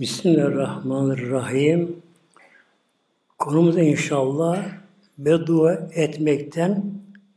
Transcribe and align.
Bismillahirrahmanirrahim. 0.00 2.02
Konumuz 3.38 3.78
inşallah 3.78 4.64
beddua 5.18 5.74
etmekten, 5.94 6.84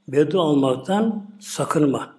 beddua 0.07 0.43
almaktan 0.43 1.31
sakınma. 1.39 2.15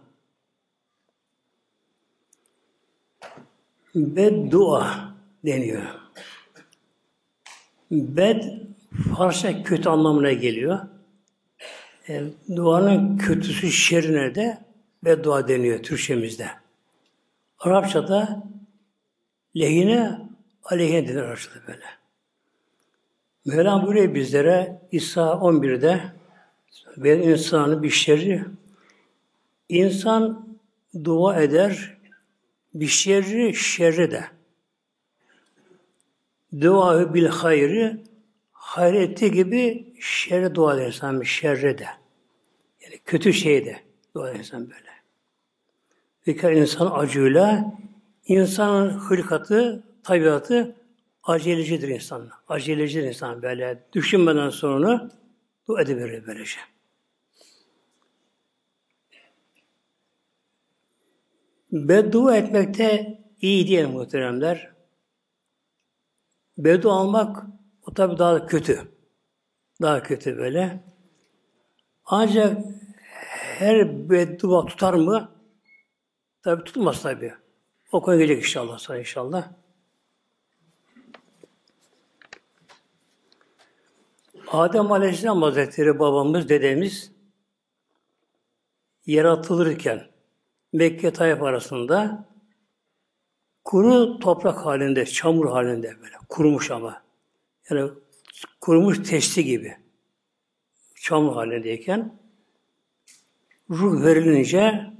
Beddua 3.94 5.14
deniyor. 5.44 5.82
Bed, 7.90 8.44
Farsça 9.16 9.62
kötü 9.62 9.88
anlamına 9.88 10.32
geliyor. 10.32 10.78
E, 12.08 12.22
duanın 12.56 13.16
kötüsü 13.16 13.72
şerine 13.72 14.34
de 14.34 14.58
beddua 15.04 15.48
deniyor 15.48 15.82
Türkçemizde. 15.82 16.48
Arapçada 17.58 18.42
lehine 19.56 20.33
aleyhine 20.64 21.08
denir 21.08 21.22
Arapçada 21.22 21.66
böyle. 21.66 21.84
Mevlam 23.44 23.82
buyuruyor 23.86 24.14
bizlere 24.14 24.82
İsa 24.92 25.22
11'de 25.22 26.00
ben 26.96 27.20
insanı 27.20 27.82
bir 27.82 27.90
şerri 27.90 28.44
insan 29.68 30.48
dua 31.04 31.42
eder 31.42 31.96
bir 32.74 32.86
şerri 32.86 33.54
şerri 33.54 34.10
de 34.10 34.24
dua 36.60 37.14
bil 37.14 37.26
hayri 37.26 37.96
hayır 38.52 38.94
ettiği 38.94 39.30
gibi 39.30 39.92
şerre 40.00 40.54
dua 40.54 40.74
eder 40.74 40.86
insan 40.86 41.20
bir 41.20 41.26
şerre 41.26 41.78
de. 41.78 41.86
Yani 42.82 42.98
kötü 43.04 43.32
şey 43.32 43.64
de 43.64 43.80
dua 44.14 44.30
eder 44.30 44.38
insan 44.38 44.70
böyle. 44.70 44.94
Zikr 46.24 46.50
insan 46.52 46.90
acıyla 46.90 47.74
insanın 48.26 48.90
hırkatı, 48.90 49.82
tabiatı 50.04 50.76
acelecidir 51.22 51.88
insan. 51.88 52.30
Acelecidir 52.48 53.06
insan 53.06 53.42
böyle. 53.42 53.86
Düşünmeden 53.92 54.50
sonra 54.50 55.10
dua 55.68 55.82
edebilir 55.82 56.26
böylece. 56.26 56.58
Beddua 61.72 62.36
etmekte 62.36 63.18
iyi 63.40 63.66
diye 63.66 63.86
muhteremler. 63.86 64.74
Beddua 66.58 66.92
almak 66.92 67.42
o 67.86 67.94
tabi 67.94 68.18
daha 68.18 68.46
kötü. 68.46 68.88
Daha 69.82 70.02
kötü 70.02 70.36
böyle. 70.36 70.84
Ancak 72.04 72.62
her 73.58 74.10
beddua 74.10 74.66
tutar 74.66 74.94
mı? 74.94 75.30
Tabi 76.42 76.64
tutmaz 76.64 77.02
tabi. 77.02 77.34
O 77.92 78.02
konu 78.02 78.18
gelecek 78.18 78.38
inşallah 78.38 78.78
sonra 78.78 78.98
inşallah. 78.98 79.63
Adem 84.54 84.92
Aleyhisselam 84.92 85.42
Hazretleri 85.42 85.98
babamız, 85.98 86.48
dedemiz 86.48 87.12
yaratılırken 89.06 90.06
Mekke 90.72 91.12
Tayyip 91.12 91.42
arasında 91.42 92.28
kuru 93.64 94.18
toprak 94.18 94.66
halinde, 94.66 95.06
çamur 95.06 95.50
halinde 95.50 95.96
böyle 96.02 96.14
kurumuş 96.28 96.70
ama. 96.70 97.02
Yani 97.70 97.90
kurumuş 98.60 99.08
testi 99.08 99.44
gibi. 99.44 99.76
Çamur 100.94 101.34
halindeyken 101.34 102.18
ruh 103.70 104.04
verilince 104.04 104.90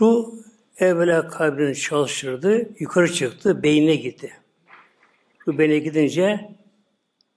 ruh 0.00 0.34
evvela 0.76 1.28
kalbini 1.28 1.76
çalıştırdı, 1.76 2.68
yukarı 2.78 3.12
çıktı, 3.12 3.62
beynine 3.62 3.96
gitti. 3.96 4.32
Ruh 5.46 5.58
beynine 5.58 5.78
gidince 5.78 6.59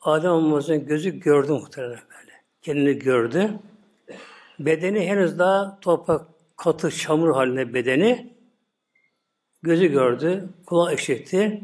Adem 0.03 0.85
gözü 0.85 1.19
gördü 1.19 1.51
muhtemelen 1.51 1.99
böyle. 2.19 2.31
Kendini 2.61 2.99
gördü. 2.99 3.59
Bedeni 4.59 5.07
henüz 5.07 5.39
daha 5.39 5.79
toprak, 5.79 6.27
katı, 6.57 6.91
çamur 6.91 7.33
haline 7.33 7.73
bedeni. 7.73 8.33
Gözü 9.63 9.87
gördü, 9.87 10.49
kulağı 10.65 10.95
işitti. 10.95 11.61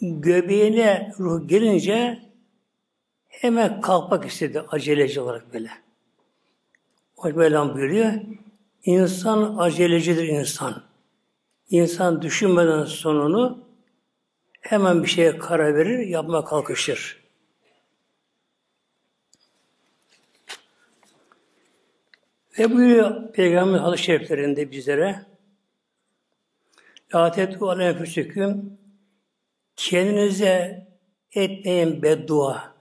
Göbeğine 0.00 1.12
ruh 1.18 1.48
gelince 1.48 2.22
hemen 3.28 3.80
kalkmak 3.80 4.24
istedi 4.24 4.60
aceleci 4.60 5.20
olarak 5.20 5.54
böyle. 5.54 5.70
O 7.16 7.28
Mevlam 7.28 7.74
buyuruyor. 7.74 8.12
İnsan 8.84 9.56
acelecidir 9.58 10.28
insan. 10.28 10.82
İnsan 11.70 12.22
düşünmeden 12.22 12.84
sonunu 12.84 13.65
hemen 14.70 15.02
bir 15.02 15.08
şeye 15.08 15.38
karar 15.38 15.74
verir, 15.74 15.98
yapma 15.98 16.44
kalkışır. 16.44 17.26
Ve 22.58 22.72
buyuruyor 22.72 23.32
Peygamber 23.32 23.78
hadis-i 23.78 24.04
şeriflerinde 24.04 24.70
bizlere 24.70 25.22
La 27.14 27.32
aleyhi 27.60 27.98
füsüküm 27.98 28.78
kendinize 29.76 30.86
etmeyin 31.32 32.02
beddua. 32.02 32.76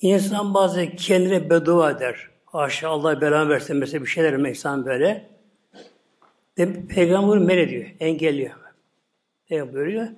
İnsan 0.00 0.54
bazı 0.54 0.96
kendine 0.96 1.50
beddua 1.50 1.90
eder. 1.90 2.30
Haşa 2.44 2.88
Allah 2.88 3.20
belanı 3.20 3.48
versin 3.48 3.76
mesela 3.76 4.04
bir 4.04 4.10
şeyler 4.10 4.36
mi 4.36 4.48
insan 4.48 4.86
böyle. 4.86 5.30
Peygamber 6.88 7.38
men 7.38 7.58
ediyor, 7.58 7.90
engelliyor. 8.00 8.54
Peygamber 9.48 9.74
buyuruyor. 9.74 10.08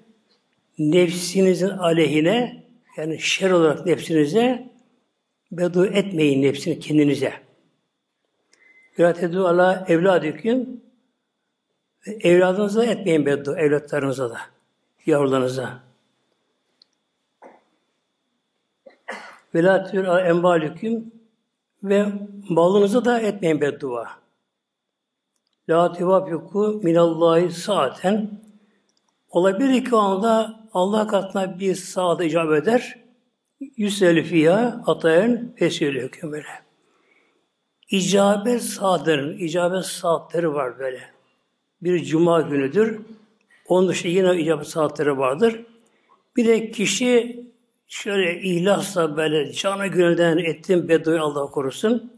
Nefsinizin 0.78 1.68
aleyhine 1.68 2.64
yani 2.96 3.18
şer 3.18 3.50
olarak 3.50 3.86
nefsinize 3.86 4.70
beddua 5.52 5.86
etmeyin 5.86 6.42
nefsini 6.42 6.80
kendinize. 6.80 7.32
Ve 8.98 9.14
tedu 9.14 9.46
ala 9.46 9.84
evladüküm 9.88 10.80
evladınıza 12.06 12.84
etmeyin 12.84 13.26
beddua, 13.26 13.58
evlatlarınıza 13.58 14.30
da, 14.30 14.38
yavrularınıza. 15.06 15.80
Ve 19.54 19.62
la 19.62 19.84
tür 19.84 20.04
ve 21.82 22.06
malınıza 22.48 23.04
da 23.04 23.20
etmeyin 23.20 23.60
beddua. 23.60 24.08
La 25.68 25.92
tevafiku 25.92 26.80
minallahi 26.82 27.50
saaten 27.50 28.41
olabilir 29.32 29.84
ki 29.84 29.94
o 29.94 29.98
anda 29.98 30.60
Allah 30.72 31.06
katına 31.06 31.58
bir 31.58 31.74
saat 31.74 32.24
icap 32.24 32.52
eder. 32.52 32.98
Yüz 33.76 33.98
fiyâ 34.00 34.82
atayen 34.86 35.54
fesiyeli 35.58 36.10
böyle. 36.22 36.46
İcabet 37.90 38.62
saatlerin, 38.62 39.38
icabet 39.38 39.84
saatleri 39.84 40.54
var 40.54 40.78
böyle. 40.78 41.00
Bir 41.82 42.04
cuma 42.04 42.40
günüdür. 42.40 43.00
Onun 43.68 43.88
dışında 43.88 44.12
yine 44.12 44.40
icabet 44.42 44.66
saatleri 44.66 45.18
vardır. 45.18 45.66
Bir 46.36 46.46
de 46.46 46.70
kişi 46.70 47.44
şöyle 47.86 48.40
ihlasla 48.40 49.16
böyle 49.16 49.52
canı 49.52 49.86
gönülden 49.86 50.38
ettiğim 50.38 50.88
bedduayı 50.88 51.20
Allah 51.20 51.46
korusun. 51.46 52.12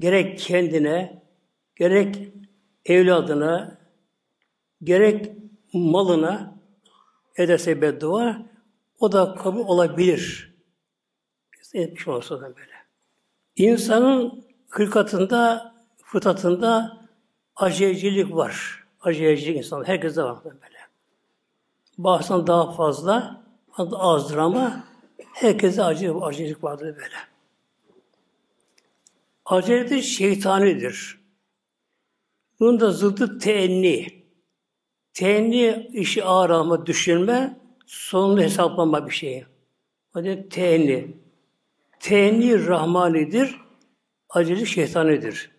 Gerek 0.00 0.38
kendine, 0.38 1.22
gerek 1.76 2.16
evladına, 2.84 3.78
gerek 4.82 5.39
malına 5.72 6.54
ederse 7.36 7.82
beddua, 7.82 8.42
o 8.98 9.12
da 9.12 9.34
kabul 9.34 9.60
olabilir. 9.60 10.54
Etmiş 11.74 12.08
olsa 12.08 12.40
da 12.40 12.56
böyle. 12.56 12.72
İnsanın 13.56 14.44
hırkatında, 14.68 15.74
fıtratında 16.04 17.00
acelecilik 17.56 18.34
var. 18.34 18.84
Acelecilik 19.00 19.56
insan. 19.56 19.84
Herkeste 19.84 20.22
var 20.22 20.44
böyle. 20.44 20.78
Bazen 21.98 22.46
daha 22.46 22.72
fazla, 22.72 23.42
azdır 23.76 24.36
ama 24.36 24.84
Herkese 25.32 25.84
acı, 25.84 26.14
acılık 26.14 26.64
vardır 26.64 26.96
böyle. 26.96 27.16
Acele 29.44 30.02
şeytanidir. 30.02 31.20
Bunun 32.60 32.80
da 32.80 32.90
zıddı 32.92 33.38
teenni. 33.38 34.19
Teenni 35.14 35.90
işi 35.92 36.24
ağır 36.24 36.50
alma, 36.50 36.86
düşünme, 36.86 37.60
sonunu 37.86 38.40
hesaplama 38.40 39.06
bir 39.06 39.12
şey. 39.12 39.44
O 40.14 40.24
da 40.24 40.48
teenni. 40.48 41.16
Teenni 42.00 42.66
rahmanidir, 42.66 43.56
acele 44.28 44.66
şeytanidir. 44.66 45.50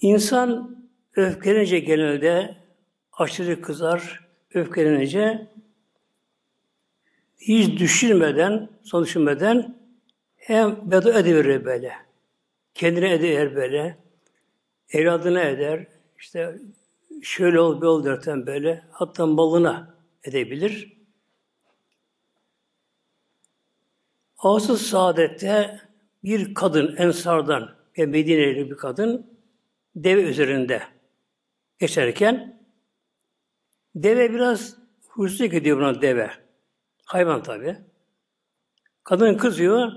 İnsan 0.00 0.78
öfkelenince 1.16 1.78
genelde 1.78 2.56
aşırı 3.12 3.60
kızar, 3.62 4.28
öfkelenince 4.54 5.46
hiç 7.38 7.78
düşünmeden, 7.78 8.68
son 8.82 9.04
düşünmeden 9.04 9.78
hem 10.36 10.90
beddua 10.90 11.18
ediverir 11.18 11.64
böyle. 11.64 11.92
Kendine 12.74 13.12
eder 13.12 13.54
böyle. 13.54 13.98
Evladına 14.88 15.42
eder. 15.42 15.86
işte 16.18 16.58
şöyle 17.24 17.60
ol, 17.60 17.80
bir 17.80 17.86
ol 17.86 18.04
derken 18.04 18.46
böyle, 18.46 18.84
hatta 18.90 19.26
malına 19.26 19.94
edebilir. 20.24 20.96
Ağustos 24.38 24.82
Saadet'te 24.82 25.80
bir 26.24 26.54
kadın 26.54 26.96
Ensar'dan 26.96 27.76
ve 27.98 28.06
Medine'li 28.06 28.70
bir 28.70 28.76
kadın 28.76 29.38
deve 29.96 30.22
üzerinde 30.22 30.82
geçerken 31.78 32.60
deve 33.94 34.32
biraz 34.32 34.76
huysuzluk 35.08 35.52
gidiyor 35.52 35.78
buna 35.78 36.02
deve. 36.02 36.30
Hayvan 37.04 37.42
tabi. 37.42 37.76
Kadın 39.04 39.34
kızıyor. 39.34 39.92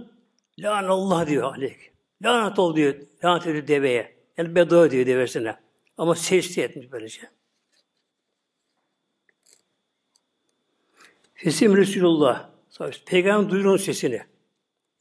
Allah 0.66 1.28
diyor 1.28 1.54
aleyk. 1.54 1.92
Lanet 2.24 2.60
ol 2.60 2.76
diyor. 2.76 2.96
Lanet 3.24 3.48
ediyor 3.48 3.68
deveye. 3.68 4.18
Yani 4.38 4.56
beddua 4.56 4.92
diyor 4.92 5.06
devesine. 5.06 5.67
Ama 5.98 6.16
secde 6.16 6.64
etmiş 6.64 6.92
böylece. 6.92 7.32
Fesim 11.34 11.78
Resulullah. 11.78 12.50
Peygamber 13.06 13.50
duyuyor 13.50 13.80
sesini. 13.80 14.22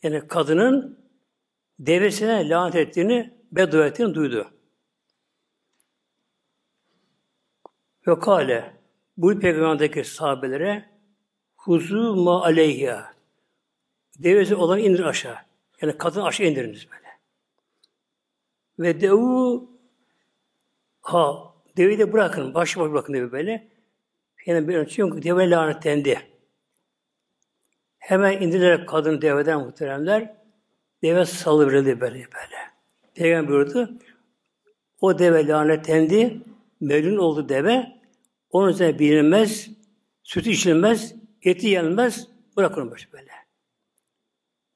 Yani 0.02 0.28
kadının 0.28 1.06
devesine 1.78 2.48
lanet 2.48 2.75
ettiğini, 2.75 3.34
beddua 3.52 3.87
ettiğini 3.87 4.14
duydu. 4.14 4.50
Ve 8.06 8.19
kale 8.19 8.76
bu 9.16 9.38
peygamberdeki 9.40 10.04
sahabelere 10.04 10.90
huzu 11.56 12.16
ma 12.16 12.42
aleyha 12.42 13.14
devesi 14.19 14.54
olan 14.54 14.78
indir 14.78 15.04
aşağı. 15.04 15.37
Yani 15.82 15.99
kadın 15.99 16.20
aşağı 16.20 16.46
indiriniz 16.46 16.90
böyle. 16.90 17.08
Ve 18.78 19.00
devu 19.00 19.75
ha 21.06 21.55
deveyi 21.76 21.99
de 21.99 22.12
bırakın. 22.12 22.55
Başı 22.55 22.81
başı 22.81 22.93
bırakın 22.93 23.14
devi 23.14 23.32
böyle. 23.32 23.69
Yani 24.47 24.69
bir 24.69 24.87
çünkü 24.87 25.23
deve 25.23 25.50
lanetlendi. 25.50 26.20
Hemen 27.99 28.41
indilerek 28.41 28.88
kadın 28.88 29.23
deveden 29.23 29.61
muhteremler 29.61 30.37
deve 31.03 31.25
salıverildi 31.25 32.00
böyle 32.00 32.14
böyle. 32.14 32.56
Peygamber 33.14 33.53
buyurdu. 33.53 33.91
O 35.00 35.19
deve 35.19 35.47
lanetlendi. 35.47 36.41
Melun 36.81 37.17
oldu 37.17 37.49
deve. 37.49 37.93
Onun 38.50 38.69
üzerine 38.69 38.99
bilinmez, 38.99 39.70
sütü 40.23 40.50
içilmez, 40.50 41.14
eti 41.43 41.67
yenmez, 41.67 42.29
bırakın 42.56 42.91
böyle. 43.12 43.32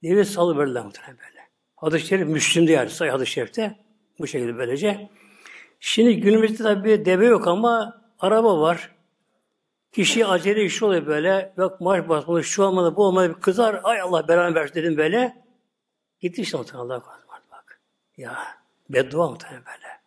Deve 0.03 0.25
salıverirler 0.25 0.85
muhtemelen 0.85 1.19
böyle. 1.19 1.41
Hadis-i 1.77 2.07
Şerif 2.07 2.29
Müslüm'de 2.29 2.73
yani 2.73 2.91
sayı 2.91 3.11
hadis-i 3.11 3.33
Şerif'te 3.33 3.79
bu 4.19 4.27
şekilde 4.27 4.59
böylece. 4.59 5.11
Şimdi 5.81 6.21
günümüzde 6.21 6.63
tabii 6.63 7.05
deve 7.05 7.27
yok 7.27 7.47
ama 7.47 8.03
araba 8.19 8.61
var. 8.61 8.91
Kişi 9.93 10.27
acele 10.27 10.65
iş 10.65 10.83
oluyor 10.83 11.07
böyle. 11.07 11.53
Yok 11.57 11.81
marş 11.81 12.09
basmalı, 12.09 12.45
şu 12.45 12.63
olmadı, 12.63 12.97
bu 12.97 13.05
olmadı. 13.05 13.29
Bir 13.29 13.41
kızar. 13.41 13.81
Ay 13.85 14.01
Allah 14.01 14.29
beraber 14.29 14.55
versin 14.55 14.75
dedim 14.75 14.97
böyle. 14.97 15.45
Gitti 16.21 16.43
işte 16.43 16.59
muhtemelen 16.59 16.85
Allah 16.85 17.01
korusun. 17.01 17.29
Bak. 17.53 17.81
Ya 18.17 18.39
beddua 18.91 19.31
muhtemelen 19.31 19.63
böyle. 19.67 20.01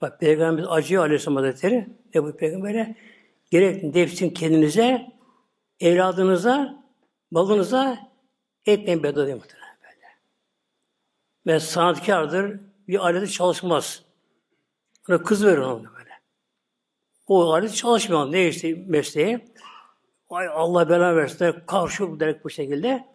Bak 0.00 0.20
Peygamberimiz 0.20 0.70
acıyor 0.70 1.02
Aleyhisselam 1.02 1.36
Hazretleri. 1.36 1.88
Ne 2.14 2.22
bu 2.22 2.36
Peygamber'e? 2.36 2.96
Gerek 3.50 3.94
nefsin 3.94 4.30
kendinize, 4.30 5.06
evladınıza, 5.80 6.84
balınıza 7.32 7.98
etmeyin 8.66 9.02
beddua 9.02 9.26
diye 9.26 9.34
muhtemelen 9.34 9.76
böyle. 9.82 10.06
Ve 11.46 11.60
sanatkardır. 11.60 12.60
Bir 12.88 12.98
aleti 12.98 13.32
çalışmaz. 13.32 14.09
Ona 15.10 15.22
kız 15.22 15.46
verin 15.46 15.60
ona 15.60 15.94
böyle. 15.94 16.10
O 17.26 17.52
alet 17.52 17.74
çalışmıyor. 17.74 18.32
Ne 18.32 18.48
işte 18.48 18.74
mesleği? 18.86 19.44
Ay 20.30 20.48
Allah 20.48 20.88
bela 20.88 21.16
versin. 21.16 21.54
Karşı 21.66 22.20
direkt 22.20 22.44
bu 22.44 22.50
şekilde. 22.50 23.08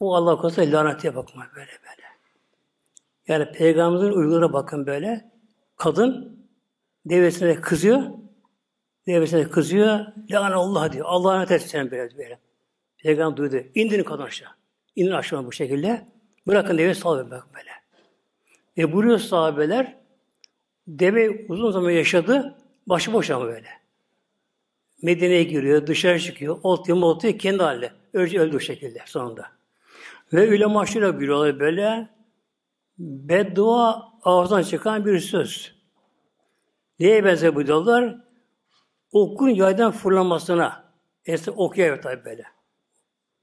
O 0.00 0.14
Allah 0.14 0.36
korusun 0.36 0.72
lanetiye 0.72 1.16
bakma 1.16 1.46
böyle 1.56 1.70
böyle. 1.70 2.02
Yani 3.28 3.52
Peygamberimizin 3.52 4.20
uygulara 4.20 4.52
bakın 4.52 4.86
böyle. 4.86 5.30
Kadın 5.76 6.38
devesine 7.06 7.60
kızıyor. 7.60 8.02
Devesine 9.06 9.50
kızıyor. 9.50 10.06
Lanet 10.30 10.56
Allah 10.56 10.92
diyor. 10.92 11.06
Allah'a 11.08 11.34
lanet 11.34 11.50
etsin 11.50 11.90
böyle 11.90 12.18
böyle. 12.18 12.38
Peygamber 12.98 13.36
duydu. 13.36 13.56
İndirin 13.74 14.04
kadın 14.04 14.22
aşağı. 14.22 14.50
İnin 14.96 15.10
aşağı 15.10 15.46
bu 15.46 15.52
şekilde. 15.52 16.08
Bırakın 16.46 16.78
deve 16.78 16.94
sal 16.94 17.30
bak 17.30 17.46
böyle. 17.54 17.70
Ve 18.78 18.92
buyuruyor 18.92 19.18
sahabeler 19.18 20.03
deve 20.88 21.46
uzun 21.48 21.70
zaman 21.70 21.90
yaşadı. 21.90 22.58
Başıboş 22.86 23.30
ama 23.30 23.44
böyle. 23.44 23.68
Medine'ye 25.02 25.42
giriyor, 25.42 25.86
dışarı 25.86 26.20
çıkıyor, 26.20 26.58
oltuyor, 26.62 26.98
moltuyor, 26.98 27.38
kendi 27.38 27.62
halde. 27.62 27.92
Öldü, 28.12 28.38
öldü 28.38 28.56
o 28.56 28.60
şekilde 28.60 28.98
sonunda. 29.06 29.46
Ve 30.32 30.48
ulema 30.48 30.86
şöyle 30.86 31.18
buyuruyorlar 31.18 31.60
böyle, 31.60 32.08
beddua 32.98 34.12
ağızdan 34.22 34.62
çıkan 34.62 35.06
bir 35.06 35.18
söz. 35.18 35.74
Neye 36.98 37.24
benzer 37.24 37.54
bu 37.54 37.66
diyorlar? 37.66 38.16
Okun 39.12 39.48
yaydan 39.48 39.92
fırlamasına. 39.92 40.84
Eskiden 41.26 41.54
ok 41.56 41.78
yayıyor 41.78 42.02
tabi 42.02 42.24
böyle. 42.24 42.44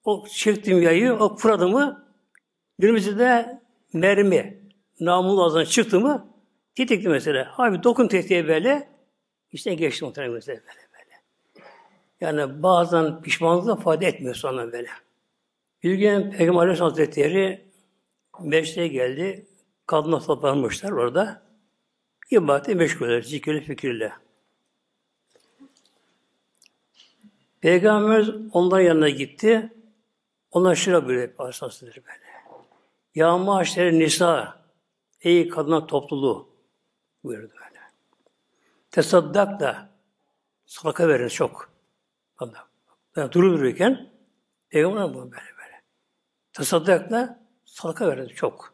O 0.04 0.26
çektim 0.28 0.82
yayı, 0.82 1.14
ok 1.14 1.40
fırladı 1.40 1.68
mı, 1.68 2.16
günümüzde 2.80 3.20
de 3.20 3.62
mermi, 3.94 4.72
namlu 5.00 5.44
ağzından 5.44 5.66
çıktı 5.66 6.00
mı, 6.00 6.31
titikli 6.76 7.10
mesela. 7.10 7.54
Abi 7.58 7.84
dokun 7.84 8.08
tetiğe 8.08 8.48
böyle, 8.48 8.90
işte 9.52 9.74
geçti 9.74 10.06
muhtemelen 10.06 10.34
mesela 10.34 10.60
böyle 10.60 10.88
böyle. 10.94 11.22
Yani 12.22 12.64
bazen 12.64 13.22
pişmanlık 13.22 13.68
da 13.68 13.76
fayda 13.76 14.06
etmiyor 14.06 14.36
sonra 14.36 14.72
böyle. 14.72 14.90
Bir 15.84 15.94
gün 15.94 16.32
Peygamber 16.32 16.62
Aleyhisselam 16.62 16.90
Hazretleri 16.90 17.72
Meclis'e 18.40 18.88
geldi. 18.88 19.48
Kadınla 19.88 20.20
toplanmışlar 20.20 20.92
orada. 20.92 21.44
İbadete 22.32 22.74
meşguller, 22.74 23.22
zikirli 23.22 23.62
fikirle. 23.62 24.12
Peygamberimiz 27.62 28.30
onların 28.54 28.86
yanına 28.86 29.10
gitti. 29.10 29.74
Onlar 30.52 30.76
şöyle 30.76 31.08
böyle 31.08 31.34
asasıdır 31.38 31.96
böyle. 31.96 32.32
Ya 33.16 33.38
maşere 33.38 34.00
nisa, 34.00 34.62
ey 35.22 35.50
kadına 35.50 35.88
topluluğu 35.88 36.51
buyurdu 37.24 37.54
böyle. 37.54 37.82
Tesaddak 38.92 39.60
da 39.60 39.90
sadaka 40.66 41.08
verin 41.08 41.28
çok. 41.28 41.72
Allah. 42.38 42.68
Yani 43.16 43.32
duru 43.32 43.54
dururken 43.54 44.10
Peygamber 44.70 45.04
bunu 45.04 45.32
böyle 45.32 45.58
böyle. 45.58 45.82
Tesaddak 46.54 47.12
da 47.12 47.40
sadaka 47.66 48.08
verin 48.08 48.28
çok. 48.28 48.74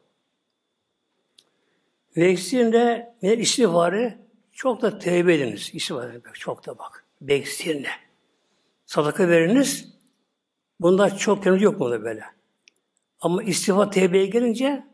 Ve 2.18 2.25
eksirinde 2.25 3.16
minel 3.22 3.39
istiğfarı 3.39 4.18
çok 4.51 4.82
da 4.82 5.00
tevbe 5.00 5.36
ediniz. 5.36 5.70
İstiğfar 5.74 6.10
edin. 6.10 6.24
Çok 6.34 6.66
da 6.66 6.77
bak. 6.77 7.06
Beksirine. 7.22 7.92
Sadaka 8.86 9.27
veriniz. 9.27 9.94
Bunda 10.80 11.18
çok 11.18 11.44
temiz 11.44 11.62
yok 11.62 11.80
mu 11.80 11.92
da 11.92 12.04
böyle. 12.04 12.24
Ama 13.20 13.44
istiğfar 13.44 13.92
tevbeye 13.92 14.25
gelince 14.25 14.88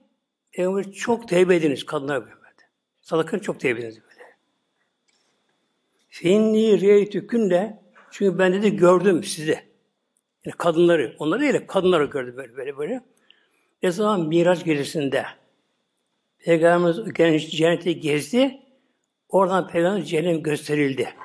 Peygamber 0.52 0.92
çok 0.92 1.28
tevbe 1.28 1.56
ediniz 1.56 1.86
kadınlar 1.86 2.26
böyle. 2.26 2.43
Sadaka 3.04 3.40
çok 3.40 3.66
ediniz 3.66 4.02
böyle. 4.02 4.24
Finni 6.10 6.82
reytükünle 6.82 7.84
çünkü 8.12 8.38
ben 8.40 8.54
dedi 8.54 8.76
gördüm 8.76 9.24
sizi. 9.24 9.60
Yani 10.46 10.58
kadınları, 10.58 11.16
onları 11.20 11.42
değil 11.42 11.68
kadınları 11.68 12.06
gördüm 12.06 12.38
böyle 12.38 12.56
böyle 12.56 12.78
böyle. 12.78 13.02
Ne 13.84 13.92
zaman 13.92 14.28
Miraç 14.28 14.66
gecesinde 14.66 15.26
Peygamberimiz 16.40 17.52
cenneti 17.52 18.00
gezdi. 18.00 18.62
Oradan 19.30 19.68
Peygamberimiz 19.68 20.10
cehennem 20.10 20.44
gösterildi. 20.44 21.16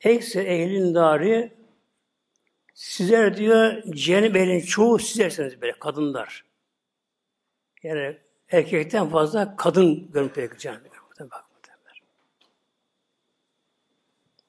Ekse 0.00 0.42
ehlin 0.42 0.94
dari 0.94 1.52
sizler 2.74 3.36
diyor 3.36 3.82
cehennem 3.90 4.36
ehlinin 4.36 4.60
çoğu 4.60 4.98
sizlersiniz 4.98 5.62
böyle 5.62 5.72
kadınlar. 5.78 6.44
Yani 7.82 8.23
erkekten 8.48 9.08
fazla 9.08 9.56
kadın 9.56 10.10
cehennemde. 10.58 10.88
Bak 11.20 11.44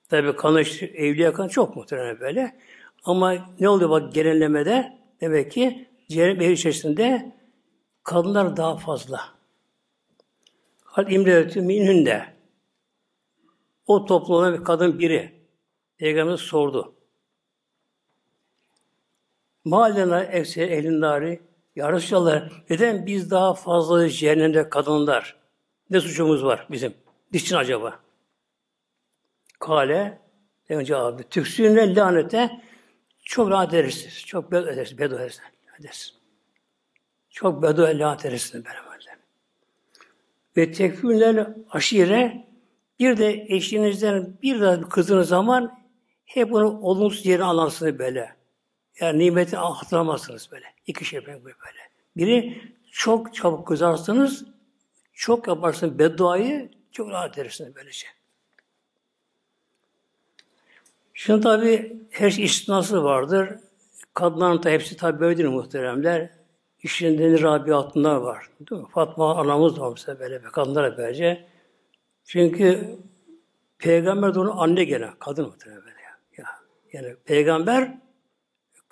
Tabi 0.09 0.35
kanış 0.35 0.83
evliya 0.83 1.33
kan 1.33 1.47
çok 1.47 1.75
muhtemelen 1.75 2.19
böyle. 2.19 2.59
Ama 3.03 3.35
ne 3.59 3.69
oluyor 3.69 3.89
bak 3.89 4.13
genellemede? 4.13 4.97
Demek 5.21 5.51
ki 5.51 5.89
cehennem 6.09 6.41
ehli 6.41 6.51
içerisinde 6.51 7.35
kadınlar 8.03 8.57
daha 8.57 8.77
fazla. 8.77 9.21
Hal 10.83 11.11
imretü 11.11 11.61
minhünde. 11.61 12.25
O 13.87 14.05
toplumda 14.05 14.59
bir 14.59 14.63
kadın 14.63 14.99
biri. 14.99 15.35
Peygamber 15.97 16.37
sordu. 16.37 16.95
Mahallena 19.65 20.23
ekser 20.23 20.69
elin 20.69 21.01
nari. 21.01 21.41
Ya 21.75 21.93
Resulallah, 21.93 22.49
neden 22.69 23.05
biz 23.05 23.31
daha 23.31 23.53
fazla 23.53 24.09
cehennemde 24.09 24.69
kadınlar? 24.69 25.35
Ne 25.89 25.99
suçumuz 25.99 26.43
var 26.43 26.67
bizim? 26.71 26.93
Niçin 27.33 27.55
acaba? 27.55 27.99
Kale, 29.59 30.19
önce 30.69 30.95
abi, 30.95 31.23
tüksüne 31.23 31.95
lanete 31.95 32.61
çok 33.23 33.49
rahat 33.49 33.73
edersiniz. 33.73 34.25
Çok 34.25 34.51
bedo 34.51 34.69
edersiniz. 34.69 34.99
Bedo 34.99 35.15
edersiniz. 35.15 36.13
Çok 37.29 37.63
bedo 37.63 37.83
lanet 37.83 38.25
edersiniz 38.25 38.65
beraber. 38.65 38.85
Ve 40.57 40.71
tekfirler 40.71 41.47
aşire 41.71 42.47
bir 42.99 43.17
de 43.17 43.45
eşinizden 43.49 44.37
bir 44.41 44.61
daha 44.61 44.89
kızınız 44.89 45.27
zaman 45.27 45.79
hep 46.25 46.51
bunu 46.51 46.81
olumsuz 46.81 47.25
yerine 47.25 47.43
alarsınız 47.43 47.99
böyle. 47.99 48.35
Yani 48.99 49.19
nimeti 49.19 49.55
hatırlamazsınız 49.57 50.49
böyle. 50.51 50.65
İki 50.87 51.05
şey 51.05 51.25
böyle. 51.25 51.55
Biri 52.17 52.61
çok 52.91 53.33
çabuk 53.33 53.67
kızarsınız, 53.67 54.45
çok 55.13 55.47
yaparsınız 55.47 55.99
bedduayı, 55.99 56.71
çok 56.91 57.09
rahat 57.09 57.37
edersiniz 57.37 57.75
böylece. 57.75 58.07
Şimdi 61.13 61.41
tabi 61.41 61.97
her 62.11 62.29
şey 62.29 62.45
istisnası 62.45 63.03
vardır. 63.03 63.49
Kadınların 64.13 64.63
da 64.63 64.69
hepsi 64.69 64.97
tabi 64.97 65.19
böyledir 65.19 65.45
muhteremler. 65.45 66.29
İşinde 66.83 67.41
Rabiatınlar 67.41 68.15
var. 68.15 68.49
Değil 68.69 68.81
mi? 68.81 68.87
Fatma 68.93 69.35
anamız 69.37 69.79
var 69.79 69.89
mesela 69.89 70.19
böyle. 70.19 70.41
Kadınlar 70.41 70.97
böylece. 70.97 71.47
Çünkü 72.25 72.97
peygamber 73.77 74.35
de 74.35 74.39
onun 74.39 74.57
anne 74.57 74.83
gene. 74.83 75.09
Kadın 75.19 75.45
muhtemelen 75.45 75.81
böyle. 75.81 75.95
Ya. 76.37 76.45
Yani 76.93 77.15
peygamber 77.25 77.97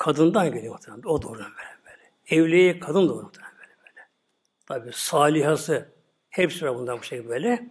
kadından 0.04 0.52
geliyor 0.52 0.74
muhtemelen. 0.74 1.04
O 1.04 1.22
doğru 1.22 1.40
böyle. 1.40 1.50
böyle. 1.86 2.12
Evliye 2.28 2.80
kadın 2.80 3.10
doğru 3.10 3.24
muhtemelen 3.24 3.54
böyle. 3.58 3.72
böyle. 3.80 4.08
Tabi 4.68 4.92
salihası 4.94 5.90
hepsi 6.30 6.66
var 6.66 6.76
bundan 6.76 6.98
bu 7.00 7.04
şekilde 7.04 7.30
böyle. 7.30 7.70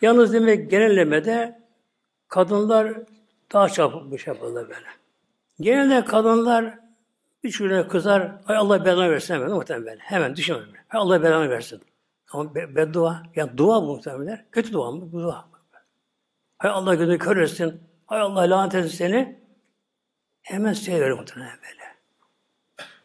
Yalnız 0.00 0.32
demek 0.32 0.70
genellemede 0.70 1.60
kadınlar 2.28 2.94
daha 3.52 3.68
çabuk 3.68 4.10
bu 4.10 4.18
şey 4.18 4.40
böyle. 4.40 4.76
Genelde 5.60 6.04
kadınlar 6.04 6.78
üçüne 7.42 7.88
kızar, 7.88 8.32
ay 8.46 8.56
Allah 8.56 8.84
belanı 8.84 9.10
versin 9.10 9.34
hemen 9.34 9.50
muhtemelen 9.50 9.86
böyle. 9.86 10.00
Hemen 10.02 10.36
düşünmüyor. 10.36 10.84
Hay 10.88 11.00
Allah 11.00 11.22
belanı 11.22 11.50
versin. 11.50 11.82
Ama 12.32 12.54
be, 12.54 12.76
beddua, 12.76 13.22
yani 13.34 13.58
dua 13.58 13.82
bu 13.82 13.86
muhtemelen. 13.86 14.46
Kötü 14.52 14.72
dua 14.72 14.90
mı? 14.90 15.12
Bu 15.12 15.20
dua. 15.20 15.48
Hay 16.58 16.70
Allah 16.70 16.94
gözünü 16.94 17.18
kör 17.18 17.36
etsin. 17.36 17.80
Hay 18.06 18.20
Allah 18.20 18.50
lanet 18.50 18.74
etsin 18.74 18.96
seni. 18.96 19.41
Hemen 20.42 20.72
söyler 20.72 21.12
muhtemelen 21.12 21.58
böyle. 21.62 21.82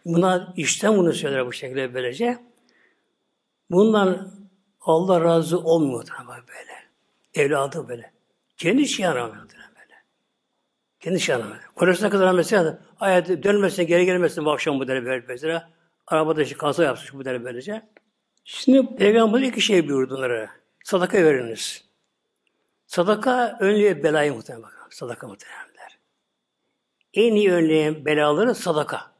Buna 0.06 0.53
işten 0.58 0.98
bunu 0.98 1.13
söyler 1.13 1.46
bu 1.46 1.53
şekilde 1.53 1.94
böylece. 1.94 2.38
Bundan 3.72 4.32
Allah 4.82 5.22
razı 5.24 5.60
olmuyor 5.60 5.94
muhtemelen 5.94 6.44
böyle. 6.48 6.88
Evladı 7.34 7.88
böyle. 7.88 8.13
Kendi 8.58 8.82
işi 8.82 9.01
yaramıyor 9.01 9.44
muhtemelen 9.44 9.70
böyle. 9.75 9.94
Kendi 11.00 11.17
işi 11.17 11.32
yaramıyor. 11.32 11.60
Kocasına 11.75 12.10
kadar 12.10 12.34
mesela 12.34 12.79
ayet 13.00 13.44
dönmesin, 13.44 13.88
geri 13.88 14.06
gelmesin 14.06 14.46
bu 14.46 14.51
akşam 14.51 14.79
bu 14.79 14.88
dere 14.88 15.06
böyle 15.06 15.25
mesela. 15.27 15.70
Arabada 16.08 16.41
işte 16.41 16.58
kaza 16.58 16.84
yapmış 16.84 17.13
bu 17.13 17.25
dere 17.25 17.44
böylece. 17.44 17.82
Şimdi 18.44 18.96
Peygamber 18.96 19.41
iki 19.41 19.62
şey 19.62 19.89
buyurdu 19.89 20.15
onlara. 20.15 20.50
Sadaka 20.84 21.17
veriniz. 21.17 21.86
Sadaka 22.86 23.58
önlüyor 23.60 24.03
belayı 24.03 24.34
muhtemelen 24.34 24.63
bakın. 24.63 24.77
Sadaka 24.89 25.27
muhtemelenler. 25.27 25.66
En 27.17 27.36
iyi 27.36 27.51
önleyen 27.51 28.05
belaları 28.05 28.55
sadaka. 28.55 29.12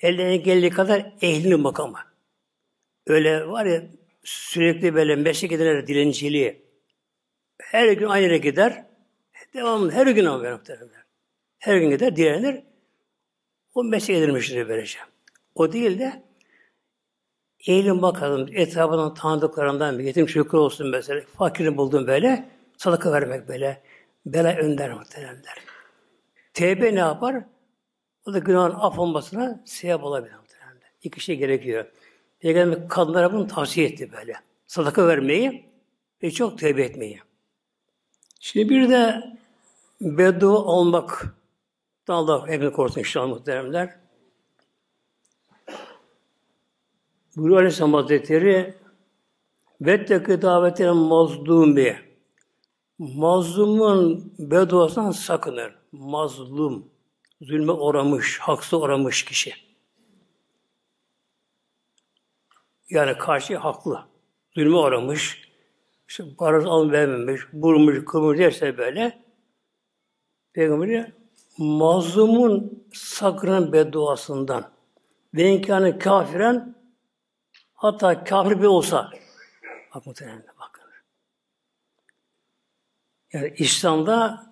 Ellerine 0.00 0.36
geldiği 0.36 0.70
kadar 0.70 1.12
ehlinin 1.20 1.60
makamı. 1.60 1.98
Öyle 3.06 3.48
var 3.48 3.66
ya 3.66 3.82
sürekli 4.24 4.94
böyle 4.94 5.16
meslek 5.16 5.52
edilen 5.52 5.86
dilenciliği. 5.86 6.62
Her 7.62 7.92
gün 7.92 8.06
aynı 8.06 8.24
yere 8.24 8.38
gider. 8.38 8.84
Devamlı 9.54 9.92
her 9.92 10.06
gün 10.06 10.24
ama 10.24 10.50
muhtemelenler. 10.50 11.04
Her 11.58 11.76
gün 11.76 11.90
gider, 11.90 12.16
dilenir. 12.16 12.62
O 13.74 13.84
meslek 13.84 14.16
edilmiştir 14.16 14.68
böylece. 14.68 14.98
O 15.54 15.72
değil 15.72 15.98
de 15.98 16.22
eğilim 17.66 18.02
bakalım 18.02 18.48
etrafından 18.52 19.14
tanıdıklarından 19.14 19.98
bir 19.98 20.04
yetim 20.04 20.26
çocuklar 20.26 20.58
olsun 20.58 20.90
mesela. 20.90 21.20
Fakirini 21.38 21.76
buldum 21.76 22.06
böyle. 22.06 22.48
Sadaka 22.76 23.12
vermek 23.12 23.48
böyle. 23.48 23.82
Bela 24.26 24.56
önder 24.56 24.92
muhteremler. 24.92 25.75
Tevbe 26.56 26.94
ne 26.94 26.98
yapar? 26.98 27.44
O 28.26 28.32
da 28.32 28.38
günahın 28.38 28.74
af 28.74 28.98
olmasına 28.98 29.62
sebep 29.64 30.04
olabilir. 30.04 30.34
İki 31.02 31.20
şey 31.20 31.36
gerekiyor. 31.36 31.86
Peygamber 32.40 32.88
kadınlara 32.88 33.32
bunu 33.32 33.46
tavsiye 33.46 33.86
etti 33.86 34.12
böyle. 34.12 34.34
Sadaka 34.66 35.08
vermeyi 35.08 35.66
ve 36.22 36.30
çok 36.30 36.58
tevbe 36.58 36.82
etmeyi. 36.82 37.20
Şimdi 38.40 38.68
bir 38.68 38.88
de 38.88 39.22
beddua 40.00 40.58
olmak. 40.58 41.34
Allah 42.08 42.48
hepini 42.48 42.72
korusun 42.72 43.00
inşallah 43.00 43.28
muhteremler. 43.28 43.96
Buyuruyor 47.36 47.58
Aleyhisselam 47.58 47.94
Hazretleri 47.94 48.74
Vetteki 49.80 50.42
davetin 50.42 50.96
mazlumi 50.96 51.96
Mazlumun 52.98 54.32
bedduasından 54.38 55.10
sakınır. 55.10 55.74
Mazlum. 55.98 56.90
Zulme 57.40 57.72
uğramış, 57.72 58.38
haksız 58.38 58.72
uğramış 58.72 59.24
kişi. 59.24 59.54
Yani 62.90 63.18
karşı 63.18 63.56
haklı. 63.56 64.04
Zulme 64.54 64.76
uğramış. 64.76 65.48
İşte 66.08 66.24
parası 66.38 66.68
alın 66.68 66.92
vermemiş, 66.92 67.42
vurmuş, 67.52 68.04
kırmış 68.04 68.38
derse 68.38 68.78
böyle. 68.78 69.22
Peygamberi 70.52 71.12
mazlumun 71.58 72.84
sakının 72.92 73.72
bedduasından 73.72 74.72
ve 75.34 75.52
imkanı 75.52 75.98
kafiren 75.98 76.76
Hatta 77.76 78.24
kafir 78.24 78.60
bir 78.60 78.66
olsa 78.66 79.10
bak 79.94 80.06
muhtemelen 80.06 80.46
bakın. 80.60 80.84
Yani 83.32 83.54
İslam'da 83.58 84.46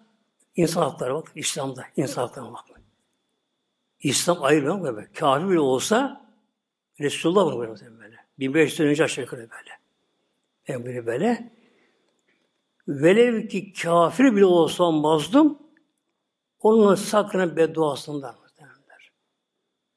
insan 0.57 0.83
hakları 0.83 1.15
bak. 1.15 1.33
İslam'da 1.35 1.85
insan 1.97 2.23
hakları 2.23 2.53
bak. 2.53 2.65
İslam 4.01 4.43
ayrılıyor 4.43 4.97
böyle. 4.97 5.13
Kafir 5.13 5.49
bile 5.49 5.61
olsa 5.61 6.25
Resulullah 7.01 7.45
bunu 7.45 7.59
böyle 7.59 7.99
böyle. 7.99 8.17
1500 8.39 8.77
sene 8.77 8.89
önce 8.89 9.05
aşağı 9.05 9.25
yukarı 9.25 9.41
böyle. 9.41 9.71
Yani 10.69 10.87
böyle 10.87 11.07
böyle. 11.07 11.53
Velev 12.89 13.49
ki 13.49 13.73
kafir 13.73 14.37
bile 14.37 14.45
olsa 14.45 14.91
mazlum 14.91 15.59
onun 16.61 16.95
sakının 16.95 17.57
bedduasından. 17.57 18.45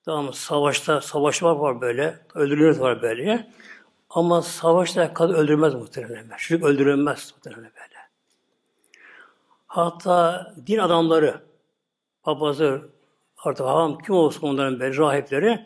Tamam 0.08 0.34
savaşta 0.34 1.02
savaşlar 1.02 1.56
var 1.56 1.82
böyle, 1.82 2.20
öldürülür 2.36 2.78
var 2.78 3.02
böyle. 3.02 3.52
Ama 4.10 4.42
savaşta 4.42 5.14
kadın 5.14 5.34
öldürmez 5.34 5.74
muhtemelen. 5.74 6.38
Çocuk 6.38 6.66
öldürülmez 6.66 7.34
muhtemelen. 7.36 7.72
Hatta 9.78 10.56
din 10.68 10.78
adamları, 10.78 11.42
papazı, 12.24 12.90
artık 13.38 13.66
havam 13.66 13.98
kim 13.98 14.16
olsun 14.16 14.48
onların 14.48 14.80
böyle 14.80 14.98
rahipleri, 14.98 15.66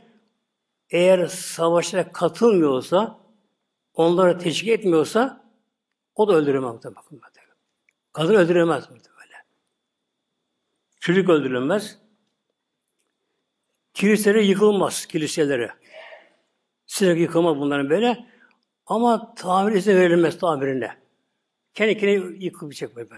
eğer 0.90 1.28
savaşa 1.28 2.12
katılmıyorsa, 2.12 3.20
onları 3.94 4.40
teşvik 4.40 4.70
etmiyorsa, 4.70 5.46
o 6.16 6.28
da 6.28 6.34
öldüremez. 6.34 6.76
Kadın 8.14 8.36
öldüremez 8.36 8.92
muhtemelen. 8.92 9.46
Çocuk 11.00 11.30
öldürülmez. 11.30 11.98
Kiliseleri 13.94 14.46
yıkılmaz 14.46 15.06
kiliseleri. 15.06 15.70
Sürekli 16.86 17.22
yıkılmaz 17.22 17.58
bunların 17.58 17.90
böyle. 17.90 18.28
Ama 18.86 19.36
tamir 19.36 19.76
izin 19.76 19.96
verilmez 19.96 20.40
tamirine. 20.40 20.98
Kendi 21.74 21.98
kendine 21.98 22.46
yıkılacak 22.46 22.96
böyle 22.96 23.10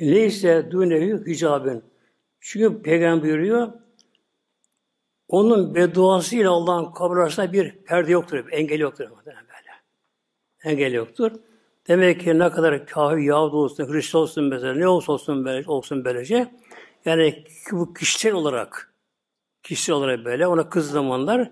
Neyse 0.00 0.68
dünevi 0.70 1.26
hicabın. 1.26 1.82
Çünkü 2.40 2.82
peygamber 2.82 3.22
buyuruyor 3.22 3.72
onun 5.28 5.74
bedduasıyla 5.74 6.50
Allah'ın 6.50 6.92
kabul 6.92 7.16
arasında 7.16 7.52
bir 7.52 7.72
perde 7.72 8.12
yoktur, 8.12 8.44
engel 8.50 8.80
yoktur. 8.80 9.04
Böyle. 9.26 9.36
Engel 10.64 10.92
yoktur. 10.92 11.32
Demek 11.88 12.20
ki 12.20 12.38
ne 12.38 12.50
kadar 12.50 12.86
kafir, 12.86 13.18
Yahudi 13.18 13.56
olsun, 13.56 13.92
Hristiyan 13.92 14.22
olsun 14.22 14.44
mesela, 14.44 14.74
ne 14.74 14.88
olsun 14.88 15.12
olsun, 15.12 15.44
böyle, 15.44 15.68
olsun 15.68 16.04
böylece. 16.04 16.54
Yani 17.04 17.44
bu 17.72 17.94
kişisel 17.94 18.32
olarak 18.32 18.94
kişi 19.62 19.92
olarak 19.92 20.24
böyle 20.24 20.46
ona 20.46 20.68
kız 20.68 20.90
zamanlar 20.90 21.50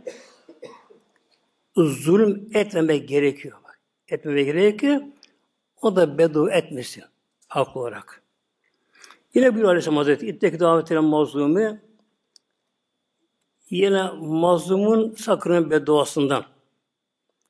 zulüm 1.76 2.50
etmemek 2.54 3.08
gerekiyor. 3.08 3.58
Etmemek 4.08 4.46
gerekiyor. 4.46 5.00
O 5.82 5.96
da 5.96 6.18
bedu 6.18 6.50
etmesin 6.50 7.04
haklı 7.48 7.80
olarak. 7.80 8.21
Yine 9.34 9.56
bir 9.56 9.62
Aleyhisselam 9.62 9.96
Hazreti 9.96 10.26
İttek 10.26 10.60
davetine 10.60 10.98
mazlumu 10.98 11.78
yine 13.70 14.10
mazlumun 14.20 15.14
sakının 15.14 15.70
bedduasından 15.70 16.44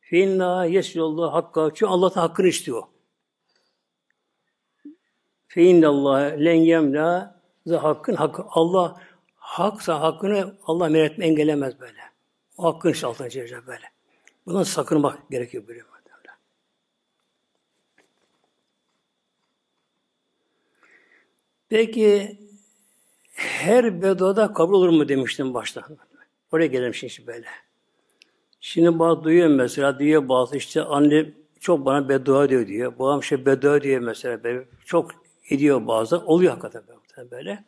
Fe 0.00 0.18
inna 0.18 0.64
yesyullah 0.64 1.32
hakka. 1.32 1.70
Çünkü 1.74 1.86
Allah'tan 1.86 2.20
hakkını 2.20 2.46
istiyor. 2.46 2.82
Fe 5.48 5.62
innallah 5.62 6.38
len 6.38 6.54
yemla 6.54 7.40
hakkın 7.70 8.14
hakkı. 8.14 8.44
Allah 8.48 9.00
haksa 9.34 10.00
hakkını 10.00 10.54
Allah 10.66 10.88
meretme 10.88 11.26
engellemez 11.26 11.80
böyle. 11.80 11.98
O 12.56 12.64
hakkın 12.64 12.94
altına 13.06 13.30
çevirecek 13.30 13.66
böyle. 13.66 13.84
Bundan 14.46 14.62
sakınmak 14.62 15.30
gerekiyor 15.30 15.66
böyle. 15.68 15.91
Peki 21.72 22.38
her 23.34 24.02
beduada 24.02 24.52
kabul 24.52 24.74
olur 24.74 24.88
mu 24.88 25.08
demiştim 25.08 25.54
başta. 25.54 25.82
Oraya 26.52 26.66
gelelim 26.66 26.94
şimdi 26.94 27.26
böyle. 27.26 27.46
Şimdi 28.60 28.98
bazı 28.98 29.24
duyuyorum 29.24 29.54
mesela, 29.54 29.98
diyor 29.98 30.28
bazı 30.28 30.56
işte 30.56 30.82
anne 30.82 31.32
çok 31.60 31.84
bana 31.84 32.08
beddua 32.08 32.48
diyor 32.48 32.66
diyor. 32.66 32.98
Babam 32.98 33.22
şey 33.22 33.46
beddua 33.46 33.82
diyor 33.82 34.00
mesela. 34.00 34.44
Böyle. 34.44 34.68
Çok 34.84 35.10
ediyor 35.50 35.86
bazı. 35.86 36.18
Oluyor 36.18 36.52
hakikaten 36.58 37.30
böyle. 37.30 37.64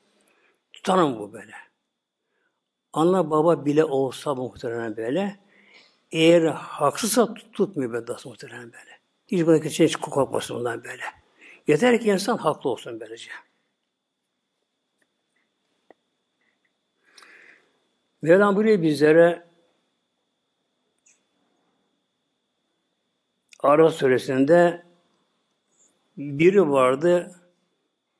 Tutanım 0.73 1.18
bu 1.18 1.32
böyle. 1.32 1.52
Anne 2.92 3.30
baba 3.30 3.66
bile 3.66 3.84
olsa 3.84 4.34
muhtemelen 4.34 4.96
böyle. 4.96 5.37
Eğer 6.12 6.42
haksızsa 6.44 7.34
tut, 7.34 7.52
tutmuyor 7.52 7.92
bedduası 7.92 8.28
muhtemelen 8.28 8.73
böyle. 8.73 8.99
Hiç 9.28 9.46
buna 9.46 9.61
kimse 9.61 9.84
hiç 9.84 9.96
korkmasın 9.96 10.56
bundan 10.56 10.84
böyle. 10.84 11.02
Yeter 11.66 12.00
ki 12.00 12.08
insan 12.08 12.37
haklı 12.37 12.70
olsun 12.70 13.00
böylece. 13.00 13.30
Mevlam 18.24 18.56
buyuruyor 18.56 18.82
bizlere 18.82 19.44
Araf 23.60 23.94
suresinde 23.94 24.82
biri 26.16 26.70
vardı 26.70 27.40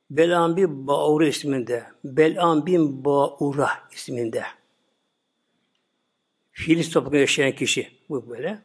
Belam 0.09 0.57
bin 0.57 0.87
Baura 0.87 1.27
isminde. 1.27 1.83
Belam 2.03 2.65
bin 2.65 3.05
Baura 3.05 3.69
isminde. 3.91 4.43
Filis 6.51 6.89
toplumunda 6.89 7.17
yaşayan 7.17 7.51
kişi 7.51 7.91
bu 8.09 8.29
böyle. 8.29 8.59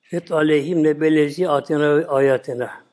Fet 0.00 0.32
aleyhim 0.32 0.82
nebelezi 0.82 1.48
atina 1.48 2.06
ayatına. 2.06 2.84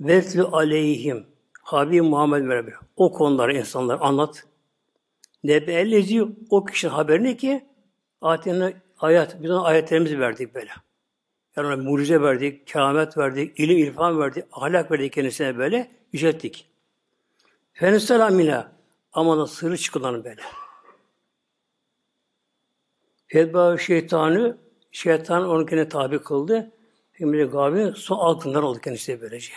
Vetlu 0.00 0.56
aleyhim 0.56 1.26
Habib 1.62 2.00
Muhammed 2.00 2.48
beraber. 2.48 2.74
O 2.96 3.12
konuları 3.12 3.56
insanlar 3.56 3.98
anlat. 4.00 4.48
Nebelezi 5.44 6.22
o 6.50 6.64
kişinin 6.64 6.92
haberini 6.92 7.36
ki 7.36 7.66
atina 8.20 8.72
ayat. 8.98 9.42
Biz 9.42 9.50
ona 9.50 9.64
ayetlerimizi 9.64 10.20
verdik 10.20 10.54
böyle. 10.54 10.70
Yani 11.56 11.66
ona 11.66 11.76
mucize 11.76 12.20
verdik, 12.22 12.66
keramet 12.66 13.18
verdik, 13.18 13.60
ilim, 13.60 13.78
irfan 13.78 14.20
verdik, 14.20 14.44
ahlak 14.52 14.90
verdik 14.90 15.12
kendisine 15.12 15.58
böyle, 15.58 15.90
yücelttik. 16.12 16.68
Feneselamina 17.72 18.72
ama 19.12 19.38
da 19.38 19.46
sırrı 19.46 19.76
çıkılan 19.76 20.24
böyle. 20.24 20.42
Fedba 23.26 23.78
şeytanı, 23.78 24.58
şeytan 24.92 25.48
onunkine 25.48 25.88
tabi 25.88 26.18
kıldı. 26.18 26.72
Şimdi 27.18 27.44
gabi 27.44 27.92
son 27.96 28.18
altından 28.18 28.62
oldu 28.64 28.80
kendisi 28.80 29.20
böylece. 29.20 29.52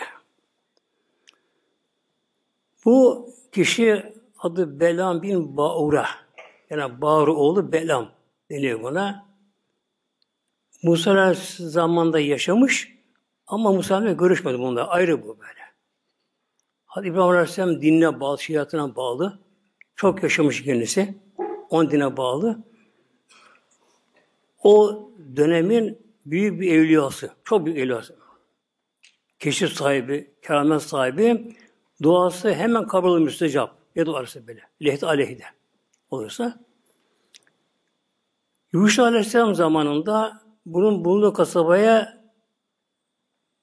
Bu 2.86 3.30
kişi 3.52 4.14
adı 4.42 4.80
Belam 4.80 5.22
bin 5.22 5.58
Baura. 5.58 6.06
Yani 6.70 7.02
Bağru 7.02 7.36
oğlu 7.36 7.72
Belam 7.72 8.12
deniyor 8.52 8.84
buna. 8.84 9.32
Musa 10.84 11.34
zamanında 11.58 12.20
yaşamış 12.20 12.96
ama 13.48 13.72
Musa 13.72 13.96
Aleyhisselam 13.96 14.18
görüşmedi 14.18 14.60
bunda. 14.60 14.90
Ayrı 14.90 15.24
bu 15.24 15.40
böyle. 15.40 15.62
Hadi 16.86 17.08
İbrahim 17.08 17.30
Aleyhisselam 17.30 17.82
dinine 17.82 18.20
bağlı, 18.20 18.40
şiatına 18.40 18.96
bağlı. 18.96 19.40
Çok 19.96 20.24
yaşamış 20.24 20.64
kendisi. 20.64 21.16
On 21.70 21.92
dine 21.92 22.18
bağlı. 22.18 22.64
O 24.64 25.04
dönemin 25.36 25.98
büyük 26.26 26.62
bir 26.62 26.72
evliyası. 26.72 27.32
Çok 27.44 27.66
büyük 27.66 27.78
evliyası. 27.78 28.16
Keşif 29.40 29.74
sahibi, 29.74 30.34
keramet 30.42 30.82
sahibi. 30.82 31.56
Duası 32.04 32.54
hemen 32.54 32.88
kabul 32.88 33.20
müstecap. 33.20 33.81
Ne 33.96 34.06
duası 34.06 34.48
böyle. 34.48 34.62
Lehdi 34.84 35.06
aleyhide 35.06 35.46
olursa. 36.10 36.60
Yuşa 38.74 39.04
Aleyhisselam 39.04 39.56
zamanında 39.56 40.42
bunun 40.66 41.06
bulunduğu 41.06 41.34
kasabaya 41.34 42.22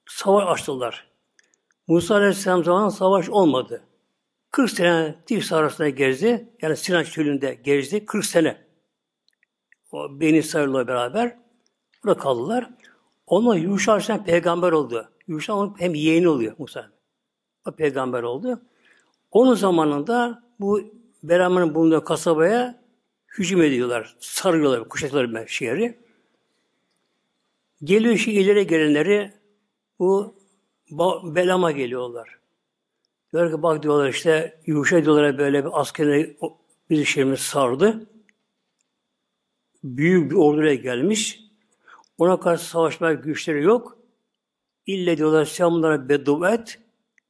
savaş 0.06 0.48
açtılar. 0.48 1.08
Musa 1.86 2.14
Aleyhisselam 2.14 2.64
zamanında 2.64 2.90
savaş 2.90 3.28
olmadı. 3.28 3.84
40 4.50 4.70
sene 4.70 5.14
Tifs 5.26 5.52
arasında 5.52 5.88
gezdi. 5.88 6.48
Yani 6.62 6.76
Sinan 6.76 7.04
çölünde 7.04 7.54
gezdi. 7.54 8.06
40 8.06 8.24
sene. 8.24 8.66
O 9.92 10.20
Beni 10.20 10.38
İsrail'le 10.38 10.86
beraber 10.86 11.38
burada 12.04 12.20
kaldılar. 12.20 12.70
Onunla 13.26 13.56
Yuşa 13.56 13.92
Aleyhisselam 13.92 14.24
peygamber 14.24 14.72
oldu. 14.72 15.10
Yuşa 15.26 15.54
onun 15.54 15.80
hem 15.80 15.94
yeğeni 15.94 16.28
oluyor 16.28 16.54
Musa. 16.58 16.90
O 17.66 17.72
peygamber 17.72 18.22
oldu. 18.22 18.62
Onun 19.30 19.54
zamanında 19.54 20.42
bu 20.60 20.80
Beraber'in 21.22 21.74
bulunduğu 21.74 22.04
kasabaya 22.04 22.82
hücum 23.38 23.62
ediyorlar. 23.62 24.16
Sarıyorlar, 24.20 24.88
kuşatıyorlar 24.88 25.46
şehri. 25.46 25.98
Geliyor 27.84 28.16
şu 28.16 28.30
ileri 28.30 28.66
gelenleri 28.66 29.32
bu 29.98 30.34
Belam'a 31.22 31.70
geliyorlar. 31.70 32.38
Diyor 33.32 33.52
ki 33.52 33.62
bak 33.62 33.82
diyorlar 33.82 34.08
işte 34.08 34.60
Yuşa 34.66 35.04
diyorlar 35.04 35.38
böyle 35.38 35.64
bir 35.64 35.80
askerleri 35.80 36.36
bir 36.90 37.04
şehrimiz 37.04 37.40
sardı. 37.40 38.06
Büyük 39.84 40.30
bir 40.30 40.36
orduyla 40.36 40.74
gelmiş. 40.74 41.40
Ona 42.18 42.40
karşı 42.40 42.64
savaşmaya 42.64 43.14
güçleri 43.14 43.62
yok. 43.62 43.98
İlle 44.86 45.16
diyorlar 45.16 45.44
sen 45.44 45.70
bunlara 45.70 46.08
beddua 46.08 46.54
et. 46.54 46.80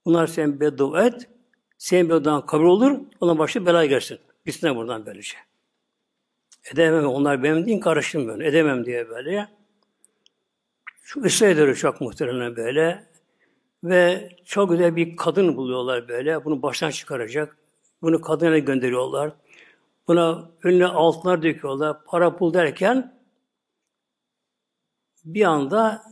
Bunlar 0.04 0.26
sen 0.26 0.60
beddua 0.60 1.06
et. 1.06 1.28
Senin 1.78 2.10
bedduan 2.10 2.46
kabul 2.46 2.64
olur. 2.64 3.00
Ona 3.20 3.38
başta 3.38 3.66
bela 3.66 3.86
gelsin. 3.86 4.18
Gitsinler 4.46 4.76
buradan 4.76 5.06
böylece. 5.06 5.36
Edemem. 6.72 7.06
Onlar 7.06 7.42
benim 7.42 7.66
din 7.66 7.80
karıştım 7.80 8.28
ben. 8.28 8.40
Edemem 8.40 8.84
diye 8.84 9.08
böyle. 9.08 9.48
Şu 11.02 11.24
ısrar 11.24 11.74
çok 11.74 12.00
muhtemelen 12.00 12.56
böyle. 12.56 13.04
Ve 13.84 14.28
çok 14.44 14.70
güzel 14.70 14.96
bir 14.96 15.16
kadın 15.16 15.56
buluyorlar 15.56 16.08
böyle. 16.08 16.44
Bunu 16.44 16.62
baştan 16.62 16.90
çıkaracak. 16.90 17.56
Bunu 18.02 18.20
kadına 18.20 18.58
gönderiyorlar. 18.58 19.32
Buna 20.08 20.50
önüne 20.62 20.86
altınlar 20.86 21.42
döküyorlar. 21.42 22.04
Para 22.04 22.36
pul 22.36 22.54
derken 22.54 23.18
bir 25.24 25.44
anda 25.44 26.02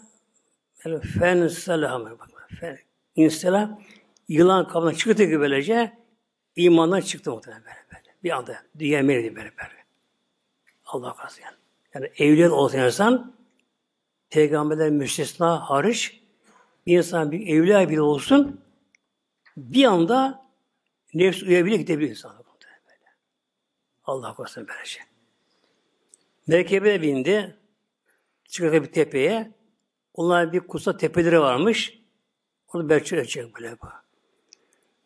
yani 0.84 1.00
fen 1.00 1.48
selam 1.48 2.18
fen 2.60 2.78
insela 3.16 3.78
yılan 4.28 4.68
kabına 4.68 4.94
çıktı 4.94 5.24
gibi 5.24 5.40
böylece 5.40 5.98
imandan 6.56 7.00
çıktı 7.00 7.30
muhtemelen 7.30 7.64
böyle, 7.64 7.76
böyle. 7.92 8.14
Bir 8.24 8.30
anda 8.30 8.62
dünya 8.78 9.02
merdi 9.02 9.36
böyle 9.36 9.52
böyle. 9.58 9.86
Allah 10.86 11.12
korusun 11.12 11.42
yani. 11.42 11.56
Yani 11.94 12.12
evliya 12.16 12.52
olsa 12.52 12.86
insan 12.86 13.36
peygamberler 14.30 14.90
müstesna 14.90 15.70
hariç 15.70 16.20
bir 16.86 16.98
insan 16.98 17.32
bir 17.32 17.46
evliya 17.46 17.90
bile 17.90 18.00
olsun 18.00 18.60
bir 19.56 19.84
anda 19.84 20.46
nefs 21.14 21.42
uyabilir 21.42 21.76
gidebilir 21.78 22.10
insan. 22.10 22.46
Allah 24.06 24.34
korusun 24.34 24.68
böylece. 24.68 25.00
Merkebe 26.46 27.02
bindi. 27.02 27.56
Çıkıyor 28.44 28.72
bir 28.72 28.92
tepeye. 28.92 29.52
Onlar 30.14 30.52
bir 30.52 30.60
kutsal 30.60 30.92
tepeleri 30.92 31.40
varmış. 31.40 31.98
Onu 32.72 32.88
berçür 32.88 33.16
edecek 33.16 33.54
böyle 33.56 33.76
bu. 33.82 33.86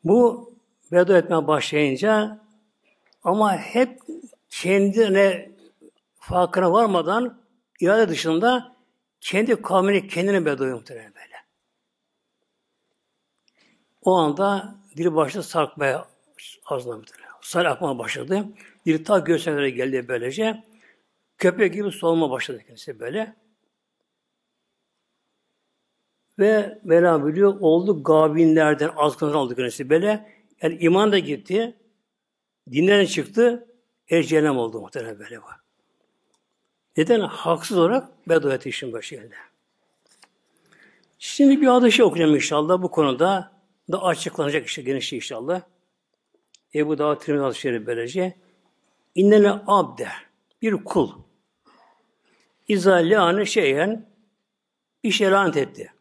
Bu 0.05 0.51
bedo 0.93 1.17
etmeye 1.17 1.47
başlayınca 1.47 2.41
ama 3.25 3.57
hep 3.57 4.01
kendine 4.49 5.51
farkına 6.15 6.73
varmadan 6.73 7.41
irade 7.81 8.09
dışında 8.09 8.77
kendi 9.21 9.63
kavmini 9.63 10.09
kendine 10.09 10.45
bedoyu 10.45 10.75
muhtemelen 10.75 11.15
böyle. 11.15 11.35
O 14.03 14.17
anda 14.17 14.75
dili 14.97 15.15
başladı 15.15 15.45
sarkmaya 15.45 16.07
ağzına 16.67 16.97
muhtemelen. 16.97 17.31
Sar 17.41 17.65
akmaya 17.65 17.99
başladı. 17.99 18.45
Dili 18.87 19.05
ta 19.05 19.19
göğsüne 19.19 19.71
geldi 19.71 20.09
böylece. 20.09 20.65
Köpek 21.39 21.75
gibi 21.75 21.91
solma 21.91 22.31
başladı 22.31 22.63
kendisi 22.67 23.01
böyle. 23.01 23.37
Ve 26.41 26.79
Mevlam 26.85 27.27
biliyor, 27.27 27.57
oldu 27.61 28.03
gabinlerden, 28.03 28.91
azgınlar 28.97 29.35
oldu 29.35 29.57
kendisi 29.57 29.91
böyle. 29.91 30.33
Yani 30.63 30.79
iman 30.81 31.13
da 31.13 31.19
gitti, 31.19 31.77
dinlerden 32.73 33.07
çıktı, 33.07 33.69
el 34.09 34.23
cehennem 34.23 34.57
oldu 34.57 34.81
muhtemelen 34.81 35.19
böyle 35.19 35.43
var. 35.43 35.57
Neden? 36.97 37.21
Haksız 37.21 37.79
olarak 37.79 38.29
beddua 38.29 38.55
etti 38.55 38.69
işin 38.69 38.93
başında. 38.93 39.35
Şimdi 41.19 41.61
bir 41.61 41.67
hadisi 41.67 42.05
okuyacağım 42.05 42.35
inşallah 42.35 42.83
bu 42.83 42.91
konuda 42.91 43.53
da 43.93 44.03
açıklanacak 44.03 44.67
işte 44.67 44.83
geniş 44.83 45.13
inşallah. 45.13 45.63
Ebu 46.75 46.99
Dağ 46.99 47.19
Tirmidhi 47.19 47.59
Şerif 47.59 47.87
böylece. 47.87 48.37
İnnele 49.15 49.51
abde 49.67 50.09
bir 50.63 50.73
kul. 50.73 51.11
İza 52.69 52.95
le'ane 52.95 53.47
şeyen 53.47 54.07
bir 55.05 55.11
şey 55.11 55.31
lanet 55.31 55.57
etti. 55.57 55.93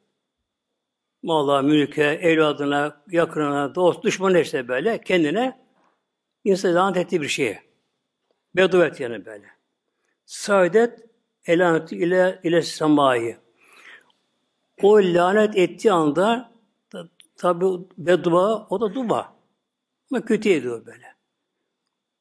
Mala, 1.23 1.61
mülke, 1.61 2.03
evladına, 2.03 3.01
yakınına, 3.07 3.75
dost, 3.75 4.03
düşman 4.03 4.35
işte 4.35 4.67
böyle 4.67 5.01
kendine 5.01 5.59
insan 6.43 6.75
lanet 6.75 6.97
ettiği 6.97 7.21
bir 7.21 7.27
şeye. 7.27 7.63
Beduvet 8.55 8.99
yani 8.99 9.25
böyle. 9.25 9.47
Saadet 10.25 11.05
elanet 11.45 11.91
ile 11.91 12.39
ile 12.43 12.61
semayı. 12.61 13.37
O 14.81 14.97
lanet 14.97 15.57
ettiği 15.57 15.91
anda 15.91 16.51
tabi 17.37 17.65
beddua 17.97 18.67
o 18.69 18.81
da 18.81 18.93
dua. 18.93 19.33
Ama 20.11 20.25
kötü 20.25 20.49
ediyor 20.49 20.85
böyle. 20.85 21.15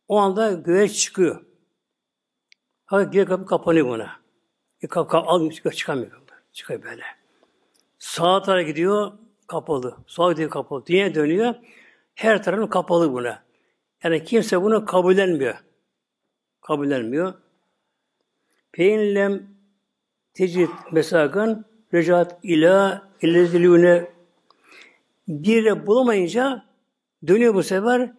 O 0.09 0.17
anda 0.17 0.53
göğe 0.53 0.89
çıkıyor. 0.89 1.45
Hadi 2.85 3.11
geri 3.11 3.27
kapı 3.27 3.47
kapanıyor 3.47 3.89
buna. 3.89 4.21
E, 4.83 4.87
kapı, 4.87 5.11
kapı 5.11 5.29
al, 5.29 5.51
çıkamıyor. 5.51 6.23
Çıkıyor 6.53 6.83
böyle. 6.83 7.18
Sağa 7.99 8.43
tarafa 8.43 8.63
gidiyor, 8.63 9.13
kapalı. 9.47 9.97
Sola 10.07 10.33
gidiyor, 10.33 10.51
kapalı. 10.51 10.87
Dünya 10.87 11.15
dönüyor. 11.15 11.55
Her 12.15 12.43
tarafı 12.43 12.71
kapalı 12.71 13.13
buna. 13.13 13.43
Yani 14.05 14.25
kimse 14.25 14.63
bunu 14.63 14.85
kabullenmiyor. 14.85 15.55
Kabullenmiyor. 16.61 17.35
Peynlem 18.73 19.47
tecid 20.35 20.69
mesakan 20.93 21.65
recat 21.95 22.39
ila 22.43 23.09
illezilüne 23.23 24.11
bir 25.29 25.65
de 25.65 25.87
bulamayınca 25.87 26.65
dönüyor 27.27 27.55
bu 27.55 27.63
sefer 27.63 28.13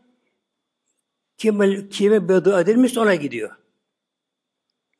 kime, 1.37 1.89
kime 1.89 2.29
beddua 2.29 2.61
edilmişse 2.61 2.99
ona 2.99 3.15
gidiyor. 3.15 3.51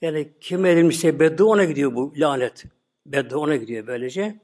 Yani 0.02 0.30
kime 0.42 0.72
edilmişse 0.72 1.20
beddua 1.20 1.48
ona 1.48 1.64
gidiyor 1.64 1.96
bu 1.96 2.14
lanet. 2.18 2.66
Beddua 3.06 3.40
ona 3.40 3.56
gidiyor 3.56 3.88
böylece. 3.88 4.40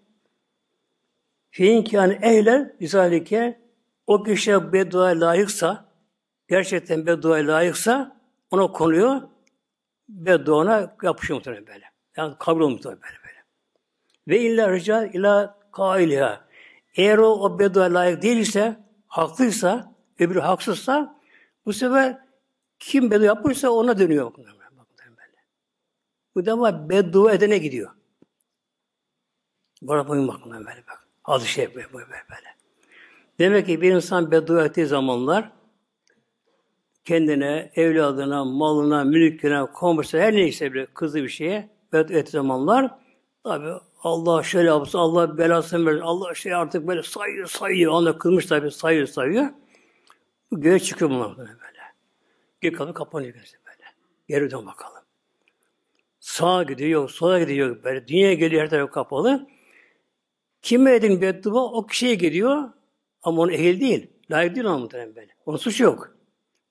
Fein 1.55 1.87
yani 1.91 2.19
ehler 2.21 2.79
bizalike 2.79 3.61
o 4.07 4.23
kişi 4.23 4.73
beddua 4.73 5.07
layıksa 5.07 5.85
gerçekten 6.47 7.05
beddua 7.05 7.37
layıksa 7.37 8.21
ona 8.51 8.71
konuyor 8.71 9.21
bedduana 10.09 10.95
yapışıyor 11.03 11.37
muhtemelen 11.39 11.67
böyle. 11.67 11.85
Yani 12.17 12.35
kabul 12.39 12.61
olmuyor 12.61 12.83
böyle 12.83 12.99
böyle. 13.23 13.43
Ve 14.27 14.39
illa 14.39 14.71
rica 14.71 15.05
ila 15.05 15.59
kailiha. 15.71 16.47
Eğer 16.95 17.17
o, 17.17 17.27
o 17.27 17.59
beddua 17.59 17.85
layık 17.85 18.21
değilse, 18.21 18.79
haklıysa, 19.07 19.95
öbürü 20.19 20.39
haksızsa 20.39 21.21
bu 21.65 21.73
sefer 21.73 22.17
kim 22.79 23.11
beddua 23.11 23.25
yapmışsa 23.25 23.69
ona 23.69 23.99
dönüyor. 23.99 24.31
Bu 26.35 26.45
defa 26.45 26.89
beddua 26.89 27.33
edene 27.33 27.57
gidiyor. 27.57 27.91
Bana 29.81 30.07
bakın 30.07 30.27
bakın 30.27 30.51
böyle 30.51 30.83
bak. 30.87 31.04
Adı 31.27 31.45
şey 31.45 31.75
böyle, 31.75 31.93
böyle 31.93 32.05
böyle. 32.05 32.55
Demek 33.39 33.65
ki 33.65 33.81
bir 33.81 33.93
insan 33.93 34.31
beddua 34.31 34.65
ettiği 34.65 34.85
zamanlar 34.85 35.51
kendine, 37.05 37.71
evladına, 37.75 38.45
malına, 38.45 39.03
mülküne, 39.03 39.65
komşusuna, 39.73 40.21
her 40.21 40.33
neyse 40.33 40.73
bile 40.73 40.85
kızı 40.85 41.23
bir 41.23 41.29
şeye 41.29 41.69
beddua 41.93 42.17
ettiği 42.17 42.31
zamanlar 42.31 42.91
tabi 43.43 43.69
Allah 44.03 44.43
şöyle 44.43 44.67
yapsın, 44.67 44.99
Allah 44.99 45.37
belasını 45.37 45.85
verir, 45.85 46.01
Allah 46.01 46.35
şey 46.35 46.53
artık 46.53 46.87
böyle 46.87 47.03
sayıyor, 47.03 47.47
sayıyor. 47.47 47.91
Ona 47.91 48.17
kılmış 48.17 48.45
tabi 48.45 48.71
sayıyor, 48.71 49.07
sayıyor. 49.07 49.45
Göğe 50.51 50.79
çıkıyor 50.79 51.11
bunlar 51.11 51.37
böyle. 51.37 51.51
Geri 52.61 52.73
kalı 52.73 52.93
kapanıyor 52.93 53.33
böyle. 53.33 53.83
Geri 54.27 54.51
dön 54.51 54.65
bakalım. 54.65 55.01
Sağa 56.19 56.63
gidiyor, 56.63 57.09
sola 57.09 57.39
gidiyor 57.39 57.83
böyle. 57.83 58.07
Dünya 58.07 58.33
geliyor 58.33 58.61
her 58.61 58.69
taraf 58.69 58.91
kapalı. 58.91 59.47
Kime 60.65 60.95
edin 60.95 61.21
beddua 61.21 61.63
o 61.63 61.87
kişiye 61.87 62.15
geliyor 62.15 62.69
ama 63.23 63.41
onun 63.41 63.51
ehil 63.51 63.79
değil. 63.79 64.07
Layık 64.31 64.55
değil 64.55 64.65
ona 64.65 64.77
muhtemelen 64.77 65.15
böyle. 65.15 65.31
Onun 65.45 65.57
suçu 65.57 65.83
yok. 65.83 66.17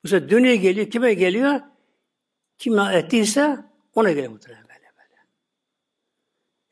Sefer 0.05 0.29
dünya 0.29 0.55
geliyor, 0.55 0.89
kime 0.89 1.13
geliyor? 1.13 1.59
Kim 2.57 2.79
ettiyse 2.79 3.57
ona 3.95 4.11
geliyor 4.11 4.31
muhtemelen 4.31 4.63
böyle 4.63 4.79
böyle. 4.79 5.21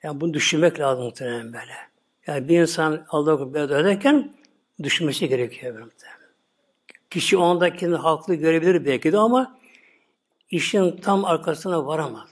Yani 0.03 0.21
bunu 0.21 0.33
düşünmek 0.33 0.79
lazım 0.79 1.03
muhtemelen 1.03 1.53
böyle. 1.53 1.73
Yani 2.27 2.49
bir 2.49 2.61
insan 2.61 3.05
Allah'a 3.09 3.53
beddua 3.53 3.79
ederken 3.79 4.35
düşünmesi 4.83 5.29
gerekiyor 5.29 5.79
muhtemelen. 5.79 6.29
Kişi 7.09 7.37
o 7.37 7.43
anda 7.43 8.03
haklı 8.03 8.35
görebilir 8.35 8.85
belki 8.85 9.11
de 9.11 9.17
ama 9.17 9.59
işin 10.49 10.97
tam 10.97 11.25
arkasına 11.25 11.85
varamaz. 11.85 12.29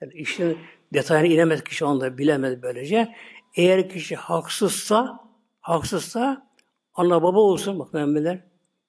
Yani 0.00 0.12
işin 0.12 0.58
detayına 0.92 1.26
inemez 1.26 1.64
kişi 1.64 1.84
onda 1.84 2.18
bilemez 2.18 2.62
böylece. 2.62 3.14
Eğer 3.58 3.88
kişi 3.88 4.16
haksızsa, 4.16 5.20
haksızsa 5.60 6.50
ana 6.94 7.22
baba 7.22 7.40
olsun 7.40 7.78
bak 7.78 7.94
müminler. 7.94 8.44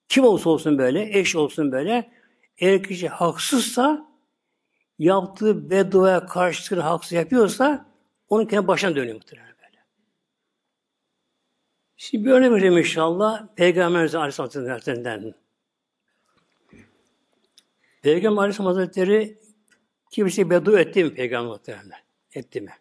Kim 0.07 0.23
olsa 0.23 0.49
olsun 0.49 0.77
böyle, 0.77 1.19
eş 1.19 1.35
olsun 1.35 1.71
böyle. 1.71 2.11
Eğer 2.57 2.83
kişi 2.83 3.07
haksızsa 3.07 4.07
yaptığı 4.99 5.69
bedduaya 5.69 6.25
karşılığını 6.25 6.83
haksız 6.83 7.11
yapıyorsa 7.11 7.85
onun 8.27 8.45
kendi 8.45 8.67
başına 8.67 8.95
dönüyor 8.95 9.15
muhtemelen 9.15 9.55
böyle. 9.63 9.83
Şimdi 11.97 12.25
bir 12.25 12.31
örnek 12.31 12.51
vereyim 12.51 12.77
inşallah. 12.77 13.47
Peygamberimiz 13.55 14.15
Aleyhisselatü 14.15 14.59
Hazretleri'nden. 14.59 15.33
Peygamber 18.01 18.41
Aleyhisselam 18.41 18.75
Hazretleri 18.75 19.39
kimse 20.11 20.49
beddua 20.49 20.79
etti 20.79 21.03
mi 21.03 21.13
Peygamber 21.13 21.51
muhtemelen? 21.51 21.99
Etti 22.33 22.61
mi? 22.61 22.71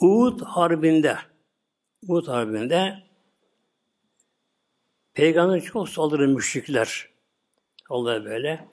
Uhud 0.00 0.40
Harbi'nde 0.40 1.18
Uhud 2.08 2.28
Harbi'nde 2.28 3.02
Peygamber 5.14 5.60
çok 5.60 5.88
saldırı 5.88 6.28
müşrikler. 6.28 7.08
Allah 7.88 8.24
böyle. 8.24 8.68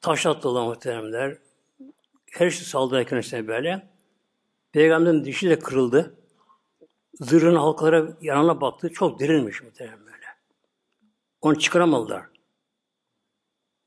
Taş 0.00 0.26
attılar 0.26 0.66
muhteremler. 0.66 1.38
Her 2.30 2.50
şey 2.50 2.66
saldırırken 2.66 3.18
işte 3.18 3.48
böyle. 3.48 3.88
Peygamberin 4.72 5.24
dişi 5.24 5.50
de 5.50 5.58
kırıldı. 5.58 6.14
Zırhın 7.14 7.56
halkalara 7.56 8.16
yanına 8.20 8.60
baktı. 8.60 8.92
Çok 8.92 9.20
derinmiş 9.20 9.62
muhterem 9.62 10.00
böyle. 10.06 10.26
Onu 11.40 11.58
çıkaramadılar. 11.58 12.26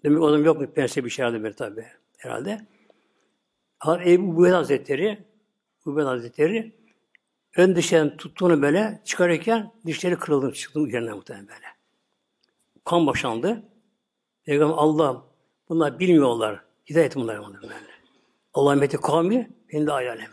Demek 0.04 0.22
o 0.22 0.28
adam 0.28 0.46
yok 0.46 0.62
mu? 0.62 0.74
Pense 0.74 1.06
bir 1.06 1.10
şey 1.10 1.26
herhalde 1.26 1.44
böyle 1.44 1.56
tabi. 1.56 1.88
Herhalde. 2.18 2.68
Ebu 4.06 4.38
Buhed 4.38 4.54
Hazretleri 4.54 5.27
Ubed 5.88 6.06
Hazretleri 6.06 6.72
ön 7.56 7.76
dişlerini 7.76 8.18
tuttuğunu 8.18 8.62
böyle 8.62 9.02
çıkarırken 9.06 9.72
dişleri 9.86 10.16
kırıldı, 10.16 10.54
çıktı 10.54 10.80
üzerine 10.80 11.14
muhtemelen 11.14 11.48
böyle. 11.48 11.66
Kan 12.86 13.08
boşandı. 13.08 13.64
Peygamber 14.46 14.76
Allah 14.78 15.24
bunlar 15.70 16.00
bilmiyorlar. 16.00 16.64
Hidayet 16.90 17.16
bunlar 17.16 17.38
böyle. 17.62 17.76
Allah'ın 18.54 18.80
meti 18.80 18.98
kavmi 18.98 19.50
benim 19.74 19.88
de 19.88 19.92
hayalim. 19.92 20.30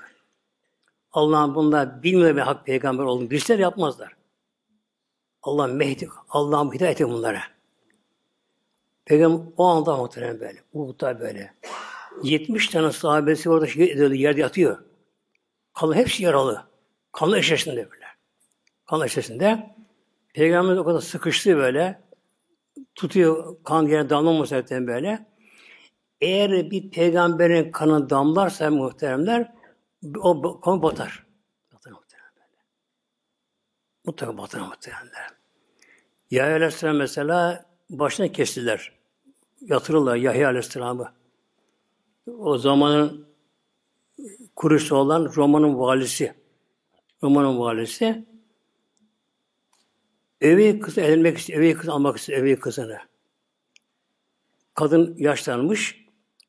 Allah'ın 1.13 1.55
bunlar 1.55 2.03
bilmiyor 2.03 2.37
ve 2.37 2.43
hak 2.43 2.67
peygamber 2.67 3.05
olduğunu 3.05 3.31
bilseler 3.31 3.59
yapmazlar. 3.59 4.17
Allah'ın 5.43 5.77
mehdi, 5.77 6.09
Allah'ın 6.29 6.73
hidayeti 6.73 7.09
bunlara. 7.09 7.43
Peygamber 9.05 9.53
o 9.57 9.65
anda 9.65 9.97
muhtemelen 9.97 10.41
böyle. 10.41 10.59
Uhud'da 10.73 11.21
böyle. 11.21 11.55
70 12.23 12.69
tane 12.69 12.93
sahabesi 12.93 13.51
orada 13.51 13.67
şey 13.67 13.97
yerde 13.97 14.41
yatıyor. 14.41 14.79
Kalın 15.75 15.95
hepsi 15.95 16.23
yaralı. 16.23 16.67
Kanlı 17.13 17.39
eşeğinde 17.39 17.91
böyle. 17.91 18.07
Kanlı 18.87 19.07
eşeğinde. 19.07 19.75
Peygamber 20.35 20.77
o 20.77 20.85
kadar 20.85 21.01
sıkıştı 21.01 21.57
böyle. 21.57 22.03
Tutuyor 22.95 23.57
kan 23.65 23.87
yere 23.87 24.11
damlaması 24.11 24.51
zaten 24.51 24.87
böyle. 24.87 25.27
Eğer 26.21 26.71
bir 26.71 26.91
peygamberin 26.91 27.73
kanı 27.73 28.11
damlarsa 28.11 28.71
muhteremler 28.71 29.55
o 30.19 30.61
kan 30.61 30.83
batar. 30.83 31.27
Batar 31.75 31.91
muhterem 31.93 32.33
böyle. 32.37 32.63
Mutlaka 34.05 34.39
batar 34.39 34.61
muhteremler. 34.61 35.31
Yahya 36.31 36.57
Aleyhisselam 36.57 36.97
mesela 36.97 37.67
başına 37.91 38.33
kestiler. 38.33 38.93
Yatırırlar 39.61 40.17
Yahya 40.17 40.49
Aleyhisselam'ı. 40.49 41.13
O 42.27 42.59
zamanın 42.59 43.24
kurucusu 44.57 44.97
olan 44.97 45.33
Roma'nın 45.37 45.79
valisi. 45.79 46.35
Roma'nın 47.23 47.59
valisi 47.59 48.25
evi 50.45 50.81
kızı 50.81 51.01
edinmek 51.01 51.39
istiyor, 51.39 51.61
evi 51.61 51.75
kız 51.75 51.89
almak 51.89 52.17
istiyor, 52.17 52.39
evi 52.39 52.57
kızını. 52.57 52.99
kadın 54.75 55.15
yaşlanmış, 55.19 56.05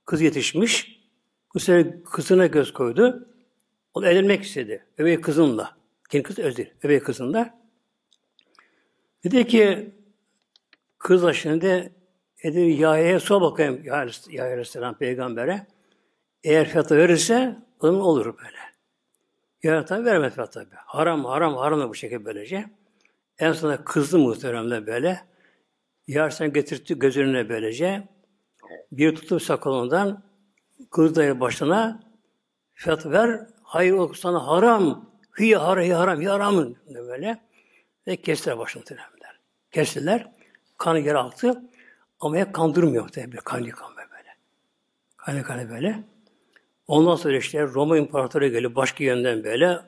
kız 0.06 0.22
yetişmiş. 0.22 1.02
Bu 1.54 1.60
sefer 1.60 2.04
kızına 2.04 2.46
göz 2.46 2.74
koydu. 2.74 3.28
O 3.94 4.02
da 4.02 4.12
evlenmek 4.12 4.44
istedi. 4.44 4.86
Öbey 4.98 5.22
kızınla. 5.22 5.78
Kendi 6.10 6.24
kız 6.24 6.40
öz 6.40 6.58
değil. 6.58 6.74
Öbey 6.84 7.00
kızınla. 7.00 7.60
Dedi 9.24 9.48
ki 9.48 9.92
kız 10.98 11.34
şimdi 11.34 11.94
dedi 12.44 12.60
Yahya'ya 12.60 13.20
sor 13.20 13.42
bakayım 13.42 13.82
Yahya 13.84 14.44
Aleyhisselam 14.44 14.98
peygambere. 14.98 15.68
Eğer 16.44 16.70
fiyatı 16.70 16.98
verirse 16.98 17.56
onun 17.86 18.00
olur 18.00 18.26
böyle. 18.38 18.58
Yahya 19.64 19.86
tabi 19.86 20.06
vermez 20.06 20.34
fiyat 20.34 20.54
tabi. 20.54 20.76
Haram 20.76 21.26
haram 21.26 21.56
haram 21.56 21.80
da 21.80 21.90
bu 21.90 21.96
şekilde 21.96 22.26
böylece. 22.26 22.66
En 23.40 23.52
sonunda 23.52 23.84
kızdı 23.84 24.20
muhteremle 24.20 24.88
böyle. 24.88 25.22
Yar 26.08 26.30
sen 26.30 26.54
getirtti 26.54 27.00
göz 27.00 27.18
önüne 27.18 27.50
böylece. 27.50 28.08
Bir 28.92 29.16
tutup 29.16 29.42
sakalından 29.42 30.24
kız 30.92 31.16
dayı 31.16 31.40
başına 31.40 32.04
fiyat 32.74 33.06
ver. 33.06 33.48
Hayır 33.64 33.94
o 33.94 34.14
sana 34.14 34.48
haram. 34.48 35.10
Hiye 35.40 35.58
haram, 35.58 35.84
hiye 35.84 35.96
haram, 35.96 36.20
hiye 36.20 36.30
haram. 36.30 36.76
Böyle. 36.88 37.42
Ve 38.08 38.16
kestiler 38.16 38.58
başını 38.58 38.80
muhteremler. 38.80 39.40
Kestiler. 39.72 40.32
Kanı 40.78 41.00
yere 41.00 41.18
aktı. 41.18 41.62
Ama 42.20 42.38
hep 42.38 42.54
kandırmıyor 42.54 43.08
tabi. 43.08 43.38
Kan 43.38 43.64
yıkan 43.64 43.96
böyle. 43.98 44.36
Kanı 45.18 45.44
kanı 45.44 45.70
böyle. 45.70 46.04
Ondan 46.88 47.16
sonra 47.16 47.38
işte 47.38 47.64
Roma 47.64 47.98
İmparatoru 47.98 48.48
geliyor 48.48 48.76
başka 48.76 49.04
yönden 49.04 49.44
böyle. 49.44 49.80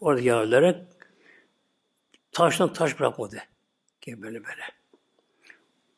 Orada 0.00 0.20
Yahudiler 0.20 0.82
taştan 2.32 2.72
taş 2.72 3.00
bırakmadı. 3.00 3.36
Ki 4.00 4.22
böyle 4.22 4.44
böyle. 4.44 4.62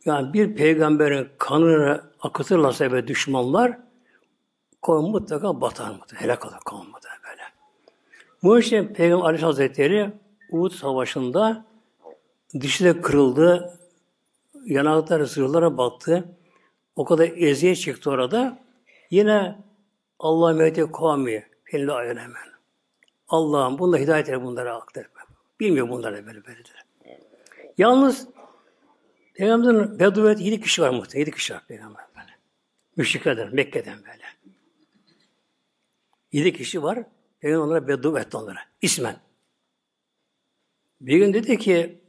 Yani 0.04 0.32
bir 0.32 0.56
peygamberin 0.56 1.28
kanını 1.38 2.02
akıtırlarsa 2.20 2.92
ve 2.92 3.08
düşmanlar 3.08 3.78
kavim 4.82 5.10
mutlaka 5.10 5.60
batar 5.60 5.90
mı? 5.90 5.98
Helak 6.14 6.46
olur 6.46 6.58
kavim 6.64 6.92
böyle. 7.02 7.42
Bu 8.42 8.58
işte 8.58 8.92
Peygamber 8.92 9.24
Aleyhisselam 9.24 9.52
Hazretleri 9.52 10.10
Uhud 10.50 10.70
Savaşı'nda 10.70 11.64
dişi 12.60 12.84
de 12.84 13.00
kırıldı, 13.00 13.78
yanakları 14.64 15.26
zırhlara 15.26 15.78
battı. 15.78 16.24
O 16.96 17.04
kadar 17.04 17.30
eziyet 17.36 17.78
çıktı 17.78 18.10
orada. 18.10 18.58
Yine 19.10 19.58
Allah 20.18 20.52
mehdi 20.52 20.92
kavmi 20.92 21.46
fille 21.64 21.92
ayın 21.92 22.16
hemen. 22.16 22.48
Allah'ım 23.28 23.78
bunda 23.78 23.96
hidayet 23.96 24.28
eyle 24.28 24.42
bunlara 24.42 24.76
aktar. 24.76 25.06
Bilmiyor 25.60 25.88
bunlara 25.88 26.26
böyle 26.26 26.44
böyle. 26.44 26.62
Yalnız 27.78 28.28
Peygamber'in 29.34 29.98
Beduvet 29.98 30.40
yedi 30.40 30.60
kişi 30.60 30.82
var 30.82 30.90
muhtemelen. 30.90 31.20
Yedi 31.20 31.30
kişi 31.30 31.54
var 31.54 31.66
Peygamber 31.66 32.04
böyle. 32.16 32.38
Müşriklerden, 32.96 33.54
Mekke'den 33.54 33.98
böyle. 33.98 34.24
Yedi 36.32 36.52
kişi 36.52 36.82
var. 36.82 36.98
Peygamber 37.40 37.66
onlara 37.66 37.88
Beduvet 37.88 38.34
onlara. 38.34 38.60
İsmen. 38.82 39.16
Bir 41.00 41.18
gün 41.18 41.34
dedi 41.34 41.58
ki 41.58 42.00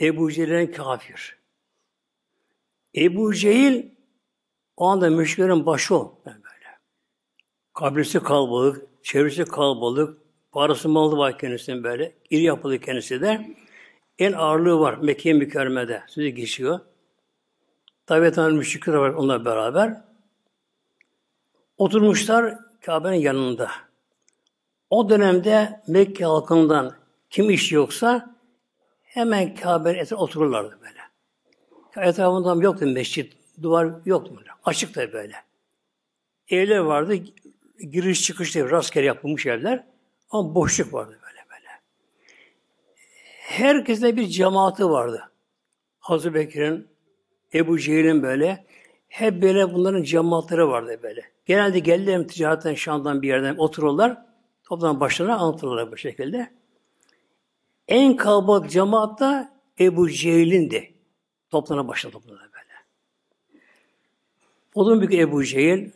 Ebu 0.00 0.32
Cehil'in 0.32 0.72
kafir. 0.72 1.38
Ebu 2.96 3.34
Cehil 3.34 3.88
o 4.76 4.86
anda 4.86 5.10
müşriklerin 5.10 5.66
başı 5.66 5.94
o. 5.94 6.22
Böyle. 6.26 6.47
Kabrisi 7.78 8.20
kalabalık, 8.20 8.82
çevresi 9.02 9.44
kalabalık, 9.44 10.18
parası 10.52 10.88
malı 10.88 11.16
var 11.16 11.38
kendisinin 11.38 11.84
böyle. 11.84 12.14
İri 12.30 12.42
yapılı 12.42 12.78
kendisi 12.78 13.20
de. 13.20 13.56
En 14.18 14.32
ağırlığı 14.32 14.80
var 14.80 14.98
Mekke 14.98 15.32
mükerremede. 15.32 16.02
Sözü 16.08 16.28
geçiyor. 16.28 16.80
Tabi 18.06 18.32
tanrı 18.32 18.54
müşrikler 18.54 18.94
var 18.94 19.10
onunla 19.10 19.44
beraber. 19.44 20.02
Oturmuşlar 21.76 22.58
Kabe'nin 22.80 23.20
yanında. 23.20 23.70
O 24.90 25.08
dönemde 25.08 25.80
Mekke 25.86 26.24
halkından 26.24 26.94
kim 27.30 27.50
iş 27.50 27.72
yoksa 27.72 28.36
hemen 29.02 29.54
Kabe'nin 29.54 29.98
etrafında 29.98 30.24
otururlardı 30.24 30.78
böyle. 30.80 32.08
Etrafında 32.08 32.64
yoktu 32.64 32.86
mescit, 32.86 33.36
duvar 33.62 33.90
yoktu 34.04 34.34
böyle. 34.38 34.50
Açık 34.64 34.96
da 34.96 35.12
böyle. 35.12 35.34
Evler 36.48 36.78
vardı, 36.78 37.14
giriş 37.78 38.22
çıkış 38.22 38.54
diye 38.54 38.70
rastgele 38.70 39.06
yapılmış 39.06 39.46
evler 39.46 39.84
ama 40.30 40.54
boşluk 40.54 40.94
vardı 40.94 41.18
böyle 41.22 41.44
böyle. 41.50 41.68
Herkeste 43.40 44.16
bir 44.16 44.26
cemaati 44.26 44.84
vardı. 44.84 45.30
Hazreti 45.98 46.34
Bekir'in, 46.34 46.88
Ebu 47.54 47.78
Cehil'in 47.78 48.22
böyle 48.22 48.66
hep 49.08 49.42
böyle 49.42 49.74
bunların 49.74 50.02
cemaatleri 50.02 50.68
vardı 50.68 51.00
böyle. 51.02 51.22
Genelde 51.46 51.78
geldiler 51.78 52.28
ticaretten 52.28 52.74
Şam'dan 52.74 53.22
bir 53.22 53.28
yerden 53.28 53.56
otururlar. 53.56 54.18
Toplam 54.64 55.00
başlarına 55.00 55.36
anlatırlar 55.36 55.92
bu 55.92 55.96
şekilde. 55.96 56.50
En 57.88 58.16
kalabalık 58.16 58.70
cemaat 58.70 59.20
da 59.20 59.52
Ebu 59.80 60.10
Cehil'indi. 60.10 60.94
Toplana 61.50 61.88
başladı 61.88 62.12
toplana 62.12 62.38
böyle. 62.38 62.74
O 64.74 64.84
zaman 64.84 65.00
büyük 65.00 65.14
Ebu 65.14 65.44
Cehil 65.44 65.90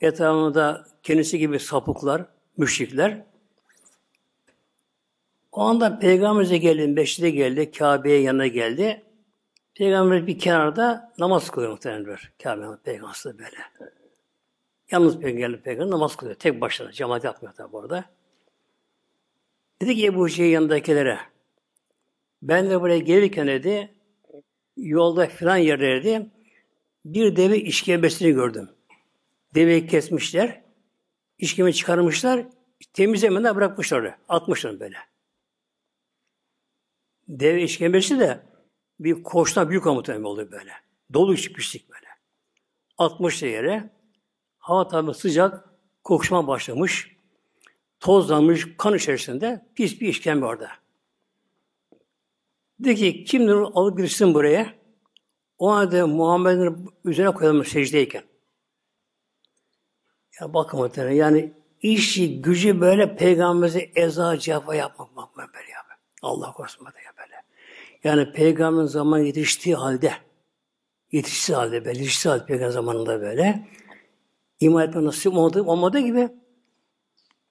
etrafında 0.00 0.91
kendisi 1.02 1.38
gibi 1.38 1.58
sapıklar, 1.58 2.26
müşrikler. 2.56 3.24
O 5.52 5.60
anda 5.60 5.98
Peygamberimize 5.98 6.58
geldi, 6.58 6.88
Meşride 6.88 7.30
geldi, 7.30 7.70
Kabe'ye 7.70 8.20
yanına 8.20 8.46
geldi. 8.46 9.02
Peygamber 9.74 10.26
bir 10.26 10.38
kenarda 10.38 11.12
namaz 11.18 11.50
kılıyor 11.50 11.72
muhtemelen 11.72 12.18
Kabe'nin 12.42 12.76
Peygamber'si 12.76 13.38
böyle. 13.38 13.56
Yalnız 14.90 15.20
Peygamber, 15.20 15.62
Peygamber 15.62 15.90
namaz 15.90 16.16
kılıyor. 16.16 16.36
Tek 16.36 16.60
başına. 16.60 16.92
Cemaat 16.92 17.24
yapmıyor 17.24 17.54
tabi 17.54 17.76
orada. 17.76 18.04
Dedi 19.82 19.96
ki 19.96 20.06
Ebu 20.06 20.28
Cehil 20.28 20.50
yanındakilere 20.50 21.18
ben 22.42 22.70
de 22.70 22.80
buraya 22.80 22.98
gelirken 22.98 23.46
dedi 23.46 23.94
yolda 24.76 25.26
filan 25.26 25.56
yerlerde 25.56 26.26
bir 27.04 27.36
deve 27.36 27.58
işkembesini 27.58 28.32
gördüm. 28.32 28.68
Deveyi 29.54 29.86
kesmişler. 29.86 30.62
İşkeme 31.42 31.72
çıkarmışlar. 31.72 32.44
Temizlemeden 32.92 33.56
bırakmışlar 33.56 33.98
oraya. 33.98 34.18
Atmışlar 34.28 34.80
böyle. 34.80 34.96
Deve 37.28 37.62
işkembesi 37.62 38.20
de 38.20 38.42
bir 39.00 39.22
koçtan 39.22 39.70
büyük 39.70 39.86
muhtemelen 39.86 40.24
oluyor 40.24 40.50
böyle. 40.50 40.72
Dolu 41.12 41.34
pislik 41.34 41.90
böyle. 41.90 42.06
Atmışlar 42.98 43.48
yere. 43.48 43.90
Hava 44.58 44.88
tabi 44.88 45.14
sıcak. 45.14 45.68
Kokuşma 46.04 46.46
başlamış. 46.46 47.16
Tozlanmış 48.00 48.76
kan 48.78 48.94
içerisinde 48.94 49.66
pis 49.74 50.00
bir 50.00 50.08
işkembe 50.08 50.46
orada. 50.46 50.68
Dedi 52.80 52.96
ki 52.96 53.24
kim 53.24 53.48
alıp 53.50 53.98
girsin 53.98 54.34
buraya? 54.34 54.74
O 55.58 55.72
halde 55.72 56.02
Muhammed'in 56.02 56.88
üzerine 57.04 57.34
koyalım 57.34 57.64
secdeyken. 57.64 58.31
Ya 60.42 60.54
bakın 60.54 60.80
muhtemelen 60.80 61.14
yani 61.14 61.52
işi, 61.82 62.42
gücü 62.42 62.80
böyle 62.80 63.16
peygamberimize 63.16 63.90
eza 63.94 64.38
cefa 64.38 64.74
yapmak 64.74 65.16
bak 65.16 65.36
böyle 65.36 65.70
ya. 65.70 65.78
Allah 66.22 66.52
korusun 66.52 66.86
böyle 66.86 66.98
ya 67.04 67.12
böyle. 67.18 67.42
Yani 68.04 68.32
peygamberin 68.32 68.86
zaman 68.86 69.18
yetiştiği 69.18 69.74
halde 69.74 70.12
yetiştiği 71.12 71.56
halde 71.56 71.84
böyle, 71.84 71.98
yetiştiği 71.98 72.32
halde 72.32 72.46
peygamber 72.46 72.70
zamanında 72.70 73.20
böyle 73.20 73.68
iman 74.60 74.88
etme 74.88 75.04
nasip 75.04 75.32
olmadığı, 75.32 75.62
olmadığı 75.62 75.98
gibi 75.98 76.28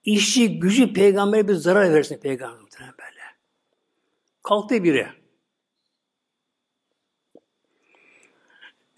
işi, 0.04 0.60
gücü 0.60 0.93
peygambere 0.93 1.47
bir 1.47 1.54
zarar 1.54 1.93
versin 1.93 2.17
peygamber 2.17 2.60
böyle. 2.80 3.21
Kalktı 4.43 4.84
biri. 4.84 5.08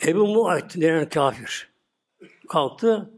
Ebu 0.05 0.27
Muayt 0.27 0.75
denen 0.75 1.09
kafir. 1.09 1.73
Kalktı, 2.49 3.13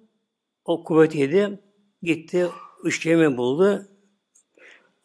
o 0.66 0.84
kuvvet 0.84 1.16
yedi, 1.16 1.60
gitti, 2.04 2.48
işkemi 2.86 3.38
buldu. 3.38 3.88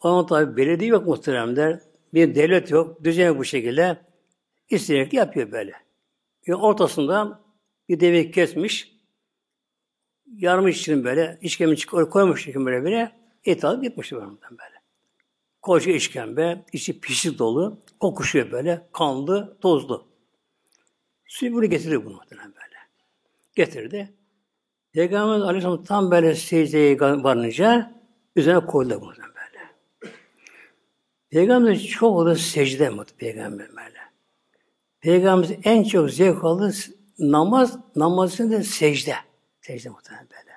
Onun 0.01 0.25
tabi 0.25 0.57
belediye 0.57 0.89
yok 0.89 1.07
muhteremler. 1.07 1.79
Bir 2.13 2.35
devlet 2.35 2.71
yok, 2.71 3.03
düzen 3.03 3.27
yok 3.27 3.37
bu 3.37 3.45
şekilde. 3.45 3.97
İsteyerek 4.69 5.13
yapıyor 5.13 5.51
böyle. 5.51 5.73
Yani 6.47 6.61
ortasında 6.61 7.41
bir 7.89 7.99
deveyi 7.99 8.31
kesmiş, 8.31 8.95
yarmış 10.35 10.81
için 10.81 11.03
böyle, 11.03 11.39
işkembe 11.41 11.75
koymuş 12.09 12.47
için 12.47 12.65
böyle 12.65 12.85
bile, 12.85 13.11
et 13.45 13.65
alıp 13.65 13.83
gitmiş 13.83 14.11
böyle. 14.11 14.81
Koca 15.61 15.91
işkembe, 15.91 16.65
içi 16.73 16.99
pişik 16.99 17.39
dolu, 17.39 17.81
kokuşuyor 17.99 18.51
böyle, 18.51 18.87
kanlı, 18.93 19.57
tozlu. 19.61 20.07
Suyu 21.25 21.53
bunu 21.53 21.65
getiriyor 21.65 22.05
bunu 22.05 22.13
muhtemelen 22.13 22.53
böyle. 22.53 22.75
Getirdi. 23.55 24.13
Peygamber 24.93 25.45
Aleyhisselam 25.45 25.83
tam 25.83 26.11
böyle 26.11 26.35
secdeye 26.35 26.99
varınca 26.99 27.91
üzerine 28.35 28.65
koydu 28.65 29.01
bunu 29.01 29.11
böyle. 29.11 29.65
Peygamber 31.29 31.79
çok 31.79 32.15
olur 32.17 32.35
secde 32.35 32.89
mi 32.89 33.03
Peygamber 33.17 33.69
böyle. 33.69 33.99
Peygamber 34.99 35.49
en 35.63 35.83
çok 35.83 36.11
zevk 36.11 36.43
aldı 36.43 36.73
namaz, 37.19 37.79
namazın 37.95 38.51
da 38.51 38.63
secde. 38.63 39.15
Secde 39.61 39.89
muhtemelen 39.89 40.27
böyle. 40.29 40.51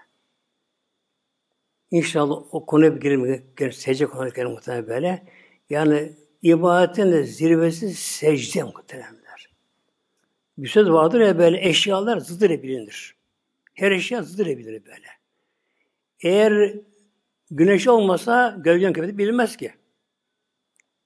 İnşallah 1.90 2.54
o 2.54 2.66
konuya 2.66 2.96
bir 2.96 3.00
girelim, 3.00 3.72
secde 3.72 4.06
konuya 4.06 4.28
girelim 4.28 4.50
muhtemelen 4.50 4.88
böyle. 4.88 5.22
Yani 5.70 6.12
ibadetin 6.42 7.12
de 7.12 7.24
zirvesi 7.24 7.94
secde 7.94 8.62
muhteremler. 8.62 9.50
Bir 10.58 10.68
söz 10.68 10.90
vardır 10.90 11.20
ya 11.20 11.38
böyle 11.38 11.68
eşyalar 11.68 12.18
zıdır 12.18 12.50
bilinir. 12.50 13.23
Her 13.74 13.90
eşya 13.90 14.22
zıdır 14.22 14.46
böyle. 14.46 15.08
Eğer 16.20 16.74
güneş 17.50 17.88
olmasa 17.88 18.56
gölgen 18.58 18.92
köpeti 18.92 19.18
bilinmez 19.18 19.56
ki. 19.56 19.72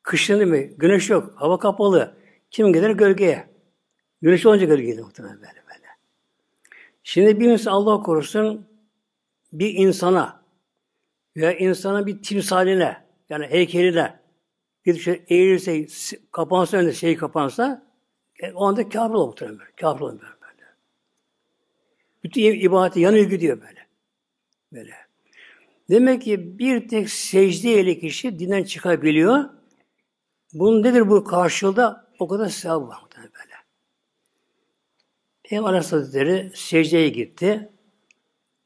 Kışın 0.02 0.40
değil 0.40 0.50
mi? 0.50 0.74
Güneş 0.78 1.10
yok. 1.10 1.32
Hava 1.36 1.58
kapalı. 1.58 2.16
Kim 2.50 2.72
gider 2.72 2.90
gölgeye? 2.90 3.46
Güneş 4.22 4.46
olunca 4.46 4.66
gölgeye 4.66 5.00
muhtemelen 5.00 5.36
böyle 5.36 5.62
böyle. 5.66 5.86
Şimdi 7.02 7.40
bir 7.40 7.50
insan 7.50 7.72
Allah 7.72 8.02
korusun 8.02 8.66
bir 9.52 9.74
insana 9.74 10.44
veya 11.36 11.52
insana 11.52 12.06
bir 12.06 12.22
timsaline 12.22 13.04
yani 13.28 13.46
heykeline 13.46 14.20
gidip 14.84 15.02
şey 15.02 15.22
eğilirse, 15.28 15.86
kapansa 16.32 16.76
önünde 16.76 16.92
şey 16.92 17.16
kapansa 17.16 17.86
e, 18.40 18.52
o 18.52 18.64
anda 18.64 18.88
kafir 18.88 19.14
olur 19.14 19.26
muhtemelen. 19.26 19.58
Kafir 19.76 20.00
olur. 20.00 20.37
Bütün 22.28 22.60
ibadeti 22.60 23.00
yanıyor 23.00 23.30
gidiyor 23.30 23.60
böyle. 23.60 23.86
Böyle. 24.72 24.94
Demek 25.90 26.22
ki 26.22 26.58
bir 26.58 26.88
tek 26.88 27.10
secde 27.10 27.80
ile 27.80 27.98
kişi 27.98 28.38
dinden 28.38 28.64
çıkabiliyor. 28.64 29.44
Bunun 30.52 30.82
nedir 30.82 31.08
bu 31.08 31.24
karşılığında? 31.24 32.08
O 32.18 32.28
kadar 32.28 32.48
sevap 32.48 32.88
var 32.88 32.98
böyle. 33.14 33.54
Peygamber 35.42 35.68
Aleyhisselatü 35.68 36.52
secdeye 36.54 37.08
gitti. 37.08 37.68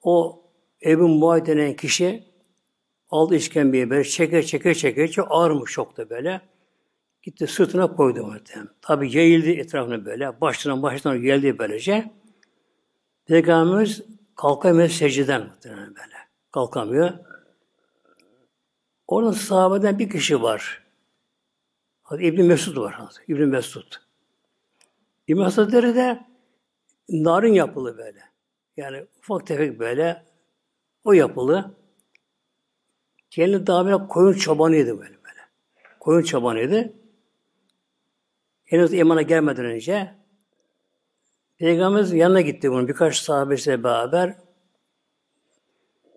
O 0.03 0.43
Ebu 0.85 1.09
Muayy 1.09 1.47
denen 1.47 1.77
kişi 1.77 2.25
aldı 3.11 3.37
işkembeyi 3.37 3.91
böyle 3.91 4.05
çeker 4.05 4.43
çeker 4.43 4.75
çeker 4.75 5.11
çok 5.11 5.27
ağırmış 5.31 5.73
çok 5.73 5.97
da 5.97 6.11
böyle. 6.11 6.41
Gitti 7.23 7.47
sırtına 7.47 7.97
koydu 7.97 8.27
muhtemelen. 8.27 8.69
Tabi 8.81 9.17
yayıldı 9.17 9.51
etrafına 9.51 10.05
böyle. 10.05 10.41
Başından 10.41 10.83
başından 10.83 11.23
geldi 11.23 11.59
böylece. 11.59 12.22
Peygamberimiz 13.33 14.03
kalkamıyor 14.37 14.89
secdeden 14.89 15.47
muhtemelen 15.47 15.95
böyle. 15.95 16.17
Kalkamıyor. 16.51 17.11
Orada 19.07 19.33
sahabeden 19.33 19.99
bir 19.99 20.11
kişi 20.11 20.43
var. 20.43 20.83
İbn 22.19 22.43
Mesud 22.43 22.77
var. 22.77 23.01
İbn 23.29 23.43
Mesud. 23.43 23.95
İbn 25.29 25.41
Mesud'ları 25.41 25.95
de 25.95 26.27
narın 27.09 27.53
yapılı 27.53 27.99
böyle. 27.99 28.21
Yani 28.77 29.07
ufak 29.19 29.47
tefek 29.47 29.79
böyle 29.79 30.25
o 31.05 31.13
yapılı. 31.13 31.75
Kendi 33.31 33.67
daha 33.67 33.85
böyle 33.87 34.09
koyun 34.09 34.33
çobanıydı 34.33 34.99
böyle 35.01 35.15
böyle. 35.25 35.41
Koyun 36.01 36.23
çobanıydı. 36.23 36.93
Henüz 38.65 38.95
imana 38.95 39.23
gelmeden 39.23 39.65
önce 39.65 40.22
Peygamberimiz 41.63 42.13
yanına 42.13 42.41
gitti 42.41 42.71
bunun 42.71 42.89
birkaç 42.89 43.17
sahabesiyle 43.17 43.85
beraber. 43.85 44.37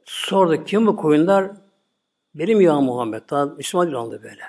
Sordu 0.06 0.64
kim 0.64 0.88
bu 0.88 0.96
koyunlar? 0.96 1.52
Benim 2.36 2.62
ya 2.62 2.82
Muhammed. 2.82 3.30
Daha 3.30 3.46
Müslüman 3.46 4.12
değil 4.12 4.24
böyle. 4.24 4.44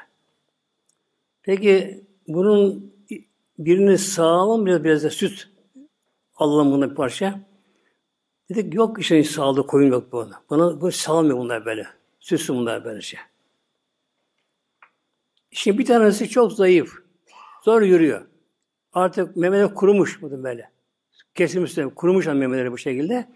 Peki 1.43 2.05
bunun 2.29 2.93
birini 3.59 3.99
sağalım 3.99 4.67
biraz 4.67 4.85
biraz 4.85 5.05
da 5.05 5.11
süt 5.11 5.49
alalım 6.37 6.73
buna 6.73 6.91
bir 6.91 6.95
parça. 6.95 7.41
Dedik 8.51 8.75
yok 8.75 9.01
işte 9.01 9.25
sağlığı 9.25 9.67
koyun 9.67 9.93
yok 9.93 10.13
buna. 10.13 10.43
Bana 10.51 10.81
bu 10.81 10.93
sağlamıyor 10.93 11.39
bunlar 11.39 11.65
böyle. 11.65 11.87
Süslü 12.21 12.55
bunlar 12.55 12.85
böyle 12.85 13.01
şey. 13.01 13.21
Şimdi 15.51 15.79
bir 15.79 15.87
tanesi 15.87 16.29
çok 16.29 16.53
zayıf. 16.53 16.93
Zor 17.65 17.83
yürüyor. 17.83 18.27
Artık 18.93 19.37
memeleri 19.37 19.75
kurumuş 19.75 20.23
bu 20.23 20.43
böyle. 20.45 20.76
Kesilmiş, 21.37 21.75
kurumuş 21.95 22.27
memeleri 22.27 22.73
bu 22.73 22.79
şekilde. 22.79 23.29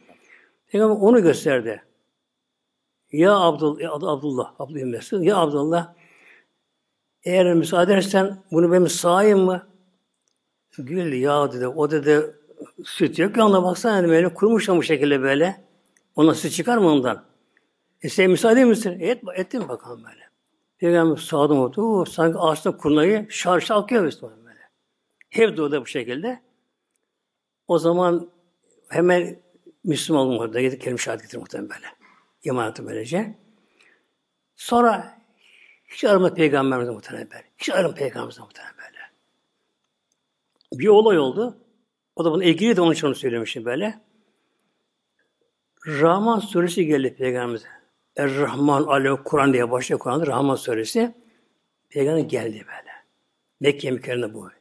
Peygamber 0.67 0.97
onu 0.97 1.23
gösterdi. 1.23 1.83
Ya 3.13 3.37
Abdullah, 3.37 3.81
ya 3.81 3.93
Abdullah, 3.93 4.55
Abdullah 4.59 4.85
Mesud, 4.85 5.23
ya 5.23 5.37
Abdullah, 5.37 5.95
eğer 7.25 7.55
müsaade 7.55 7.93
edersen 7.93 8.43
bunu 8.53 8.73
benim 8.73 8.89
sağayım 8.89 9.41
mı? 9.41 9.67
Güldü 10.79 11.17
ya 11.17 11.53
dedi. 11.53 11.69
O 11.69 11.91
dedi 11.91 12.35
süt 12.85 13.19
yok 13.19 13.37
ya 13.37 13.47
ona 13.47 13.65
baksana 13.65 13.97
yani 13.97 14.09
böyle 14.09 14.35
kurumuş 14.35 14.69
bu 14.69 14.83
şekilde 14.83 15.23
böyle. 15.23 15.65
Ona 16.17 16.35
süt 16.35 16.53
çıkar 16.53 16.79
mı 16.79 16.89
ondan? 16.89 17.25
E 18.03 18.09
sen 18.09 18.31
müsaade 18.31 18.65
misin? 18.65 19.01
E, 19.01 19.07
et, 19.07 19.23
ettim 19.35 19.69
bakalım 19.69 20.05
böyle. 20.05 20.31
Peygamber 20.79 21.17
sağdım 21.17 21.59
oldu. 21.59 22.07
Sanki 22.07 22.39
ağaçta 22.39 22.77
kurnayı 22.77 23.27
şar 23.31 23.61
şar 23.61 23.77
akıyor 23.77 24.03
böyle. 24.03 24.61
Hep 25.31 25.57
de 25.57 25.81
bu 25.81 25.87
şekilde. 25.87 26.41
O 27.71 27.79
zaman 27.79 28.31
hemen 28.89 29.43
Müslüman 29.85 30.27
olma 30.27 30.39
orada 30.39 30.61
gidip 30.61 30.81
kelime 30.81 30.99
şahit 30.99 31.23
getir 31.23 31.39
muhtemelen 31.39 31.71
böyle. 31.71 31.87
İman 32.45 32.71
etti 32.71 32.87
böylece. 32.87 33.35
Sonra 34.57 35.19
hiç 35.85 36.05
arama 36.05 36.35
peygamberimiz 36.35 36.89
muhtemelen 36.89 37.31
böyle. 37.31 37.45
Hiç 37.59 37.71
arama 37.71 37.95
peygamberimiz 37.95 38.39
muhtemelen 38.39 38.75
böyle. 38.79 38.99
Bir 40.73 40.89
olay 40.89 41.19
oldu. 41.19 41.59
O 42.17 42.25
da 42.25 42.33
bunun 42.33 42.43
ilgili 42.43 42.77
de 42.77 42.81
onun 42.81 42.93
için 42.93 43.07
onu 43.07 43.15
söylemiştim 43.15 43.65
böyle. 43.65 44.01
Rahman 45.87 46.39
suresi 46.39 46.87
geldi 46.87 47.15
peygamberimize. 47.15 47.69
Er-Rahman 48.17 48.83
Alev 48.83 49.17
Kur'an 49.17 49.53
diye 49.53 49.71
başlıyor 49.71 49.99
Kur'an'da 49.99 50.27
Rahman 50.27 50.55
suresi. 50.55 51.15
Peygamber 51.89 52.21
geldi 52.21 52.65
böyle. 52.67 52.91
Mekke 53.61 53.91
mükerremde 53.91 54.35
bu. 54.35 54.60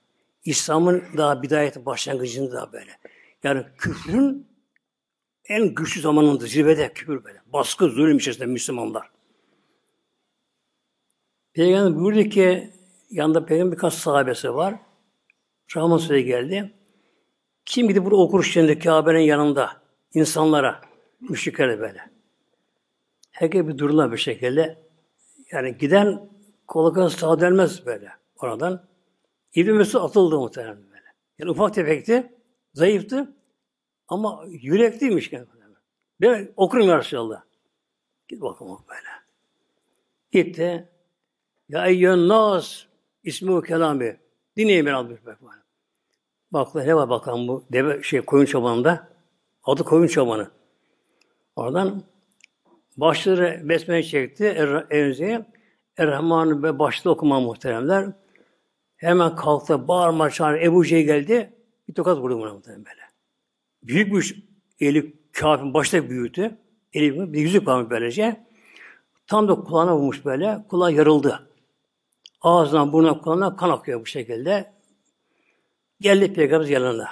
İslam'ın 0.49 1.03
daha 1.17 1.41
bidayeti 1.41 1.85
başlangıcında 1.85 2.51
da 2.51 2.73
böyle. 2.73 2.91
Yani 3.43 3.65
küfrün 3.77 4.47
en 5.45 5.73
güçlü 5.73 6.01
zamanında 6.01 6.45
zirvede 6.45 6.93
küfür 6.93 7.23
böyle. 7.23 7.41
Baskı, 7.45 7.89
zulüm 7.89 8.17
içerisinde 8.17 8.45
Müslümanlar. 8.45 9.11
Peygamber 11.53 11.99
buyurdu 11.99 12.29
ki 12.29 12.73
yanında 13.09 13.45
peygamber 13.45 13.75
birkaç 13.75 13.93
sahabesi 13.93 14.55
var. 14.55 14.75
Rahman 15.75 15.97
Suresi 15.97 16.25
geldi. 16.25 16.73
Kim 17.65 17.87
gidip 17.87 18.05
burada 18.05 18.15
okur 18.15 18.43
şimdi 18.43 18.79
Kabe'nin 18.79 19.19
yanında 19.19 19.81
insanlara 20.13 20.81
müşriklere 21.29 21.79
böyle. 21.79 22.09
Herkes 23.31 23.67
bir 23.67 23.77
dururlar 23.77 24.11
bir 24.11 24.17
şekilde. 24.17 24.77
Yani 25.51 25.77
giden 25.77 26.29
kolay 26.67 27.09
sağa 27.09 27.39
dönmez 27.39 27.85
böyle 27.85 28.11
oradan. 28.39 28.88
İbn 29.55 29.97
atıldı 29.97 30.39
muhtemelen 30.39 30.77
böyle. 30.77 31.05
Yani 31.39 31.51
ufak 31.51 31.73
tefekti, 31.73 32.33
zayıftı 32.73 33.35
ama 34.07 34.43
yürekliymiş 34.47 35.29
kendine. 35.29 35.59
Ben 36.21 36.53
okurum 36.55 36.87
ya 36.87 36.99
Resulallah. 36.99 37.43
Git 38.27 38.41
bakalım 38.41 38.79
böyle. 38.89 39.09
Gitti. 40.31 40.89
Ya 41.69 41.87
eyyön 41.87 42.27
nas 42.27 42.85
ismi 43.23 43.63
kelami. 43.63 44.19
Dinleyin 44.57 44.85
ben 44.85 44.93
almış 44.93 45.19
bak. 45.25 46.75
Ne 46.75 46.95
var 46.95 47.09
bakalım 47.09 47.47
bu 47.47 47.65
deve 47.73 48.03
şey 48.03 48.21
koyun 48.21 48.45
çobanında. 48.45 49.09
Adı 49.63 49.83
koyun 49.83 50.07
çobanı. 50.07 50.51
Oradan 51.55 52.03
başları 52.97 53.61
besmele 53.63 54.03
çekti 54.03 54.45
er, 54.45 54.85
Enzi'ye. 54.89 55.45
Errahman'ı 55.97 56.67
er 56.67 56.79
başta 56.79 57.09
okuma 57.09 57.39
muhteremler. 57.39 58.11
Hemen 58.99 59.35
kalktı, 59.35 59.87
bağırma 59.87 60.29
çağır. 60.29 60.61
Ebu 60.61 60.85
Cehil 60.85 61.05
geldi. 61.05 61.53
Bir 61.87 61.93
tokat 61.93 62.17
vurdu 62.17 62.39
buna 62.39 62.53
muhtemelen 62.53 62.85
böyle. 62.85 63.01
Büyük 63.83 64.13
bir 64.13 64.43
eli 64.79 65.13
kafin 65.31 65.73
başta 65.73 66.09
büyüdü. 66.09 66.57
Eli 66.93 67.33
bir 67.33 67.39
yüzük 67.39 67.67
varmış 67.67 67.89
böylece. 67.89 68.45
Tam 69.27 69.47
da 69.47 69.55
kulağına 69.55 69.97
vurmuş 69.97 70.25
böyle. 70.25 70.65
Kulağı 70.69 70.93
yarıldı. 70.93 71.49
Ağzından 72.41 72.93
burnuna 72.93 73.21
kulağına 73.21 73.55
kan 73.55 73.69
akıyor 73.69 74.01
bu 74.01 74.05
şekilde. 74.05 74.73
Geldi 76.01 76.33
Peygamber 76.33 76.67
yanına. 76.67 77.09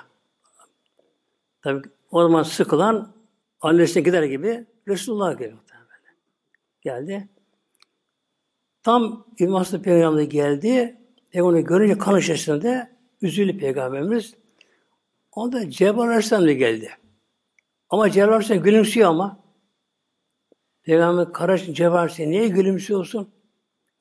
Tabi 1.61 1.81
o 2.11 2.21
zaman 2.21 2.43
sıkılan 2.43 3.13
annesine 3.61 4.03
gider 4.03 4.23
gibi 4.23 4.65
Resulullah 4.87 5.39
geliyor. 5.39 5.57
Geldi. 6.81 7.29
Tam 8.83 9.25
İmam 9.39 9.63
Peygamber 9.83 10.23
geldi. 10.23 10.97
Peygamber 11.37 11.59
görünce 11.59 11.97
kan 11.97 12.19
içerisinde 12.19 12.89
üzüldü 13.21 13.57
Peygamberimiz. 13.57 14.35
Onda 15.31 15.69
Cebrail 15.69 16.09
Aleyhisselam 16.09 16.47
da 16.47 16.51
geldi. 16.51 16.91
Ama 17.89 18.09
Cebrail 18.09 18.29
Aleyhisselam 18.29 18.63
gülümsüyor 18.63 19.09
ama. 19.09 19.39
Peygamber 20.83 21.33
Karaş 21.33 21.65
Cebrail 21.65 21.93
Aleyhisselam 21.93 22.31
niye 22.31 22.47
gülümsüyorsun? 22.47 23.29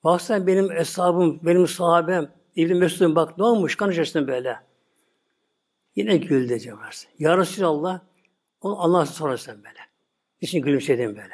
Baksana 0.03 0.47
benim 0.47 0.69
hesabım, 0.69 1.39
benim 1.43 1.67
sahabem, 1.67 2.31
İbn 2.55 2.75
Mesud'un 2.75 3.15
bak 3.15 3.37
ne 3.37 3.43
olmuş 3.43 3.75
kan 3.75 3.91
içerisinde 3.91 4.27
böyle. 4.27 4.59
Yine 5.95 6.17
güldü 6.17 6.59
Cebrail. 6.59 6.93
Ya 7.19 7.37
Resulallah 7.37 7.99
onu 8.61 8.81
Allah 8.81 9.05
sorarsan 9.05 9.57
böyle. 9.57 9.79
Niçin 10.41 10.61
gülümsedim 10.61 11.09
böyle? 11.09 11.33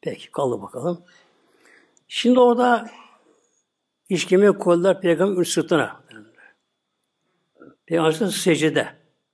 Peki 0.00 0.30
kaldı 0.30 0.62
bakalım. 0.62 1.04
Şimdi 2.08 2.40
orada 2.40 2.90
işkemeye 4.08 4.52
koydular 4.52 5.00
peygamber 5.00 5.44
sırtına. 5.44 6.00
Peygamber 7.86 8.12
secde. 8.12 8.88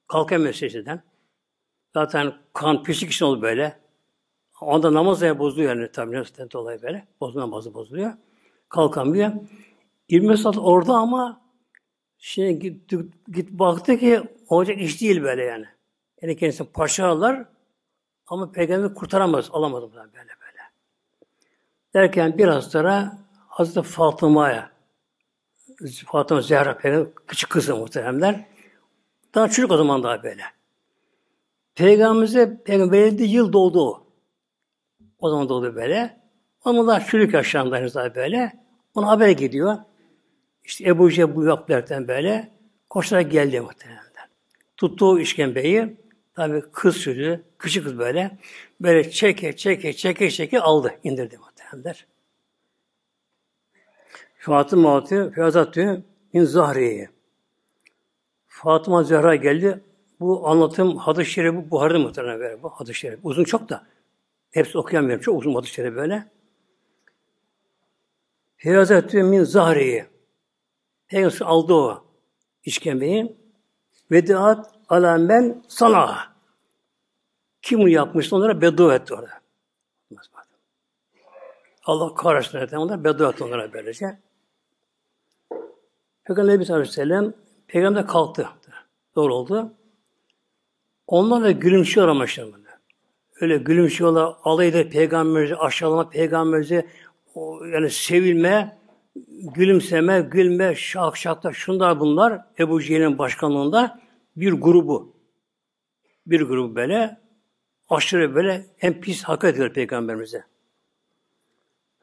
Kalkamıyor 0.09 0.55
secdeden. 0.55 1.03
Zaten 1.95 2.35
kan 2.53 2.83
pislik 2.83 3.12
için 3.12 3.25
oldu 3.25 3.43
böyle. 3.43 3.81
Onda 4.61 4.95
namaz 4.95 5.20
da 5.20 5.39
bozuluyor 5.39 5.77
yani 5.77 5.93
tabi 5.93 6.22
dolayı 6.53 6.83
böyle. 6.83 7.07
Bozuluyor, 7.20 7.47
namazı 7.47 7.75
bozuluyor. 7.75 8.12
Kalkamıyor. 8.68 9.33
20 10.09 10.39
saat 10.39 10.59
orada 10.59 10.95
ama 10.95 11.41
şimdi 12.18 12.59
git, 12.59 12.93
git 13.29 13.51
baktı 13.51 13.99
ki 13.99 14.22
olacak 14.49 14.79
iş 14.81 15.01
değil 15.01 15.22
böyle 15.22 15.43
yani. 15.45 15.66
Yani 16.22 16.37
kendisi 16.37 16.64
paşalar 16.64 17.45
ama 18.27 18.53
peygamberi 18.53 18.95
kurtaramaz, 18.95 19.51
alamadım 19.53 19.91
böyle 19.95 20.12
böyle. 20.14 20.61
Derken 21.95 22.39
biraz 22.39 22.70
sonra 22.70 23.18
Hazreti 23.55 23.83
Fatıma'ya 23.83 24.71
Fatıma 26.07 26.41
Zehra 26.41 26.79
peygamber 26.79 27.15
küçük 27.27 27.51
kızı 27.51 27.77
muhteremler. 27.77 28.45
Daha 29.35 29.49
çocuk 29.49 29.71
o 29.71 29.77
zaman 29.77 30.03
daha 30.03 30.23
böyle. 30.23 30.43
Peygamberimize 31.75 32.63
peygamber 32.65 33.13
yıl 33.13 33.53
doldu 33.53 33.89
o. 33.89 34.07
O 35.19 35.31
zaman 35.31 35.49
doğdu 35.49 35.75
böyle. 35.75 36.21
Onlar 36.65 37.07
çürük 37.07 37.35
yaşlarında 37.35 37.95
daha 37.95 38.15
böyle. 38.15 38.53
Ona 38.95 39.09
haber 39.09 39.29
gidiyor. 39.29 39.77
İşte 40.65 40.85
Ebu 40.85 41.11
Cehil 41.11 41.47
yaptılardan 41.47 42.09
böyle 42.09 42.53
koşarak 42.91 43.33
geldi 43.33 43.61
muhtemelen. 43.61 44.05
Tuttu 44.77 45.21
işkembeyi. 45.21 45.97
Tabi 46.35 46.63
kız 46.73 47.01
çocuğu, 47.01 47.41
küçük 47.59 47.85
kız 47.85 47.99
böyle. 47.99 48.39
Böyle 48.81 49.11
çeke 49.11 49.57
çeke 49.57 49.93
çeke 49.93 50.31
çeke 50.31 50.61
aldı. 50.61 50.95
indirdi 51.05 51.39
muhtemelen. 51.39 51.95
Fatıma 54.45 54.97
atı, 54.97 55.30
Fiyazatü 55.30 56.03
min 56.32 56.45
Zahriye. 56.45 57.11
Fatıma 58.47 59.03
Zehra 59.03 59.34
geldi. 59.34 59.84
Bu 60.20 60.49
anlatım 60.49 60.97
hadis-i 60.97 61.30
şerifi 61.30 61.70
Buhar'da 61.70 61.99
muhtemelen 61.99 62.40
böyle. 62.40 62.62
Bu 62.62 62.68
hadis-i 62.68 62.99
şerif. 62.99 63.20
Uzun 63.22 63.45
çok 63.45 63.68
da. 63.68 63.86
Hepsi 64.51 64.78
okuyamıyorum. 64.78 65.22
Çok 65.22 65.38
uzun 65.38 65.55
hadis-i 65.55 65.72
şerif 65.72 65.97
böyle. 65.97 66.30
Fiyazatü 68.57 69.22
min 69.22 69.45
Zahriye. 69.45 70.07
Peygamber 71.09 71.40
aldı 71.40 71.74
o 71.74 72.05
işkembeyi. 72.64 73.36
Vedaat 74.11 74.74
ala 74.88 75.18
men 75.18 75.62
sana. 75.68 76.18
Kim 77.62 77.78
bunu 77.78 77.88
yapmıştı 77.88 78.36
onlara 78.36 78.61
beddua 78.61 78.95
etti 78.95 79.14
orada. 79.14 79.40
Allah 81.84 82.14
kahretsin 82.14 82.76
onlara 82.76 83.05
beddua 83.05 83.30
etti 83.30 83.45
onlara 83.45 83.72
böylece. 83.72 84.24
Peygamber 86.25 86.55
Nebi 86.55 86.72
Aleyhisselam 86.72 87.33
Peygamber 87.68 88.07
kalktı. 88.07 88.49
Doğru 89.16 89.35
oldu. 89.35 89.72
Onlar 91.07 91.43
da 91.43 91.51
gülümsüyor 91.51 92.09
ama 92.09 92.25
işte. 92.25 92.45
Öyle 93.41 93.57
gülümsüyorlar, 93.57 94.35
alay 94.45 94.68
eder 94.68 94.91
peygamberimizi, 94.91 95.57
aşağılama 95.57 96.09
peygamberimizi, 96.09 96.87
yani 97.72 97.91
sevilme, 97.91 98.79
gülümseme, 99.55 100.20
gülme, 100.20 100.75
şak 100.75 101.16
şakta 101.16 101.53
şunlar 101.53 102.01
bunlar 102.01 102.45
Ebu 102.59 102.83
Cehil'in 102.83 103.18
başkanlığında 103.18 104.01
bir 104.37 104.53
grubu. 104.53 105.16
Bir 106.27 106.43
grubu 106.43 106.75
böyle 106.75 107.20
aşırı 107.89 108.35
böyle 108.35 108.66
hem 108.77 109.01
pis 109.01 109.22
hak 109.25 109.45
ediyor 109.45 109.72
peygamberimize. 109.72 110.45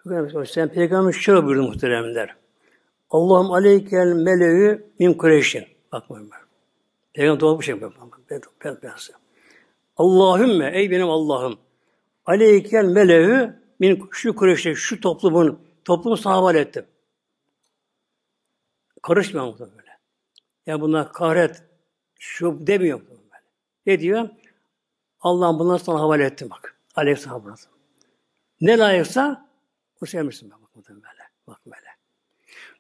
Peygamber 0.04 0.46
sen 0.46 0.70
peygamber 0.70 1.12
şöyle 1.12 1.46
buyurdu 1.46 1.64
muhteremler. 1.64 2.41
Allah'ım 3.12 3.52
aleykel 3.52 4.08
meleğü 4.08 4.92
min 5.00 5.14
Kureyş'in. 5.14 5.66
Bakmayın 5.92 6.32
ben. 6.32 6.40
Peygamber 7.14 7.40
doğru 7.40 7.60
bir 7.60 7.66
şey 7.66 7.76
yapmam. 7.76 8.12
Ben, 8.30 8.42
ben, 8.64 8.78
ben, 8.84 8.94
Allahümme 9.98 10.72
ey 10.74 10.92
benim 10.92 11.10
Allah'ım 11.10 11.60
aleykel 12.26 12.86
meleğü 12.86 13.62
min 13.80 14.10
şu 14.12 14.36
Kureyş'te 14.36 14.76
şu 14.76 15.00
toplumun 15.00 15.60
toplumu 15.86 16.18
sana 16.18 16.36
havale 16.36 16.60
ettim. 16.60 16.86
Karışmıyor 19.02 19.46
mu 19.46 19.56
böyle? 19.60 20.00
Yani 20.66 20.82
bunlar 20.82 21.14
kahret 21.14 21.64
şu 22.20 22.68
demiyor 22.68 23.02
böyle? 23.10 23.22
Ne 23.86 24.00
diyor? 24.00 24.30
Allah'ım 25.20 25.60
bunları 25.60 25.80
sana 25.80 26.00
havale 26.00 26.26
ettim 26.26 26.50
bak. 26.50 26.78
Aleyhisselam 26.96 27.56
Ne 28.62 28.78
layıksa 28.78 29.50
o 30.02 30.06
sevmişsin 30.06 30.52
böyle. 30.52 30.62
Bak 30.62 30.90
böyle. 30.90 31.11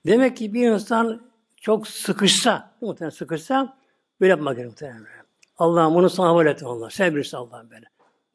Demek 0.06 0.38
ki 0.38 0.54
bir 0.54 0.72
insan 0.72 1.32
çok 1.56 1.88
sıkışsa, 1.88 2.78
muhtemelen 2.82 3.16
sıkışsa 3.16 3.78
böyle 4.22 4.30
yapmak 4.30 4.58
gerekiyor 4.58 4.72
muhtemelen. 4.72 5.26
Allah'ım 5.58 5.96
bunu 5.96 6.10
sana 6.10 6.28
havale 6.28 6.50
ettim 6.50 6.68
Allah. 6.68 6.90
Sen 6.90 7.16
bilirsin 7.16 7.38
Allah'ım 7.38 7.70
böyle. 7.70 7.86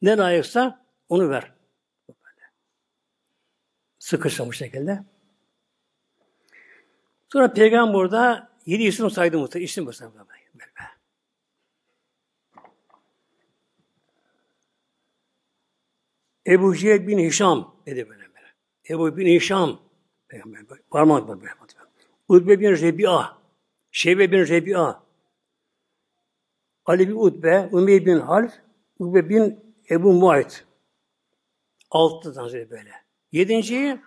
Ne 0.01 0.17
layıksa 0.17 0.85
onu 1.09 1.29
ver. 1.29 1.51
Sıkışsa 3.99 4.47
bu 4.47 4.53
şekilde. 4.53 5.03
Sonra 7.33 7.53
peygamber 7.53 7.93
burada 7.93 8.51
yedi 8.65 8.83
isim 8.83 9.09
saydı 9.09 9.37
muhtemelen. 9.37 9.65
İsim 9.65 9.85
bu 9.85 9.93
saydı. 9.93 10.27
Ebu 16.47 16.75
Cehil 16.75 17.07
bin 17.07 17.19
Hişam 17.19 17.75
dedi 17.85 18.09
böyle. 18.09 18.23
böyle. 18.23 18.47
Ebu 18.89 19.17
bin 19.17 19.27
Hişam 19.27 19.86
Peygamber 20.27 20.61
parmak 20.91 21.27
böyle. 21.27 21.51
Utbe 22.27 22.59
bin 22.59 22.71
Rebi'a, 22.71 23.37
Şeybe 23.91 24.31
bin 24.31 24.47
Rebi'a, 24.47 25.03
Ali 26.85 27.09
bin 27.09 27.15
Utbe, 27.15 27.69
Umeyr 27.71 28.05
bin 28.05 28.19
Half, 28.19 28.53
Utbe 28.99 29.29
bin 29.29 29.59
Ebu 29.89 30.13
Muayt. 30.13 30.65
Altı 31.91 32.33
tane 32.33 32.69
böyle. 32.69 32.91
Yedinciyi 33.31 33.99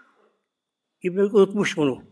İbn 1.03 1.19
unutmuş 1.19 1.77
bunu. 1.77 2.03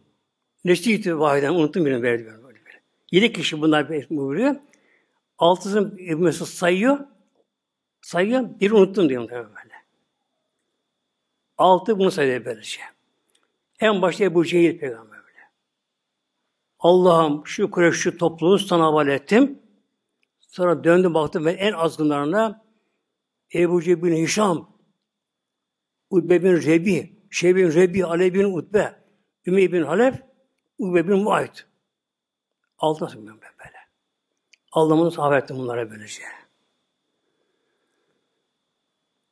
Nesli 0.65 1.19
vahiden 1.19 1.55
unuttum 1.55 1.85
birini 1.85 2.03
verdi 2.03 2.25
böyle, 2.25 2.43
böyle. 2.43 2.83
Yedi 3.11 3.33
kişi 3.33 3.61
bunlar 3.61 3.89
buyuruyor. 4.11 4.57
Altısını 5.39 6.01
İbn 6.01 6.23
Mesud 6.23 6.47
sayıyor. 6.47 6.99
Sayıyor. 8.03 8.61
Bir 8.61 8.71
unuttum 8.71 9.09
diyor 9.09 9.31
böyle. 9.31 9.75
Altı 11.59 11.99
bunu 11.99 12.11
sayıyor 12.11 12.45
böylece. 12.45 12.81
En 13.81 14.03
başta 14.03 14.25
Ebu 14.25 14.45
Cehil 14.45 14.79
peygamber 14.79 15.19
böyle. 15.19 15.39
Allah'ım 16.79 17.47
şu 17.47 17.71
Kureyş 17.71 17.97
şu 17.97 18.19
topluluğu 18.19 18.59
sana 18.59 18.85
havale 18.85 19.15
ettim. 19.15 19.63
Sonra 20.39 20.85
döndüm 20.85 21.15
baktım 21.15 21.45
ve 21.45 21.53
en 21.53 21.73
azgınlarına 21.73 22.65
Ebu 23.55 23.83
Cehil 23.83 24.03
bin 24.03 24.17
Hişam, 24.17 24.79
Utbe 26.11 26.43
bin 26.43 26.63
Rebi, 26.63 27.19
Şey 27.31 27.57
bin 27.57 27.75
Rebi, 27.75 28.05
Ali 28.05 28.35
bin 28.35 28.45
Utbe, 28.45 29.05
Ümey 29.47 29.73
bin 29.73 29.83
Halef, 29.83 30.23
Utbe 30.79 31.09
bin 31.09 31.19
Muayt. 31.19 31.67
Altı 32.79 33.07
ben 33.17 33.27
böyle. 33.27 33.79
Allah'ımın 34.73 35.11
sahabe 35.11 35.37
ettim 35.37 35.59
bunlara 35.59 35.91
böylece. 35.91 36.23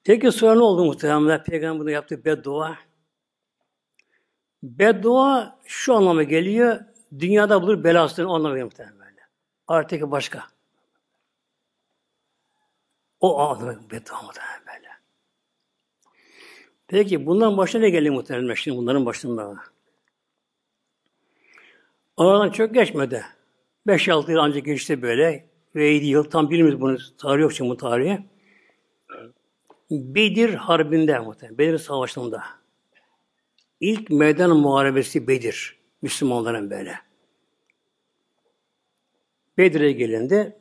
Peki 0.04 0.32
sonra 0.32 0.54
ne 0.54 0.62
oldu 0.62 0.84
muhtemelen? 0.84 1.44
Peygamber 1.44 1.80
bunu 1.80 1.90
yaptı 1.90 2.24
beddua. 2.24 2.78
Beddua 4.66 5.58
şu 5.64 5.94
anlama 5.94 6.22
geliyor. 6.22 6.80
Dünyada 7.18 7.62
bulur 7.62 7.84
belasını 7.84 8.28
anlamı 8.28 8.64
muhtemelen 8.64 8.98
böyle. 8.98 9.20
Artık 9.68 10.10
başka. 10.10 10.44
O 13.20 13.38
anlamı 13.38 13.90
beddua 13.90 14.22
muhtemelen 14.22 14.60
böyle. 14.66 14.88
Peki 16.88 17.26
bundan 17.26 17.56
başına 17.56 17.80
ne 17.80 17.90
geliyor 17.90 18.14
muhtemelen 18.14 18.54
şimdi 18.54 18.76
bunların 18.76 19.06
başında? 19.06 19.56
Aradan 22.16 22.50
çok 22.50 22.74
geçmedi. 22.74 23.24
5-6 23.86 24.30
yıl 24.30 24.38
ancak 24.38 24.64
geçti 24.64 25.02
böyle. 25.02 25.46
Ve 25.74 25.86
7 25.86 26.06
yıl 26.06 26.24
tam 26.24 26.50
bilmiyoruz 26.50 26.80
bunu. 26.80 26.98
Tarih 27.18 27.42
yok 27.42 27.52
şimdi 27.52 27.70
bu 27.70 27.76
tarihi. 27.76 28.26
Bedir 29.90 30.54
Harbi'nde 30.54 31.18
muhtemelen. 31.18 31.58
Bedir 31.58 31.78
Savaşı'nda. 31.78 32.65
İlk 33.80 34.10
meydan 34.10 34.56
muharebesi 34.56 35.28
Bedir. 35.28 35.78
Müslümanların 36.02 36.70
böyle. 36.70 36.94
Bedir'e 39.58 39.92
gelindi. 39.92 40.58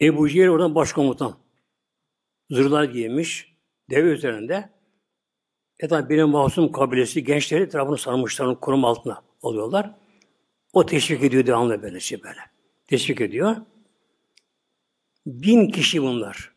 Ebu 0.00 0.28
Cehil 0.28 0.48
oradan 0.48 0.74
başkomutan. 0.74 1.38
Zırhlar 2.50 2.84
giymiş. 2.84 3.56
Deve 3.90 4.08
üzerinde. 4.08 4.70
E 5.80 5.88
tabi 5.88 6.14
benim 6.14 6.28
masum 6.28 6.72
kabilesi 6.72 7.24
gençleri 7.24 7.62
etrafını 7.62 7.98
sarmışlar, 7.98 8.60
korum 8.60 8.84
altına 8.84 9.22
oluyorlar. 9.42 9.94
O 10.72 10.86
teşvik 10.86 11.22
ediyor 11.22 11.46
devamlı 11.46 11.82
böyle 11.82 12.00
şey 12.00 12.22
böyle. 12.22 12.40
teşvik 12.86 13.20
ediyor. 13.20 13.56
Bin 15.26 15.70
kişi 15.70 16.02
bunlar. 16.02 16.52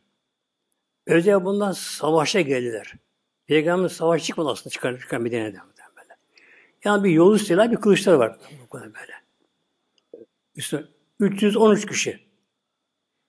Özel 1.06 1.44
bundan 1.44 1.72
savaşa 1.72 2.40
geldiler. 2.40 2.94
Peygamber 3.50 3.88
savaş 3.88 4.24
çıkmadı 4.24 4.48
aslında 4.48 4.70
çıkar, 4.70 4.98
çıkar 4.98 5.18
Medine'den 5.18 5.62
böyle. 5.96 6.16
Yani 6.84 7.04
bir 7.04 7.10
yolu 7.10 7.38
silah, 7.38 7.70
bir 7.70 7.76
kılıçlar 7.76 8.14
var. 8.14 8.38
Bu 8.64 8.68
kadar 8.68 8.94
böyle. 8.94 9.12
İşte 10.54 10.84
313 11.20 11.86
kişi. 11.86 12.20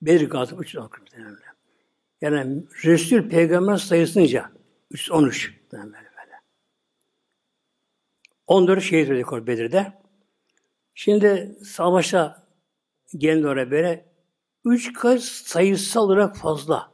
Bedir 0.02 0.30
Gazi 0.30 0.56
313 0.56 0.92
kişi. 1.06 1.18
Yani 2.22 2.64
Resul 2.84 3.30
Peygamber 3.30 3.78
sayısınca 3.78 4.52
313 4.92 5.54
böyle 5.72 5.84
böyle. 5.84 6.40
14 8.48 8.84
şehit 8.84 9.10
öldük 9.10 9.48
Bedir'de. 9.48 9.94
Şimdi 10.94 11.58
savaşa 11.66 12.48
geldi 13.18 13.48
oraya 13.48 13.72
böyle 13.72 14.06
üç 14.66 14.94
kat 14.94 15.22
sayısal 15.22 16.04
olarak 16.04 16.38
fazla. 16.38 16.92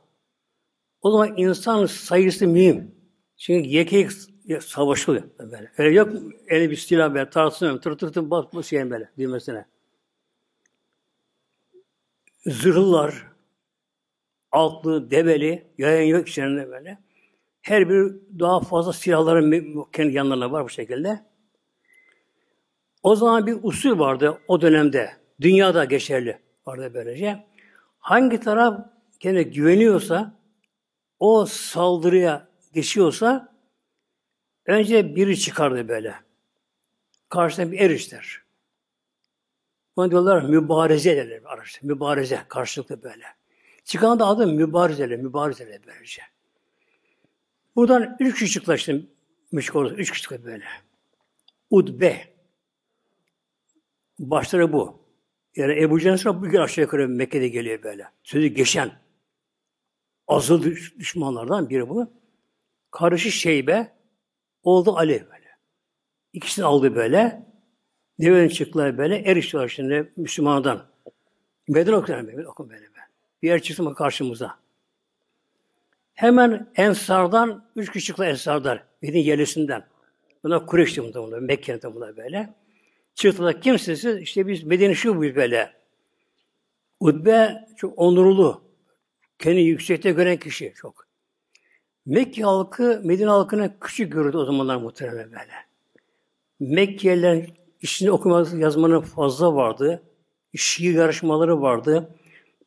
O 1.01 1.11
zaman 1.11 1.37
insan 1.37 1.85
sayısı 1.85 2.47
mühim. 2.47 2.96
Çünkü 3.37 3.69
yekek 3.69 4.11
savaşılıyor 4.59 5.23
böyle. 5.39 5.71
Öyle 5.77 5.95
yok 5.95 6.13
eli 6.47 6.69
bir 6.69 6.75
silah 6.75 7.13
böyle 7.13 7.29
tartışmıyor. 7.29 7.81
Tır 7.81 7.97
tır 7.97 8.13
tır 8.13 8.29
bas 8.29 8.45
bas 8.53 8.65
şeyin 8.65 8.89
böyle 8.89 9.09
düğmesine. 9.17 9.65
Zırhlılar, 12.45 13.27
altlı, 14.51 15.11
develi, 15.11 15.67
yayan 15.77 16.07
yok 16.07 16.27
içlerinde 16.27 16.69
böyle. 16.69 16.97
Her 17.61 17.89
bir 17.89 18.15
daha 18.39 18.59
fazla 18.59 18.93
silahların 18.93 19.85
kendi 19.93 20.13
yanlarına 20.13 20.51
var 20.51 20.63
bu 20.63 20.69
şekilde. 20.69 21.25
O 23.03 23.15
zaman 23.15 23.47
bir 23.47 23.57
usul 23.63 23.99
vardı 23.99 24.37
o 24.47 24.61
dönemde. 24.61 25.11
Dünyada 25.41 25.85
geçerli 25.85 26.39
vardı 26.65 26.91
böylece. 26.93 27.45
Hangi 27.99 28.39
taraf 28.39 28.85
kendine 29.19 29.43
güveniyorsa 29.43 30.33
o 31.19 31.45
saldırıya 31.45 32.46
geçiyorsa 32.77 33.53
önce 34.65 35.15
biri 35.15 35.39
çıkardı 35.39 35.87
böyle. 35.87 36.15
Karşısına 37.29 37.71
bir 37.71 37.79
erişler. 37.79 38.41
Bunu 39.95 40.11
diyorlar 40.11 40.41
mübareze 40.41 41.17
derler 41.17 41.41
araçta. 41.45 41.87
Mübareze 41.87 42.45
karşılıklı 42.47 43.03
böyle. 43.03 43.25
Çıkan 43.83 44.19
da 44.19 44.25
adı 44.25 44.47
mübarezeler, 44.47 45.17
mübarezeler 45.19 45.79
böylece. 45.87 46.21
Buradan 47.75 48.17
üç 48.19 48.39
kişi 48.39 48.53
çıktılar 48.53 48.77
işte 48.77 49.01
müşrik 49.51 49.99
Üç 49.99 50.11
kişi 50.11 50.21
çıktı 50.21 50.45
böyle. 50.45 50.65
Udbe. 51.69 52.27
Başları 54.19 54.73
bu. 54.73 54.99
Yani 55.55 55.81
Ebu 55.81 55.99
Cehil 55.99 56.25
bugün 56.25 56.59
aşağı 56.59 56.83
yukarı 56.83 57.09
Mekke'de 57.09 57.47
geliyor 57.47 57.83
böyle. 57.83 58.07
Sözü 58.23 58.47
geçen 58.47 58.91
azıl 60.27 60.63
düşmanlardan 60.99 61.69
biri 61.69 61.89
bu. 61.89 62.17
Karışı 62.91 63.31
Şeybe, 63.31 63.93
oldu 64.63 64.97
Ali 64.97 65.25
böyle. 65.31 65.47
İkisini 66.33 66.65
aldı 66.65 66.95
böyle. 66.95 67.45
Devenin 68.19 68.49
çıktılar 68.49 68.97
böyle. 68.97 69.17
Eriştiler 69.17 69.67
şimdi 69.67 70.13
Müslümandan. 70.17 70.85
Medine 71.67 71.95
okuyan 71.95 72.27
böyle. 72.27 72.47
Okun 72.47 72.69
böyle. 72.69 72.87
Bir 73.41 73.47
yer 73.47 73.61
çıktı 73.61 73.83
mı 73.83 73.95
karşımıza. 73.95 74.59
Hemen 76.13 76.71
Ensar'dan, 76.75 77.65
üç 77.75 77.91
kişi 77.91 78.05
çıktı 78.05 78.25
Ensar'dan. 78.25 78.79
Medine 79.01 79.19
yerlisinden. 79.19 79.87
Bunlar 80.43 80.67
Kureyş'ti 80.67 81.13
bunlar, 81.13 81.39
Mekke'de 81.39 81.95
bunlar 81.95 82.17
böyle. 82.17 82.53
Çıktılar 83.15 83.61
kimsiniz? 83.61 84.05
İşte 84.05 84.47
biz 84.47 84.63
Medine 84.63 84.95
şu 84.95 85.15
bu 85.15 85.21
böyle. 85.21 85.73
Utbe 86.99 87.67
çok 87.77 87.99
onurlu. 87.99 88.61
Kendi 89.39 89.59
yüksekte 89.59 90.11
gören 90.11 90.37
kişi 90.37 90.73
çok. 90.75 91.06
Mekke 92.07 92.43
halkı 92.43 93.01
Medine 93.03 93.29
halkına 93.29 93.79
küçük 93.79 94.13
görürdü 94.13 94.37
o 94.37 94.45
zamanlar 94.45 94.75
muhtemelen 94.75 95.31
böyle. 95.31 95.53
Mekkelilerin 96.59 97.53
işini 97.81 98.11
okuması, 98.11 98.57
yazmanın 98.57 99.01
fazla 99.01 99.55
vardı. 99.55 100.03
Şiir 100.55 100.93
yarışmaları 100.93 101.61
vardı. 101.61 102.09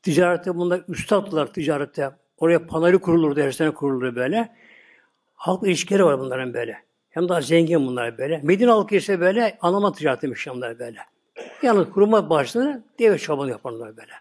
Ticarette 0.03 0.57
bunlar 0.57 0.83
üstadlar 0.89 1.53
ticarette. 1.53 2.11
Oraya 2.39 2.67
panayı 2.67 2.99
kurulurdu, 2.99 3.41
her 3.41 3.53
sene 3.53 3.71
kurulurdu 3.71 4.17
böyle. 4.17 4.57
Halk 5.35 5.63
ilişkileri 5.63 6.05
var 6.05 6.19
bunların 6.19 6.55
böyle. 6.55 6.77
Hem 7.11 7.29
daha 7.29 7.41
zengin 7.41 7.87
bunlar 7.87 8.19
böyle. 8.19 8.41
Medine 8.43 8.71
halkı 8.71 8.95
ise 8.95 9.21
böyle 9.21 9.59
anlama 9.61 9.93
ticareti 9.93 10.29
müştemler 10.29 10.79
böyle. 10.79 10.99
Yalnız 11.63 11.91
kuruma 11.91 12.31
başlığını 12.31 12.85
deve 12.99 13.19
çobanı 13.19 13.51
yaparlar 13.51 13.97
böyle. 13.97 14.13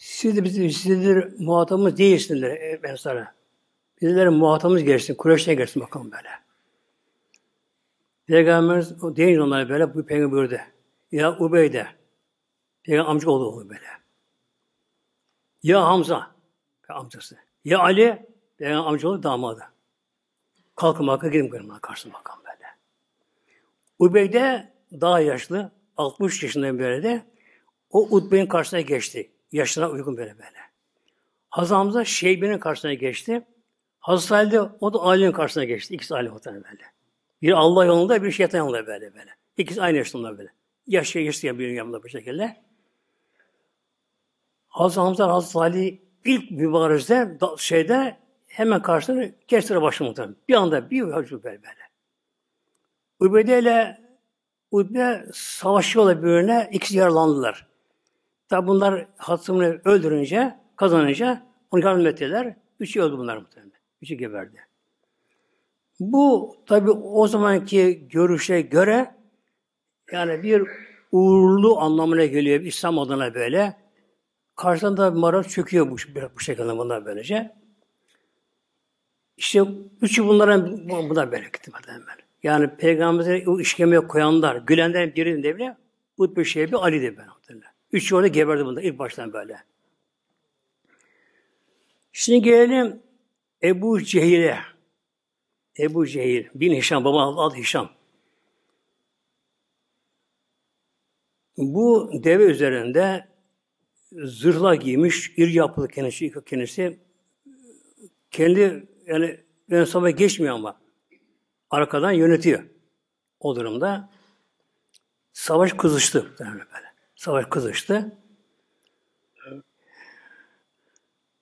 Siz 0.00 0.36
de 0.36 0.44
bizim 0.44 0.70
sizler 0.70 1.28
muhatabımız 1.38 1.98
değilsinler 1.98 2.82
ben 2.82 2.96
sana. 2.96 3.34
Bizlerin 4.00 4.32
muhatabımız 4.32 4.84
gelsin, 4.84 5.14
Kureyş'e 5.14 5.54
gelsin 5.54 5.82
bakalım 5.82 6.12
böyle. 6.12 6.28
Peygamberimiz 8.26 9.04
o 9.04 9.16
deyince 9.16 9.42
onlara 9.42 9.68
böyle 9.68 9.94
bu 9.94 10.06
peygamber 10.06 10.32
buyurdu. 10.32 10.56
Ya 11.12 11.38
Ubeyde, 11.38 11.86
peygamber 12.82 13.10
amca 13.10 13.30
oğlu 13.30 13.68
böyle. 13.68 13.86
Ya 15.62 15.84
Hamza, 15.84 16.30
amcası. 16.88 17.38
Ya 17.64 17.78
Ali, 17.78 18.26
peygamber 18.58 18.88
amca 18.88 19.08
oğlu 19.08 19.22
damadı. 19.22 19.64
Kalkın 20.76 21.06
bakın 21.06 21.30
gidin 21.30 21.48
kırmızı 21.48 21.80
karşısına 21.80 22.12
bakalım 22.12 22.44
böyle. 22.44 22.66
Ubeyde 23.98 24.72
daha 24.92 25.20
yaşlı, 25.20 25.72
60 25.96 26.42
yaşından 26.42 26.78
böyle 26.78 27.02
de 27.02 27.22
o 27.90 28.08
Utbe'nin 28.10 28.46
karşısına 28.46 28.80
geçti. 28.80 29.30
Yaşına 29.52 29.90
uygun 29.90 30.16
böyle 30.16 30.38
böyle. 30.38 30.58
Hazreti 31.50 31.74
Hamza 31.74 32.04
Şeybe'nin 32.04 32.58
karşısına 32.58 32.94
geçti. 32.94 33.46
Hazreti 34.00 34.34
Ali 34.34 34.50
de 34.50 34.60
o 34.60 34.92
da 34.94 34.98
Ali'nin 34.98 35.32
karşısına 35.32 35.64
geçti. 35.64 35.94
İkisi 35.94 36.14
Ali 36.14 36.28
muhtemelen 36.28 36.64
böyle. 36.64 36.84
Bir 37.42 37.52
Allah 37.52 37.84
yolunda, 37.84 38.22
bir 38.22 38.30
şeytan 38.30 38.58
yolunda 38.58 38.86
böyle 38.86 39.14
böyle. 39.14 39.30
İkisi 39.56 39.82
aynı 39.82 39.96
yaşında 39.96 40.38
böyle. 40.38 40.52
Yaşya 40.86 41.22
yaşlı 41.22 41.58
bir 41.58 41.68
yanında 41.68 42.02
bu 42.02 42.08
şekilde. 42.08 42.56
Hazreti 44.68 45.00
Hamza 45.00 45.28
Hazreti 45.28 45.58
Ali 45.58 46.02
ilk 46.24 46.50
mübarezde 46.50 47.38
şeyde 47.58 48.16
hemen 48.46 48.82
karşısına 48.82 49.82
başı 49.82 50.04
muhtemelen. 50.04 50.36
Bir 50.48 50.54
anda 50.54 50.90
bir 50.90 51.10
hacı 51.10 51.42
böyle 51.42 51.62
böyle. 51.62 51.90
Ubeyde 53.20 53.58
ile 53.58 54.00
Utbe 54.70 55.26
savaşıyorlar 55.32 56.22
birbirine, 56.22 56.68
ikisi 56.72 56.98
yaralandılar. 56.98 57.69
Tabi 58.50 58.66
bunlar 58.66 59.06
hasımını 59.16 59.80
öldürünce, 59.84 60.56
kazanınca 60.76 61.42
onu 61.70 61.84
yardım 61.84 62.06
ettiler. 62.06 62.56
Üçü 62.80 63.00
öldü 63.00 63.18
bunlar 63.18 63.36
muhtemelen. 63.36 63.72
Üçü 64.02 64.14
geberdi. 64.14 64.56
Bu 66.00 66.56
tabi 66.66 66.90
o 66.90 67.26
zamanki 67.26 68.08
görüşe 68.08 68.60
göre 68.60 69.14
yani 70.12 70.42
bir 70.42 70.62
uğurlu 71.12 71.80
anlamına 71.80 72.24
geliyor 72.24 72.60
İslam 72.60 72.98
adına 72.98 73.34
böyle. 73.34 73.76
Karşısında 74.56 75.10
mara 75.10 75.42
çöküyor 75.42 75.90
bu, 75.90 75.96
bu 76.36 76.40
şekilde 76.40 76.78
bunlar 76.78 77.04
böylece. 77.04 77.54
İşte 79.36 79.64
üçü 80.00 80.26
bunların 80.26 80.88
bunlar 80.88 81.32
böyle 81.32 81.50
hemen. 81.86 82.04
Yani 82.42 82.76
peygamberleri 82.76 83.50
o 83.50 83.60
işkemeye 83.60 84.00
koyanlar, 84.00 84.56
gülenlerin 84.56 85.14
biri 85.14 85.42
de 85.42 85.56
bile 85.56 85.76
bu 86.18 86.36
bir 86.36 86.44
şey 86.44 86.66
bir 86.68 86.72
Ali 86.72 87.02
de 87.02 87.16
ben. 87.16 87.26
Üçü 87.92 88.14
orada 88.14 88.28
geberdi 88.28 88.64
bunda 88.64 88.82
ilk 88.82 88.98
baştan 88.98 89.32
böyle. 89.32 89.64
Şimdi 92.12 92.42
gelelim 92.42 93.02
Ebu 93.62 94.02
Cehil'e. 94.02 94.58
Ebu 95.78 96.06
Cehil 96.06 96.48
bin 96.54 96.74
Hişam, 96.74 97.04
baba 97.04 97.46
adı 97.46 97.54
Hişam. 97.54 97.90
Bu 101.56 102.10
deve 102.24 102.44
üzerinde 102.44 103.28
zırhla 104.12 104.74
giymiş, 104.74 105.32
iri 105.36 105.52
yapılı 105.52 105.88
kendisi, 105.88 106.32
kendisi 106.46 106.98
kendi 108.30 108.88
yani 109.06 109.40
ön 109.70 109.84
safhaya 109.84 110.10
geçmiyor 110.10 110.54
ama 110.54 110.80
arkadan 111.70 112.12
yönetiyor. 112.12 112.64
O 113.40 113.56
durumda 113.56 114.10
savaş 115.32 115.72
kızıştı. 115.72 116.36
Böyle. 116.40 116.89
Savaş 117.20 117.46
kızıştı. 117.46 118.18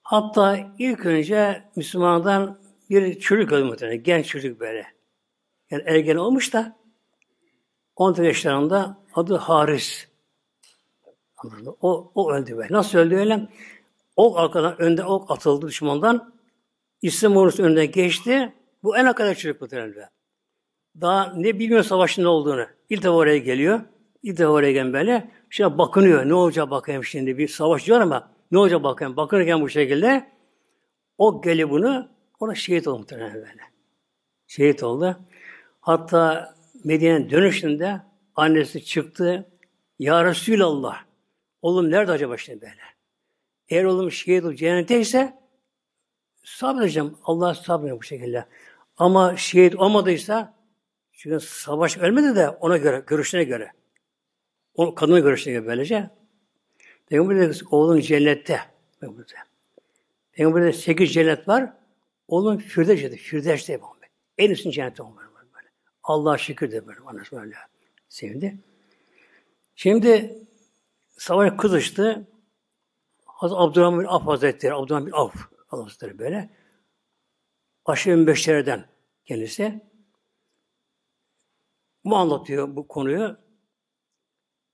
Hatta 0.03 0.59
ilk 0.79 1.05
önce 1.05 1.63
Müslümanlardan 1.75 2.59
bir 2.89 3.19
çocuk 3.19 3.51
öldü 3.51 3.63
muhtemelen. 3.63 4.03
Genç 4.03 4.27
çocuk 4.27 4.59
böyle. 4.59 4.87
Yani 5.71 5.83
ergen 5.85 6.15
olmuş 6.15 6.53
da 6.53 6.77
14 7.95 8.25
yaşlarında 8.25 8.97
adı 9.13 9.35
Haris. 9.35 10.07
O, 11.81 12.11
o 12.15 12.31
öldü 12.31 12.57
böyle. 12.57 12.73
Nasıl 12.73 12.97
öldü 12.97 13.15
öyle? 13.15 13.47
Ok 14.15 14.39
arkadan, 14.39 14.81
önde 14.81 15.05
ok 15.05 15.31
atıldı 15.31 15.67
düşmandan. 15.67 16.33
İslam 17.01 17.37
ordusu 17.37 17.63
önüne 17.63 17.85
geçti. 17.85 18.53
Bu 18.83 18.97
en 18.97 19.05
akıllı 19.05 19.35
çocuk 19.35 19.61
muhtemelen. 19.61 20.09
Daha 21.01 21.33
ne 21.33 21.59
bilmiyor 21.59 21.83
savaşın 21.83 22.23
ne 22.23 22.27
olduğunu. 22.27 22.65
İlk 22.89 23.03
defa 23.03 23.15
oraya 23.15 23.37
geliyor. 23.37 23.81
İlk 24.23 24.37
defa 24.37 24.51
oraya 24.51 24.71
gelen 24.71 24.93
böyle. 24.93 25.38
Şimdi 25.49 25.77
bakınıyor. 25.77 26.29
Ne 26.29 26.33
olacak 26.33 26.69
bakayım 26.69 27.03
şimdi. 27.03 27.37
Bir 27.37 27.47
savaş 27.47 27.87
diyor 27.87 28.01
ama 28.01 28.31
ne 28.51 28.59
olacak 28.59 28.83
bakayım. 28.83 29.17
Bakınırken 29.17 29.61
bu 29.61 29.69
şekilde 29.69 30.29
o 31.17 31.41
geli 31.41 31.69
bunu 31.69 32.09
ona 32.39 32.55
şehit 32.55 32.87
oldu 32.87 32.99
muhtemelen 32.99 33.33
böyle. 33.33 33.61
Şehit 34.47 34.83
oldu. 34.83 35.19
Hatta 35.81 36.53
Medine'nin 36.83 37.29
dönüşünde 37.29 38.01
annesi 38.35 38.85
çıktı. 38.85 39.49
Ya 39.99 40.25
Resulallah. 40.25 41.03
Oğlum 41.61 41.91
nerede 41.91 42.11
acaba 42.11 42.37
şimdi 42.37 42.61
böyle? 42.61 42.81
Eğer 43.69 43.83
oğlum 43.83 44.11
şehit 44.11 44.43
olup 44.43 44.57
cennetteyse 44.57 45.33
sabredeceğim. 46.43 47.17
Allah 47.23 47.53
sabredeceğim 47.55 47.99
bu 47.99 48.03
şekilde. 48.03 48.45
Ama 48.97 49.37
şehit 49.37 49.75
olmadıysa 49.75 50.53
çünkü 51.11 51.39
savaş 51.39 51.97
ölmedi 51.97 52.35
de 52.35 52.49
ona 52.49 52.77
göre, 52.77 53.03
görüşüne 53.07 53.43
göre. 53.43 53.71
O 54.79 54.95
kadının 54.95 55.23
görüşüne 55.23 55.53
göre 55.53 55.67
böylece. 55.67 56.09
Peygamber 57.07 57.39
dedi 57.39 57.57
oğlun 57.71 57.99
cennette. 57.99 58.59
Peygamber'de 60.31 60.73
sekiz 60.73 61.13
cennet 61.13 61.47
var. 61.47 61.73
Oğlun 62.27 62.57
Firdevs'te, 62.57 63.17
Firdevs'te 63.17 63.79
En 64.37 64.51
üstün 64.51 64.71
cennette 64.71 65.03
olmalı 65.03 65.25
böyle. 65.55 65.67
Allah'a 66.03 66.37
şükür 66.37 66.71
de 66.71 66.87
böyle. 66.87 66.99
Anası 66.99 67.35
böyle 67.35 67.55
sevdi. 68.09 68.57
Şimdi 69.75 70.37
savaş 71.17 71.53
kızıştı. 71.57 72.27
Hazreti 73.25 73.59
Abdurrahman 73.59 73.99
bin 73.99 74.05
Af 74.05 74.27
Hazretleri, 74.27 74.73
Abdurrahman 74.73 75.07
bin 75.07 75.11
Af 75.11 75.35
Hazretleri 75.67 76.19
böyle. 76.19 76.49
Aşırı 77.85 78.27
beşlerden 78.27 78.85
kendisi. 79.25 79.81
Bu 82.05 82.15
anlatıyor 82.15 82.75
bu 82.75 82.87
konuyu. 82.87 83.48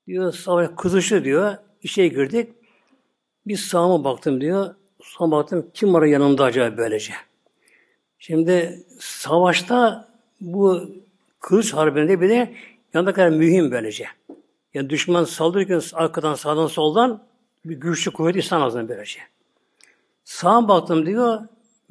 Diyor 0.06 0.32
savaş 0.32 0.68
kızıştı 0.76 1.24
diyor. 1.24 1.56
İşe 1.82 2.08
girdik. 2.08 2.52
Bir 3.46 3.56
sağıma 3.56 4.04
baktım 4.04 4.40
diyor. 4.40 4.74
Sonra 5.02 5.30
baktım 5.30 5.70
kim 5.74 5.94
var 5.94 6.02
yanımda 6.02 6.44
acaba 6.44 6.76
böylece. 6.76 7.12
Şimdi 8.18 8.86
savaşta 9.00 10.08
bu 10.40 10.90
kılıç 11.40 11.74
harbinde 11.74 12.20
bir 12.20 12.28
de 12.28 12.54
yanında 12.94 13.12
kadar 13.12 13.28
mühim 13.28 13.70
böylece. 13.70 14.06
Yani 14.74 14.90
düşman 14.90 15.24
saldırırken 15.24 15.82
arkadan 15.92 16.34
sağdan 16.34 16.66
soldan 16.66 17.26
bir 17.64 17.76
güçlü 17.76 18.10
kuvvet 18.10 18.36
insan 18.36 18.60
ağzına 18.60 18.88
böylece. 18.88 19.20
Sağa 20.24 20.68
baktım 20.68 21.06
diyor, 21.06 21.40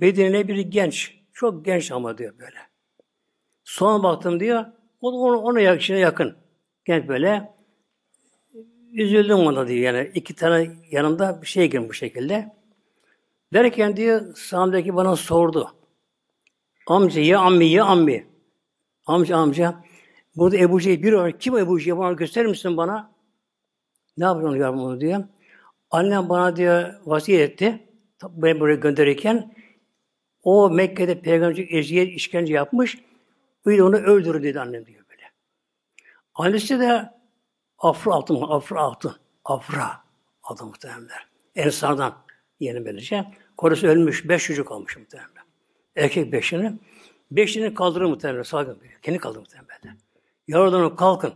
bedenine 0.02 0.48
bir 0.48 0.58
genç. 0.58 1.16
Çok 1.34 1.66
genç 1.66 1.92
ama 1.92 2.18
diyor 2.18 2.34
böyle. 2.40 2.58
Sonra 3.64 4.04
baktım 4.04 4.40
diyor, 4.40 4.66
o 5.02 5.12
da 5.14 5.16
ona, 5.16 5.38
ona 5.38 5.60
yakın. 5.60 6.36
Genç 6.86 7.08
böyle. 7.08 7.55
Üzüldüm 8.96 9.38
ona 9.38 9.68
diyor 9.68 9.94
yani. 9.94 10.12
iki 10.16 10.36
tane 10.36 10.72
yanımda 10.92 11.42
bir 11.42 11.48
şey 11.48 11.70
girmiş 11.70 11.90
bu 11.90 11.94
şekilde. 11.94 12.56
Derken 13.54 13.98
diyor, 13.98 14.36
sağımdaki 14.36 14.96
bana 14.96 15.16
sordu. 15.16 15.72
Amca, 16.88 17.22
ya 17.22 17.40
ammi, 17.40 17.66
ya 17.66 17.86
ammi. 17.86 18.28
Amca, 19.06 19.38
amca. 19.38 19.84
Burada 20.36 20.58
Ebu 20.58 20.82
Cehil 20.82 21.04
bir 21.04 21.14
var. 21.14 21.40
Kim 21.40 21.58
Ebu 21.58 21.80
Cehil? 21.80 21.98
Bana 21.98 22.14
gösterir 22.14 22.46
misin 22.46 22.78
bana? 22.78 23.12
Ne 24.18 24.24
yavrum 24.26 24.80
onu 24.80 25.02
diyor. 25.02 25.24
Annem 25.92 26.30
bana 26.30 26.56
diyor 26.56 26.94
vasiyet 27.06 27.52
etti. 27.52 27.88
Beni 28.24 28.60
buraya 28.60 28.76
gönderirken 28.76 29.56
o 30.44 30.70
Mekke'de 30.70 31.22
peygamberci 31.22 31.64
eziyet, 31.64 32.16
işkence 32.16 32.54
yapmış. 32.54 32.98
Öyle 33.66 33.84
onu 33.84 33.96
öldürün 33.96 34.44
dedi 34.44 34.60
annem 34.60 34.86
diyor 34.86 35.06
böyle. 35.10 35.32
Annesi 36.36 36.80
de 36.80 37.10
Afra 37.86 38.14
altın, 38.14 38.42
Afra 38.42 38.82
altın, 38.82 39.16
Afra 39.46 40.04
adı 40.44 40.66
muhtemelenler. 40.66 41.28
Ensardan 41.56 42.18
yeni 42.60 42.86
böylece. 42.86 43.26
Korusu 43.58 43.88
ölmüş, 43.88 44.30
beş 44.30 44.46
çocuk 44.46 44.68
kalmış 44.68 44.98
muhtemelen. 44.98 45.30
Erkek 45.96 46.32
beşini. 46.32 46.74
Beşini 47.32 47.74
kaldırır 47.74 48.06
muhtemelen, 48.06 48.44
salgın. 48.44 48.80
Kendi 49.02 49.18
kaldırır 49.18 49.40
muhtemelen. 49.40 50.00
Yavrularım 50.48 50.96
kalkın. 50.96 51.34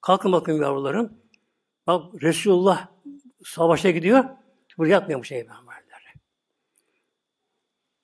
Kalkın 0.00 0.32
bakın 0.32 0.52
yavrularım. 0.52 1.12
Bak 1.86 2.22
Resulullah 2.22 2.88
savaşa 3.44 3.90
gidiyor. 3.90 4.24
Burada 4.78 4.92
yatmıyor 4.92 5.20
bu 5.20 5.24
şey 5.24 5.38
Peygamberler. 5.38 6.14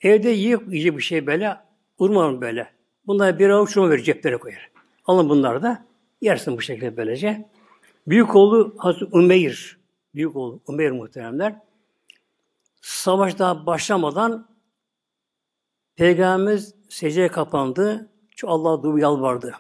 Evde 0.01 0.31
yiyip 0.31 0.69
yiyecek 0.69 0.97
bir 0.97 1.03
şey 1.03 1.27
böyle. 1.27 1.57
Urmanın 1.99 2.41
böyle. 2.41 2.73
Bunlar 3.07 3.39
bir 3.39 3.51
avuç 3.51 3.77
verir 3.77 4.03
ceplerine 4.03 4.39
koyar. 4.39 4.71
Alın 5.05 5.29
bunları 5.29 5.63
da 5.63 5.94
yersin 6.25 6.57
bu 6.57 6.61
şekilde 6.61 6.97
böylece. 6.97 7.49
Büyük 8.07 8.37
oğlu 8.37 8.75
Hazreti 8.79 9.05
Umeyr. 9.05 9.79
Büyük 10.15 10.37
oğlu 10.37 10.61
Umeyr 10.67 10.91
muhteremler. 10.91 11.61
Savaş 12.81 13.39
daha 13.39 13.67
başlamadan 13.67 14.55
Peygamberimiz 15.97 16.75
secdeye 16.89 17.29
kapandı. 17.29 18.11
Çünkü 18.31 18.47
Allah'a 18.47 18.83
dua 18.83 19.01
yalvardı. 19.01 19.55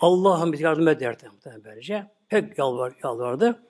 Allah'ım 0.00 0.52
bize 0.52 0.64
yardım 0.64 0.88
et 0.88 1.00
derdi. 1.00 1.30
Böylece. 1.64 2.10
Pek 2.28 2.58
yalvar, 2.58 2.94
yalvardı. 3.04 3.62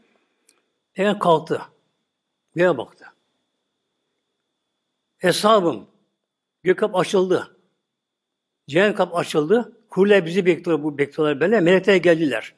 Peygamber 0.95 1.21
kalktı. 1.21 1.63
Göğe 2.55 2.79
baktı. 2.79 3.05
Hesabım. 5.19 5.87
Gök 6.63 6.79
kap 6.79 6.97
açıldı. 6.97 7.57
Cehennem 8.69 8.95
kap 8.95 9.17
açıldı. 9.17 9.78
Kuleler 9.91 10.27
bizi 10.27 10.47
bekliyor, 10.47 10.83
bu 10.83 10.99
bekliyorlar 10.99 11.41
böyle. 11.41 11.61
Melekler 11.61 11.97
geldiler. 11.97 12.55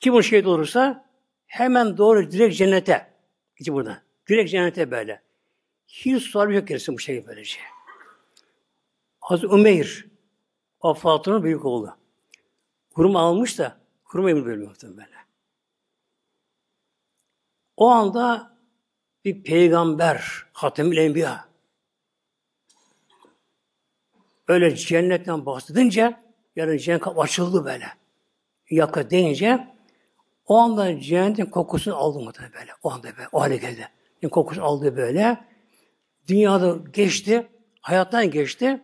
Kim 0.00 0.14
o 0.14 0.22
şehit 0.22 0.46
olursa 0.46 1.08
hemen 1.46 1.96
doğru 1.98 2.30
direkt 2.30 2.56
cennete. 2.56 3.12
Gitti 3.56 3.72
burada. 3.72 4.02
Direkt 4.28 4.50
cennete 4.50 4.90
böyle. 4.90 5.22
Hiç 5.86 6.22
soru 6.22 6.54
yok 6.54 6.68
gerisi 6.68 6.92
bu 6.92 6.98
şey 6.98 7.26
böylece. 7.26 7.58
Hazreti 9.20 9.54
Umeyr 9.54 10.06
Affatun'un 10.80 11.42
büyük 11.42 11.64
oğlu. 11.64 11.96
Kurum 12.94 13.16
almış 13.16 13.58
da 13.58 13.80
kurum 14.04 14.28
emri 14.28 14.44
bölümü 14.46 14.72
böyle. 14.82 15.16
O 17.76 17.88
anda 17.88 18.56
bir 19.24 19.42
peygamber, 19.42 20.46
Hatemül 20.52 20.96
Enbiya 20.96 21.48
öyle 24.48 24.76
cennetten 24.76 25.46
bahsedince 25.46 26.16
yani 26.56 26.80
cennet 26.80 27.02
açıldı 27.16 27.64
böyle. 27.64 27.86
Yaka 28.70 29.10
deyince 29.10 29.68
o 30.46 30.56
anda 30.56 31.00
cennetin 31.00 31.44
kokusunu 31.44 31.96
aldı 31.96 32.20
mı 32.20 32.32
böyle. 32.40 32.70
O 32.82 32.90
anda 32.90 33.08
böyle. 33.16 33.28
O 33.32 33.40
hale 33.40 33.56
geldi. 33.56 33.88
Yani 34.22 34.30
kokusunu 34.30 34.64
aldı 34.64 34.96
böyle. 34.96 35.38
Dünyada 36.28 36.76
geçti. 36.92 37.46
Hayattan 37.80 38.30
geçti. 38.30 38.80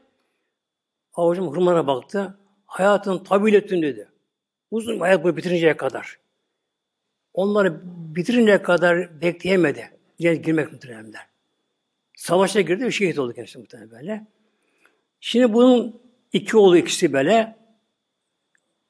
Avucum 1.15 1.47
hurmana 1.47 1.87
baktı. 1.87 2.39
Hayatın 2.67 3.19
tabilettin 3.19 3.83
dedi. 3.83 4.09
Uzun 4.71 5.01
hayat 5.01 5.25
boyu 5.25 5.37
bitirinceye 5.37 5.77
kadar. 5.77 6.19
Onları 7.35 7.81
bitirinceye 8.17 8.63
kadar 8.63 9.21
bekleyemedi. 9.21 9.91
Cennet 10.21 10.45
girmek 10.45 10.73
muhteremler. 10.73 11.27
Savaşa 12.17 12.61
girdi 12.61 12.85
ve 12.85 12.91
şehit 12.91 13.19
oldu 13.19 13.33
kendisi 13.33 13.91
böyle. 13.91 14.27
Şimdi 15.21 15.53
bunun 15.53 16.01
iki 16.33 16.57
oğlu 16.57 16.77
ikisi 16.77 17.13
böyle 17.13 17.62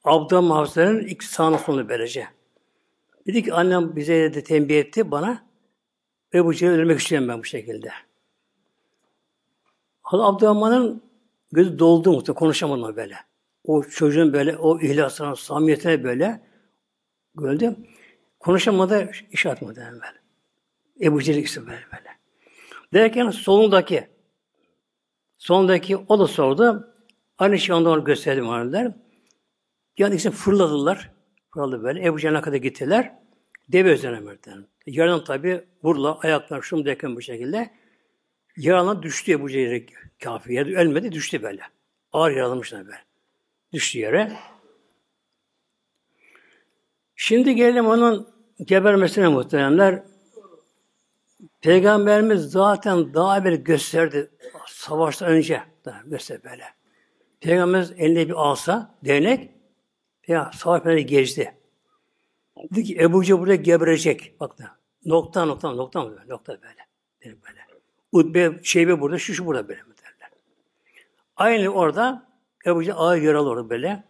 Abdülhamid 0.05 0.51
Hafızlar'ın 0.51 1.01
iki 1.01 1.27
sağına 1.27 1.59
sonu 1.59 1.89
böylece. 1.89 2.29
Dedi 3.27 3.43
ki 3.43 3.55
annem 3.55 3.97
bize 3.97 4.35
de 4.35 4.45
tembih 4.45 4.79
etti 4.79 5.11
bana. 5.11 5.47
Ve 6.35 6.45
bu 6.45 6.55
Cehil 6.55 6.73
ölmek 6.73 7.01
istiyorum 7.01 7.29
ben 7.29 7.39
bu 7.39 7.45
şekilde. 7.45 7.91
Abdurrahman'ın 10.05 11.03
gözü 11.53 11.79
doldu 11.79 12.13
muhtemelen 12.13 12.39
konuşamadı 12.39 12.97
böyle. 12.97 13.17
O 13.65 13.83
çocuğun 13.83 14.33
böyle 14.33 14.57
o 14.57 14.81
ihlasına, 14.81 15.37
samimiyetine 15.37 16.05
böyle 16.05 16.41
gördü. 17.35 17.77
Konuşamadı, 18.41 19.11
iş 19.31 19.47
atmadı 19.47 19.81
hemen 19.81 20.01
böyle. 20.01 20.23
Ebu 21.01 21.23
Cehil 21.23 21.39
ikisi 21.39 21.61
böyle 21.67 21.87
böyle. 21.93 22.09
Derken 22.95 23.31
solundaki 23.31 24.09
solundaki 25.39 25.97
o 25.97 26.19
da 26.19 26.27
sordu. 26.27 26.95
Aynı 27.39 27.59
şey 27.59 27.75
ondan 27.75 28.05
gösterdim 28.05 28.49
onlar. 29.99 30.09
Yani 30.09 30.15
ikisi 30.15 30.31
fırladılar. 30.31 31.11
Fırladı 31.55 31.83
böyle. 31.83 32.07
Ebu 32.07 32.21
Cehil'e 32.21 32.41
kadar 32.41 32.57
gittiler. 32.57 33.13
Deve 33.69 33.93
üzerine 33.93 34.27
verdiler. 34.27 34.59
Yarın 34.87 35.25
tabi 35.25 35.65
burla 35.83 36.19
ayaklar 36.19 36.63
şum 36.63 36.85
deken 36.85 37.17
bu 37.17 37.23
şekilde. 37.23 37.71
Yaralan 38.57 39.03
düştü 39.03 39.33
Ebu 39.33 39.51
Cehil'e 39.51 39.87
kafir. 40.23 40.51
Yani 40.51 40.77
ölmedi 40.77 41.13
düştü 41.13 41.43
böyle. 41.43 41.63
Ağır 42.13 42.31
yaralanmışlar 42.31 42.87
böyle. 42.87 43.05
Düştü 43.73 43.99
yere. 43.99 44.33
Şimdi 47.17 47.55
gelelim 47.55 47.87
onun 47.87 48.29
gebermesine 48.65 49.29
muhteremler. 49.29 50.03
Peygamberimiz 51.61 52.41
zaten 52.41 53.15
daha 53.15 53.39
evvel 53.39 53.55
gösterdi 53.55 54.31
savaştan 54.67 55.29
önce 55.29 55.63
göster 56.07 56.45
böyle. 56.45 56.65
Peygamberimiz 57.41 57.93
elinde 57.97 58.29
bir 58.29 58.51
asa, 58.51 58.95
değnek 59.05 59.52
ya 60.33 60.51
savaş 60.55 60.85
böyle 60.85 61.03
geçti. 61.03 61.55
Dedi 62.57 62.85
ki 62.85 62.97
Ebu 63.01 63.25
Cehil 63.25 63.41
burada 63.41 63.55
geberecek. 63.55 64.41
Bak 64.41 64.59
da. 64.59 64.77
Nokta 65.05 65.45
nokta 65.45 65.71
nokta 65.71 66.05
mı? 66.05 66.17
Nokta 66.29 66.53
böyle. 66.63 66.87
Dedi 67.25 67.37
böyle. 67.49 67.61
Utbe, 68.13 68.61
Şeybe 68.63 69.01
burada, 69.01 69.19
şu 69.19 69.35
şu 69.35 69.47
burada 69.47 69.69
böyle 69.69 69.83
mi 69.83 69.95
derler. 69.97 70.31
Aynı 71.37 71.69
orada 71.69 72.29
Ebu 72.67 72.85
Cehil 72.85 72.97
ağır 72.97 73.17
yaralı 73.17 73.49
orada 73.49 73.71
böyle. 73.71 74.05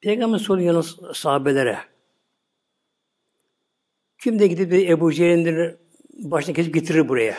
Peygamber 0.00 0.38
soruyor 0.38 0.66
yalnız 0.66 0.98
sahabelere. 1.14 1.78
Kim 4.18 4.38
de 4.38 4.46
gidip 4.46 4.72
Ebu 4.72 5.12
Cehil'in 5.12 5.78
başına 6.12 6.54
kesip 6.54 6.74
getirir 6.74 7.08
buraya. 7.08 7.36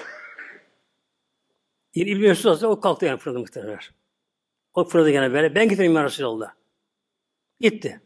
Yine 1.95 2.09
İbn 2.09 2.21
Mesud 2.21 2.49
olsa 2.49 2.67
o 2.67 2.79
kalktı 2.79 3.05
yani 3.05 3.17
fırladı 3.17 3.39
muhtemelen. 3.39 3.79
O 4.73 4.83
fırladı 4.83 5.09
gene 5.09 5.33
böyle. 5.33 5.55
Ben 5.55 5.69
getireyim 5.69 5.95
ya 5.95 6.03
Resulallah. 6.03 6.62
Gitti. 7.63 8.01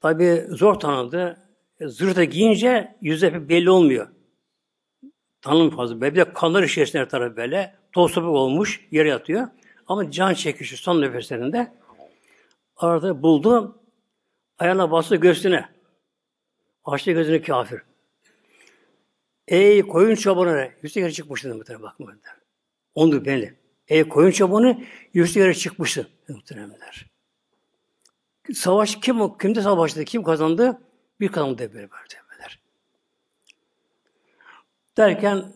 Tabi 0.00 0.46
zor 0.48 0.74
tanındı. 0.74 1.38
E, 1.80 1.88
zırhta 1.88 2.24
giyince 2.24 2.96
yüzde 3.00 3.48
belli 3.48 3.70
olmuyor. 3.70 4.08
Tanım 5.40 5.70
fazla. 5.70 6.00
Böyle. 6.00 6.14
Bir 6.14 6.20
de 6.20 6.32
kanlar 6.32 6.62
içerisinde 6.62 7.02
her 7.02 7.08
tarafı 7.08 7.36
böyle. 7.36 7.74
Toz 7.92 8.18
olmuş. 8.18 8.86
Yere 8.90 9.08
yatıyor. 9.08 9.48
Ama 9.86 10.10
can 10.10 10.34
çekişi 10.34 10.76
son 10.76 11.02
nefeslerinde. 11.02 11.72
Arada 12.76 13.22
buldu. 13.22 13.82
Ayağına 14.58 14.90
bastı 14.90 15.16
göğsüne. 15.16 15.68
Açtı 16.84 17.12
gözünü 17.12 17.42
kafir. 17.42 17.82
Ey 19.48 19.82
koyun 19.82 20.14
çobanı, 20.14 20.70
yüzde 20.82 21.00
yere 21.00 21.12
çıkmıştı 21.12 21.54
muhtemelen 21.54 21.82
bakma. 21.82 22.12
Ondu 22.94 23.24
belli. 23.24 23.54
Ey 23.88 24.08
koyun 24.08 24.30
çobanı, 24.30 24.84
yüzde 25.14 25.40
yere 25.40 25.54
çıkmıştı 25.54 26.08
muhteremler. 26.28 27.11
Savaş 28.54 29.00
kim 29.00 29.38
kimde 29.38 29.62
savaştı? 29.62 30.04
Kim 30.04 30.22
kazandı? 30.22 30.80
Bir 31.20 31.28
kazandı 31.28 31.58
böyle 31.58 31.90
böyle. 31.90 32.22
Derken 34.96 35.52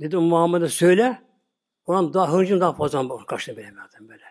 dedi 0.00 0.16
Muhammed'e 0.16 0.68
söyle 0.68 1.22
onun 1.86 2.14
daha 2.14 2.32
hıncım 2.32 2.60
daha 2.60 2.72
fazla 2.72 3.26
kaçtı 3.26 3.56
böyle 3.56 3.72
böyle. 4.00 4.24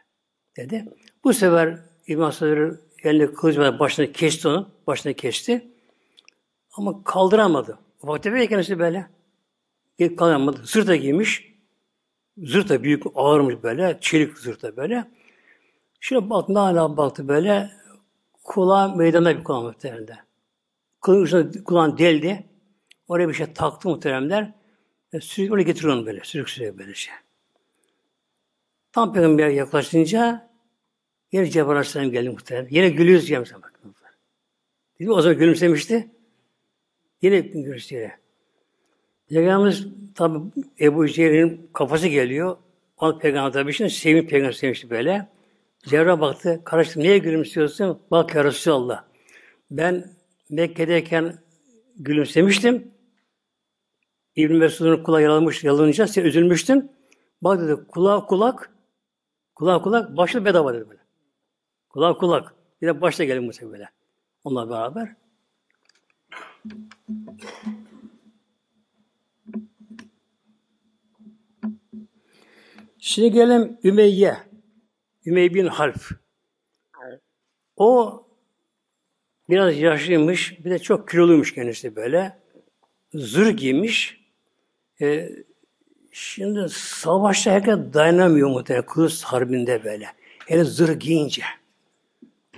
Dedi. 0.58 0.86
Bu 1.24 1.34
sefer 1.34 1.80
İbn 2.08 2.30
Sadır 2.30 2.80
elini 3.04 3.34
kılıç 3.34 3.58
başını 3.58 4.12
kesti 4.12 4.48
onu. 4.48 4.70
Başını 4.88 5.14
kesti. 5.14 5.68
Ama 6.74 7.04
kaldıramadı. 7.04 7.80
Ufak 8.04 8.24
tefek 8.24 8.50
kendisi 8.50 8.80
böyle. 8.80 9.08
Kaldıramadı. 10.18 10.62
Zırta 10.66 10.96
giymiş. 10.96 11.54
Zırta 12.38 12.84
büyük 12.84 13.04
ağırmış 13.16 13.56
böyle. 13.64 13.98
Çelik 14.02 14.38
zırta 14.38 14.78
böyle. 14.78 15.06
Şöyle 16.00 16.30
baktı, 16.30 16.54
hala 16.54 16.98
baktı 16.98 17.28
böyle. 17.28 17.72
Kulağı 18.44 18.96
meydanda 18.96 19.38
bir 19.38 19.44
kulağı 19.44 19.64
muhteremde. 19.64 20.18
Kılıcını 21.02 21.64
kulağını 21.64 21.98
deldi. 21.98 22.46
Oraya 23.08 23.30
bir 23.30 23.34
şey 23.34 23.54
taktı 23.54 23.90
muhteremler. 23.90 24.54
E, 25.14 25.20
sürekli 25.20 25.54
oraya 25.54 25.64
getiriyor 25.64 25.94
onu 25.94 26.06
böyle. 26.06 26.22
Sürekli 26.24 26.52
sürekli 26.52 26.78
böyle 26.78 26.94
şey. 26.94 27.14
Tam 28.92 29.14
peygamber 29.14 29.50
yaklaşınca 29.50 30.50
yine 31.32 31.50
Cebrail 31.50 31.70
Aleyhisselam 31.70 32.12
geldi 32.12 32.30
muhterem. 32.30 32.68
Yine 32.70 32.90
gülüyoruz 32.90 33.28
diye 33.28 33.40
mesela 33.40 33.62
bak. 33.62 33.80
Dedi, 35.00 35.12
o 35.12 35.22
zaman 35.22 35.38
gülümsemişti. 35.38 36.12
Yine 37.22 37.40
gülümsüyor. 37.40 38.10
Peygamberimiz 39.30 39.88
tabi 40.16 40.40
Ebu 40.80 41.08
Cehil'in 41.08 41.70
kafası 41.74 42.08
geliyor. 42.08 42.58
O 42.98 43.20
peygamber 43.20 43.54
tabi 43.54 43.74
şimdi 43.74 43.90
sevim 43.90 44.28
peygamber 44.28 44.52
sevmişti 44.52 44.90
böyle. 44.90 45.28
Cerrah 45.84 46.22
baktı. 46.22 46.62
Karıştı. 46.66 47.00
Niye 47.00 47.18
gülümsüyorsun? 47.18 48.02
Bak 48.12 48.36
ya 48.36 48.44
Resulallah. 48.44 49.04
Ben 49.72 50.12
Mekke'deyken 50.50 51.40
gülümsemiştim. 51.96 52.92
İbn 54.36 54.56
Mesud'un 54.56 55.04
kulağı 55.04 55.22
yalamış, 55.22 55.64
yalınca 55.64 56.08
sen 56.08 56.24
üzülmüştün. 56.24 56.92
Bak 57.42 57.62
dedi 57.62 57.88
kulak 57.88 58.30
kulak 58.30 58.74
kulak 59.56 59.84
kulak 59.84 60.18
başlı 60.18 60.46
bedava 60.46 60.74
dedi 60.74 60.90
böyle. 60.90 61.02
Kulak 61.90 62.20
kulak. 62.20 62.56
Bir 62.82 62.88
de 62.88 63.02
başta 63.02 63.24
gelin 63.24 63.48
bu 63.50 63.72
böyle. 63.72 63.90
Onunla 64.44 64.70
beraber. 64.70 65.16
Şimdi 72.98 73.32
gelelim 73.32 73.78
Ümeyye. 73.84 74.49
Ümeyye 75.26 75.54
bin 75.54 75.68
Harf. 75.68 76.12
O 77.78 78.24
biraz 79.50 79.78
yaşlıymış, 79.78 80.66
bir 80.66 80.72
de 80.72 80.80
çok 80.80 81.10
kiloluymuş 81.10 81.54
kendisi 81.54 81.96
böyle. 81.96 82.40
Zırh 83.14 83.58
giymiş. 83.58 84.20
Ee, 85.02 85.30
şimdi 86.12 86.70
savaşta 86.70 87.52
herkes 87.52 87.78
dayanamıyor 87.94 88.50
muhtemelen 88.50 88.86
Kılıç 88.86 89.24
harbinde 89.24 89.84
böyle. 89.84 90.08
Hele 90.48 90.64
zırh 90.64 91.00
giyince. 91.00 91.44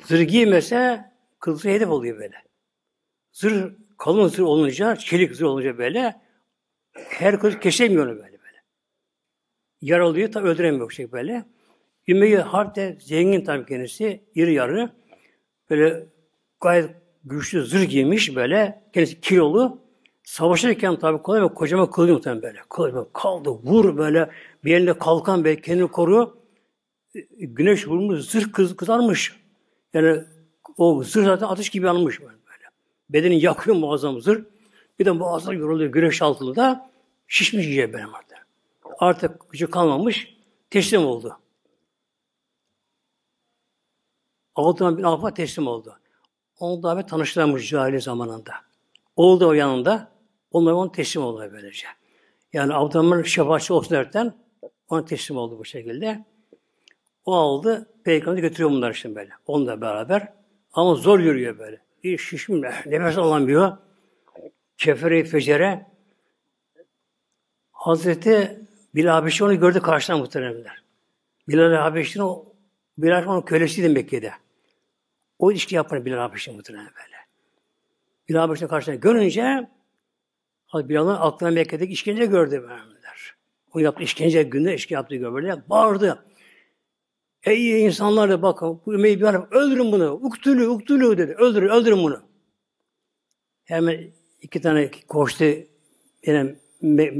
Zırh 0.06 0.28
giymese 0.28 1.12
kılıcı 1.40 1.70
hedef 1.70 1.90
oluyor 1.90 2.20
böyle. 2.20 2.36
Zırh, 3.32 3.72
kalın 3.98 4.28
zırh 4.28 4.46
olunca, 4.46 4.96
çelik 4.96 5.36
zırh 5.36 5.48
olunca 5.48 5.78
böyle 5.78 6.22
her 6.94 7.40
kız 7.40 7.60
kesemiyor 7.60 8.08
böyle 8.08 8.20
böyle. 8.22 8.64
Yaralıyor, 9.82 10.32
tabi 10.32 10.48
öldüremiyor 10.48 10.92
şekilde 10.92 11.12
böyle. 11.12 11.46
Ümeyye 12.08 12.40
Harp 12.40 12.76
de 12.76 12.98
zengin 13.02 13.42
tabii 13.42 13.66
kendisi, 13.66 14.24
iri 14.36 14.54
yarı. 14.54 14.92
Böyle 15.70 16.06
gayet 16.62 16.90
güçlü 17.24 17.66
zırh 17.66 17.90
giymiş 17.90 18.36
böyle. 18.36 18.84
Kendisi 18.94 19.22
kilolu. 19.22 19.82
Savaşırken 20.24 21.00
tabii 21.00 21.22
kolay 21.22 21.42
ve 21.42 21.48
kocaman 21.48 21.92
kılıcı 21.92 22.14
muhtemelen 22.14 22.42
böyle. 22.42 22.60
Kolay 22.70 22.94
böyle 22.94 23.08
kaldı, 23.14 23.50
vur 23.50 23.98
böyle. 23.98 24.30
Bir 24.66 24.76
elinde 24.76 24.98
kalkan 24.98 25.44
böyle 25.44 25.62
kendini 25.62 25.88
koruyor. 25.88 26.32
Güneş 27.38 27.88
vurmuş, 27.88 28.22
zırh 28.22 28.52
kız, 28.52 28.76
kızarmış. 28.76 29.36
Yani 29.94 30.24
o 30.78 31.04
zırh 31.04 31.26
zaten 31.26 31.48
ateş 31.48 31.70
gibi 31.70 31.86
yanmış 31.86 32.22
böyle. 32.22 32.32
Bedeni 33.10 33.42
yakıyor 33.42 33.78
muazzam 33.78 34.22
zırh. 34.22 34.44
Bir 35.00 35.06
de 35.06 35.12
muazzam 35.12 35.54
yoruluyor 35.54 35.92
güneş 35.92 36.22
altında 36.22 36.56
da 36.56 36.92
şişmiş 37.28 37.66
iyice 37.66 37.94
benim 37.94 38.16
artık. 38.16 38.48
Artık 39.00 39.52
gücü 39.52 39.70
kalmamış, 39.70 40.38
teslim 40.70 41.06
oldu. 41.06 41.38
Altıman 44.56 44.98
bin 44.98 45.04
Affan 45.04 45.34
teslim 45.34 45.68
oldu. 45.68 45.98
Onu 46.60 46.84
da 46.84 46.98
bir 46.98 47.04
tanıştırmış 47.04 47.70
cahili 47.70 48.02
zamanında. 48.02 48.54
Oldu 49.16 49.48
o 49.48 49.54
yanında. 49.54 50.12
Onlar 50.52 50.72
onu 50.72 50.92
teslim 50.92 51.24
oldu 51.24 51.50
böylece. 51.54 51.88
Yani 52.54 52.74
Abdurrahman 52.74 53.22
şefaatçi 53.22 53.74
olsun 53.74 53.92
derken 53.92 54.34
ona 54.90 55.06
teslim 55.06 55.38
oldu 55.38 55.60
bu 55.60 55.66
şekilde. 55.66 56.26
O 57.26 57.36
aldı, 57.36 57.90
peygamberi 58.04 58.42
götürüyor 58.42 58.70
bunlar 58.70 58.94
şimdi 58.94 59.16
böyle. 59.16 59.32
Onunla 59.48 59.82
beraber. 59.82 60.34
Ama 60.74 60.96
zor 60.96 61.20
yürüyor 61.20 61.60
böyle. 61.60 61.82
Bir 62.04 62.18
şişmiş, 62.18 62.68
nefes 62.86 63.18
alamıyor. 63.18 63.78
Kefere-i 64.78 65.24
fecere. 65.24 65.86
Hazreti 67.72 68.60
Bilal 68.96 69.12
Habeşi 69.12 69.44
onu 69.44 69.60
gördü 69.60 69.80
karşıdan 69.80 70.20
muhteremler. 70.20 70.84
Bilal 71.48 71.74
Habeşi'nin 71.74 72.38
Bilal 72.98 73.26
onun 73.26 73.42
kölesiydi 73.42 73.90
Mekke'de. 73.90 74.32
O 75.42 75.52
ilişki 75.52 75.76
yapar 75.76 76.06
Bilal 76.06 76.18
Habeşi 76.18 76.52
muhtemelen 76.52 76.86
böyle. 76.86 77.18
Bilal 78.30 78.40
Habeşi'nin 78.40 78.70
karşısına 78.70 78.96
görünce 78.96 79.70
Bilal'ın 80.74 81.18
aklına 81.20 81.52
Mekke'deki 81.52 81.94
işkence 81.94 82.26
gördü 82.26 82.64
vermediler. 82.68 83.36
O 83.74 83.80
yaptığı 83.80 84.04
işkence 84.04 84.44
günde 84.44 84.76
işkence 84.76 84.96
yaptığı 84.96 85.16
gördü. 85.16 85.64
Bağırdı. 85.70 86.26
Ey 87.44 87.86
insanlar 87.86 88.30
da 88.30 88.42
bakın 88.42 88.82
bu 88.86 88.94
Ümeyye 88.94 89.18
Bilal 89.18 89.46
öldürün 89.52 89.92
bunu. 89.92 90.12
Uktülü, 90.12 90.68
uktülü 90.68 91.18
dedi. 91.18 91.32
Öldürün, 91.32 91.70
öldürün 91.70 92.04
bunu. 92.04 92.22
Hemen 93.64 94.12
iki 94.42 94.62
tane 94.62 94.92
koştu 95.08 95.46
yine 96.26 96.56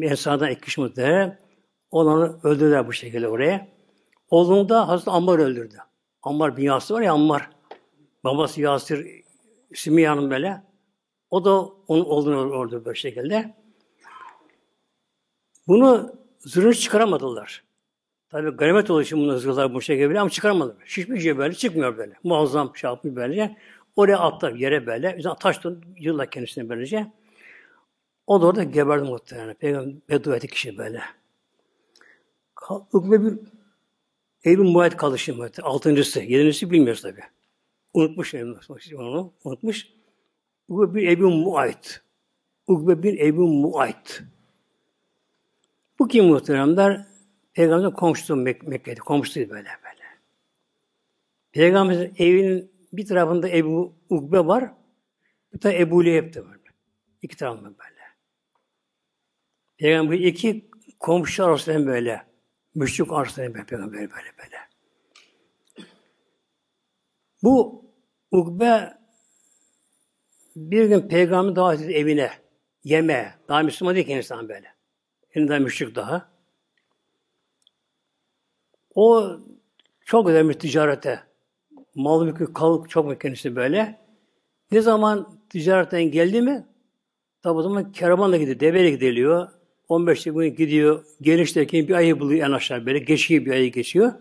Ensar'dan 0.06 0.52
iki 0.52 0.62
kişi 0.62 0.82
muhtemelen. 0.82 1.40
Onları 1.92 2.40
öldürdüler 2.44 2.88
bu 2.88 2.94
şekilde 2.94 3.28
oraya. 3.28 3.68
Oğlunu 4.30 4.70
da 4.70 4.88
Hazreti 4.88 5.12
Ammar 5.12 5.40
öldürdü. 5.40 5.78
Ammar 6.24 6.58
bin 6.58 6.64
Yasir 6.64 6.94
var 6.94 7.02
ya 7.02 7.14
Ammar. 7.14 7.61
Babası 8.24 8.62
Yasir 8.62 9.24
Sümeyye'nin 9.74 10.30
böyle. 10.32 10.64
O 11.30 11.46
da 11.46 11.62
onun 11.88 12.06
oğlunu 12.06 12.64
öldürdü 12.64 12.86
böyle 12.86 13.00
şekilde. 13.00 13.56
Bunu 15.68 16.16
zırhını 16.40 16.74
çıkaramadılar. 16.74 17.64
Tabi 18.30 18.50
ganimet 18.50 18.90
olduğu 18.92 19.02
için 19.02 19.20
bunu 19.20 19.38
zırhlar 19.38 19.74
bu 19.74 19.82
şekilde 19.82 20.20
ama 20.20 20.30
çıkaramadılar. 20.30 20.86
Şişmiş 20.86 21.26
böyle 21.26 21.54
çıkmıyor 21.54 21.98
böyle. 21.98 22.14
Muazzam 22.24 22.76
şey 22.76 22.90
yapmış 22.90 23.16
böylece. 23.16 23.58
Oraya 23.96 24.18
atlar 24.18 24.54
yere 24.54 24.86
böyle. 24.88 25.16
Üzerine 25.18 25.38
taş 25.40 25.60
yılla 25.98 26.30
kendisine 26.30 26.70
böylece. 26.70 27.12
O 28.28 28.42
da 28.42 28.46
orada 28.46 28.64
geberdi 28.64 29.04
muhtemelen. 29.04 29.54
Peygamber 29.54 29.94
beddua 30.10 30.36
etti 30.36 30.48
kişi 30.48 30.78
böyle. 30.78 31.02
Ukbe 32.94 33.26
bir 33.26 33.40
Eylül 34.44 34.64
muayet 34.64 34.98
kalışı 34.98 35.36
muayet. 35.36 35.64
Altıncısı. 35.64 36.20
Yedincisi 36.20 36.72
bilmiyoruz 36.72 37.02
tabi. 37.02 37.22
Unutmuş 37.94 38.34
onu. 38.96 39.34
Unutmuş. 39.44 39.88
Ukbe 40.68 40.96
bin 40.96 41.08
Ebu 41.08 41.30
Muayt. 41.30 42.02
Ukbe 42.68 43.04
bin 43.04 43.18
Ebu 43.18 43.48
Muayt. 43.48 44.24
Bu 46.00 46.08
kim 46.08 46.26
muhteremler? 46.26 47.06
Peygamberin 47.54 47.92
komşusu 47.92 48.36
Mek 48.36 48.68
Mekke'de. 48.68 49.00
Komşusuydu 49.00 49.50
böyle 49.50 49.70
böyle. 49.84 50.02
Peygamberin 51.52 52.14
evinin 52.18 52.72
bir 52.94 53.06
tarafında 53.06 53.50
Ebu 53.50 53.94
Ukbe 54.10 54.46
var. 54.46 54.72
Bir 55.54 55.60
tane 55.60 55.80
Ebu 55.80 56.06
Leheb 56.06 56.34
de 56.34 56.46
var. 56.46 56.58
İki 57.22 57.38
tarafında 57.38 57.70
böyle. 57.70 58.02
Peygamber 59.78 60.20
iki 60.20 60.70
komşu 61.00 61.46
arasında 61.46 61.86
böyle. 61.86 62.26
Müşrik 62.76 63.12
arasında 63.12 63.54
böyle, 63.54 63.70
böyle 63.70 63.92
böyle 63.92 64.12
böyle. 64.38 64.71
Bu 67.44 67.86
Ukbe 68.32 68.98
bir 70.56 70.86
gün 70.86 71.02
peygamber 71.02 71.56
davet 71.56 71.82
etti 71.82 71.94
evine. 71.94 72.32
Yeme. 72.84 73.36
Daha 73.48 73.64
Müslüman 73.64 73.96
değil 73.96 74.06
ki 74.06 74.12
insan 74.12 74.50
böyle. 74.50 74.68
Şimdi 75.34 75.48
daha 75.48 75.60
müşrik 75.60 75.96
daha. 75.96 76.32
O 78.96 79.38
çok 80.06 80.30
önemli 80.30 80.58
ticarete. 80.58 81.20
Mal 81.96 82.26
mülkü 82.26 82.54
kalıp 82.54 82.90
çok 82.90 83.06
mu 83.06 83.18
kendisi 83.18 83.56
böyle. 83.56 84.00
Ne 84.72 84.82
zaman 84.82 85.40
ticaretten 85.50 86.12
geldi 86.12 86.42
mi 86.42 86.68
tabi 87.44 87.58
o 87.58 87.62
zaman 87.62 87.92
kervanla 87.92 88.38
gidiyor. 88.38 88.60
Deveyle 88.60 88.90
gidiliyor. 88.90 89.50
15 89.90 90.24
gün 90.24 90.56
gidiyor. 90.56 91.06
Gelişteki 91.22 91.88
bir 91.88 91.94
ayı 91.94 92.20
buluyor 92.20 92.48
en 92.48 92.52
aşağı 92.52 92.86
böyle. 92.86 93.00
Geçiyor 93.00 93.46
bir 93.46 93.52
ayı 93.52 93.72
geçiyor. 93.72 94.14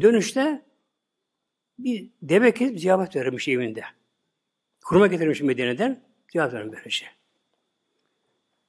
Dönüşte 0.00 0.62
bir 1.78 2.10
deve 2.22 2.54
kesip 2.54 2.80
ziyafet 2.80 3.16
vermiş 3.16 3.48
evinde. 3.48 3.82
Kurma 4.84 5.06
getirmiş 5.06 5.40
Medine'den. 5.40 6.02
Ziyafet 6.32 6.54
vermiş 6.54 6.96
şey. 6.96 7.08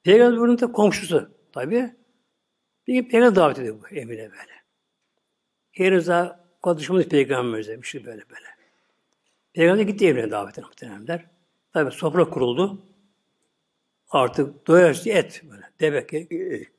Peygamber 0.02 0.40
bunun 0.40 0.60
da 0.60 0.72
komşusu 0.72 1.30
tabi. 1.52 1.94
Bir 2.86 3.08
peygamber 3.08 3.36
davet 3.36 3.58
ediyor 3.58 3.76
bu 3.82 3.94
evine 3.94 4.30
böyle. 4.30 4.60
Henüz 5.72 6.06
daha 6.06 6.44
konuşmamız 6.62 7.08
peygamberimize 7.08 7.82
bir 7.82 8.04
böyle 8.04 8.22
böyle. 8.30 8.46
Peygamber 9.52 9.82
gitti 9.82 10.06
evine 10.06 10.30
davetine 10.30 10.64
muhtemelenler. 10.64 11.26
Tabi 11.72 11.90
sofra 11.90 12.30
kuruldu. 12.30 12.82
Artık 14.10 14.66
doyarsa 14.66 15.10
et 15.10 15.42
böyle. 15.50 15.70
Deve 15.80 16.06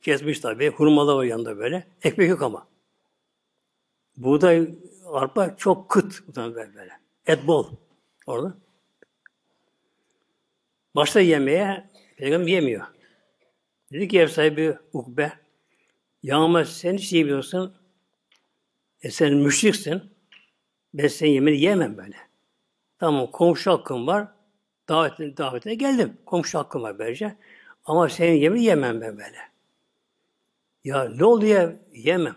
kesmiş 0.02 0.40
tabi. 0.40 0.68
Hurmalı 0.70 1.16
var 1.16 1.24
yanında 1.24 1.58
böyle. 1.58 1.86
Ekmek 2.02 2.28
yok 2.30 2.42
ama. 2.42 2.66
Buğday, 4.16 4.68
arpa 5.16 5.56
çok 5.56 5.90
kıt. 5.90 6.36
Böyle, 6.36 6.74
böyle. 6.74 6.92
Et 7.26 7.46
bol. 7.46 7.66
Orada. 8.26 8.54
Başta 10.94 11.20
yemeye 11.20 11.90
peygamber 12.16 12.46
yemiyor. 12.46 12.86
Dedi 13.92 14.08
ki 14.08 14.20
ev 14.20 14.28
sahibi 14.28 14.78
Ukbe, 14.92 15.32
ya 16.22 16.64
sen 16.64 16.96
hiç 16.96 17.12
yemiyorsun. 17.12 17.74
E 19.02 19.10
sen 19.10 19.34
müşriksin. 19.34 20.02
Ben 20.94 21.08
senin 21.08 21.30
yemeğini 21.30 21.62
yemem 21.62 21.96
böyle. 21.96 22.16
Tamam 22.98 23.30
komşu 23.30 23.70
hakkım 23.70 24.06
var. 24.06 24.28
Davetine, 24.88 25.36
davetine 25.36 25.74
geldim. 25.74 26.18
Komşu 26.26 26.58
hakkım 26.58 26.82
var 26.82 26.98
böylece. 26.98 27.36
Ama 27.84 28.08
senin 28.08 28.36
yemeğini 28.36 28.66
yemem 28.66 29.00
ben 29.00 29.18
böyle. 29.18 29.38
Ya 30.84 31.08
ne 31.08 31.24
oldu 31.24 31.46
ya? 31.46 31.76
Yemem. 31.92 32.36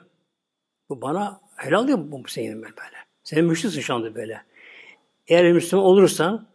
Bu 0.89 1.01
bana 1.01 1.41
helal 1.65 1.87
değil 1.87 1.97
bu 2.01 2.27
senin 2.27 2.61
böyle. 2.61 2.97
Sen 3.23 3.45
müşriksin 3.45 3.81
şu 3.81 3.95
anda 3.95 4.15
böyle. 4.15 4.45
Eğer 5.27 5.53
Müslüman 5.53 5.85
olursan, 5.85 6.47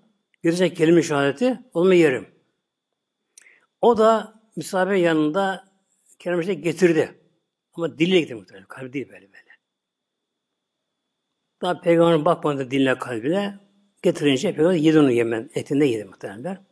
gelirsen 0.43 0.69
kelime 0.69 1.03
şehadeti, 1.03 1.61
onu 1.75 1.95
yerim. 1.95 2.29
O 3.81 3.99
da 3.99 4.41
misafir 4.57 4.95
yanında 4.95 5.65
kelimesini 6.19 6.61
getirdi. 6.61 7.15
Ama 7.75 7.99
dille 7.99 8.21
getirdi 8.21 8.35
muhtemelen. 8.35 8.67
Kalbi 8.67 8.93
değil 8.93 9.09
böyle 9.09 9.27
böyle. 9.33 9.51
Daha 11.63 11.81
peygamber 11.81 12.25
bakmadı 12.25 12.71
diline 12.71 12.99
kalbine. 12.99 13.59
Getirince 14.03 14.55
peygamber 14.55 14.77
yedi 14.77 14.99
onu 14.99 15.11
yemen. 15.11 15.51
Etinde 15.55 15.85
yedi 15.85 16.05
muhtemelen. 16.05 16.65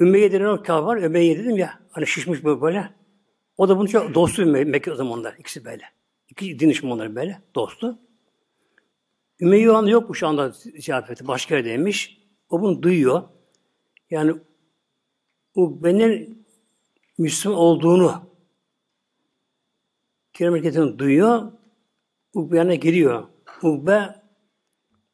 Ümmeye 0.00 0.32
denen 0.32 0.44
o 0.44 0.62
kâr 0.62 0.82
var. 0.82 0.96
Ümmeye 0.96 1.38
dedim 1.38 1.56
ya. 1.56 1.80
Hani 1.90 2.06
şişmiş 2.06 2.44
böyle. 2.44 2.90
O 3.56 3.68
da 3.68 3.78
bunu 3.78 3.88
çok 3.88 4.14
dostu 4.14 4.46
Mekke 4.46 4.92
o 4.92 4.94
zamanlar. 4.94 5.34
ikisi 5.38 5.64
böyle. 5.64 5.97
İki 6.28 6.58
din 6.58 6.70
düşmanları 6.70 7.16
böyle. 7.16 7.42
Dostu. 7.54 7.98
Ümeyye 9.40 9.70
o 9.70 9.74
anda 9.74 9.90
yok 9.90 10.16
şu 10.16 10.28
anda 10.28 10.50
ziyafeti. 10.50 11.28
Başka 11.28 11.56
yerdeymiş. 11.56 12.18
O 12.50 12.60
bunu 12.60 12.82
duyuyor. 12.82 13.22
Yani 14.10 14.34
Ukbe'nin 15.54 16.46
Müslüman 17.18 17.58
olduğunu 17.58 18.28
Kerem 20.32 20.98
duyuyor. 20.98 21.52
Ukbe 22.34 22.56
yanına 22.56 22.74
giriyor. 22.74 23.26
Ukbe 23.62 24.14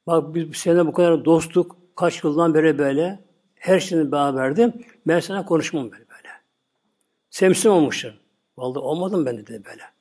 bak 0.07 0.35
biz 0.35 0.57
seninle 0.57 0.87
bu 0.87 0.93
kadar 0.93 1.25
dostluk 1.25 1.77
kaç 1.97 2.25
yıldan 2.25 2.55
beri 2.55 2.79
böyle 2.79 3.25
her 3.55 3.81
şeyini 3.81 4.12
beraberdim. 4.12 4.73
Ben 5.07 5.21
sana 5.21 5.45
konuşmam 5.45 5.93
böyle 5.93 6.09
böyle. 6.09 6.29
Sen 7.31 7.49
Müslüman 7.49 7.79
olmuşsun. 7.79 8.12
Vallahi 8.57 8.79
olmadım 8.79 9.27
ben 9.27 9.39
de 9.39 9.47
dedi 9.47 9.65
böyle. 9.65 9.93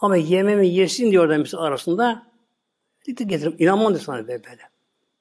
Ama 0.00 0.16
yememi 0.16 0.68
yesin 0.68 1.10
diyor 1.10 1.28
da 1.28 1.58
arasında 1.58 2.26
gitti 3.04 3.26
getirip 3.26 3.60
inanmam 3.60 3.94
dedi 3.94 4.02
sana 4.02 4.28
böyle. 4.28 4.40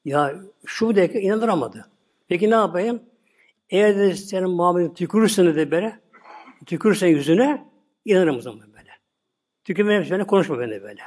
Ya 0.06 0.36
şu 0.66 0.96
dakika 0.96 1.20
inandıramadı. 1.20 1.90
Peki 2.28 2.50
ne 2.50 2.56
yapayım? 2.56 3.04
Eğer 3.70 3.98
de 3.98 4.16
senin 4.16 4.50
Muhammed'in 4.50 4.94
tükürürsen 4.94 5.56
de 5.56 5.72
böyle, 5.72 6.00
tükürürsen 6.66 7.08
yüzüne, 7.08 7.66
inanırım 8.06 8.38
o 8.38 8.42
zaman 8.42 8.74
böyle. 8.74 8.90
Tükürmeye 9.64 10.10
böyle 10.10 10.24
konuşma 10.24 10.60
benimle 10.60 10.84
böyle. 10.84 11.02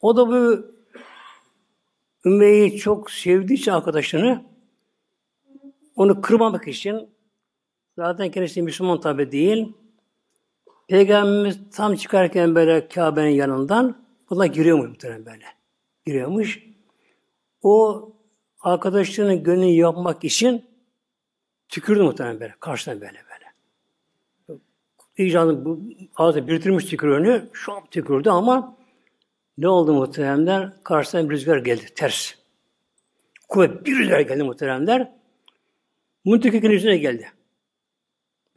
O 0.00 0.16
da 0.16 0.28
bu 0.28 0.76
Ümmeyi 2.26 2.76
çok 2.76 3.10
sevdiği 3.10 3.58
için 3.58 3.70
arkadaşını 3.70 4.44
onu 5.96 6.20
kırmamak 6.20 6.68
için 6.68 7.10
zaten 7.96 8.30
kendisi 8.30 8.62
Müslüman 8.62 9.00
tabi 9.00 9.32
değil. 9.32 9.72
Peygamberimiz 10.88 11.58
tam 11.70 11.96
çıkarken 11.96 12.54
böyle 12.54 12.88
Kabe'nin 12.88 13.30
yanından 13.30 14.06
buna 14.30 14.46
giriyormuş 14.46 14.88
muhtemelen 14.88 15.26
böyle. 15.26 15.44
Giriyormuş. 16.06 16.62
O 17.62 18.12
arkadaşlarının 18.60 19.42
gönlünü 19.42 19.70
yapmak 19.70 20.24
için 20.24 20.64
tükürdü 21.68 22.02
muhtemelen 22.02 22.40
böyle. 22.40 22.54
Karşıdan 22.60 23.00
böyle 23.00 23.18
böyle. 23.30 23.46
İyice 25.18 25.38
bu 25.38 25.80
ağzı 26.16 26.48
biriktirmiş 26.48 26.84
tükürüğünü. 26.84 27.48
An 27.68 27.86
tükürdü 27.90 28.30
ama 28.30 28.76
ne 29.58 29.68
oldu 29.68 29.94
muhteremler? 29.94 30.72
Karşıdan 30.84 31.30
bir 31.30 31.34
rüzgar 31.34 31.58
geldi. 31.58 31.86
Ters. 31.94 32.34
Kuvvet 33.48 33.86
bir 33.86 33.98
rüzgar 33.98 34.20
geldi 34.20 34.42
muhteremler. 34.42 35.12
Muntikik'in 36.24 36.70
yüzüne 36.70 36.96
geldi. 36.96 37.30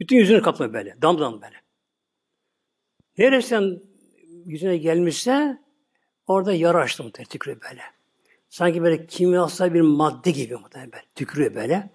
Bütün 0.00 0.16
yüzünü 0.16 0.42
kapladı 0.42 0.72
böyle. 0.72 1.02
Dam 1.02 1.18
böyle. 1.18 1.59
Neresinden 3.18 3.80
yüzüne 4.46 4.76
gelmişse 4.76 5.58
orada 6.26 6.52
yara 6.52 6.78
açtı 6.78 7.04
muhtemelen 7.04 7.28
tükürüyor 7.28 7.60
böyle. 7.70 7.82
Sanki 8.48 8.82
böyle 8.82 9.06
kimyasal 9.06 9.74
bir 9.74 9.80
madde 9.80 10.30
gibi 10.30 10.56
muhtemelen 10.56 10.92
böyle. 10.92 11.04
Tükürüyor 11.14 11.54
böyle. 11.54 11.90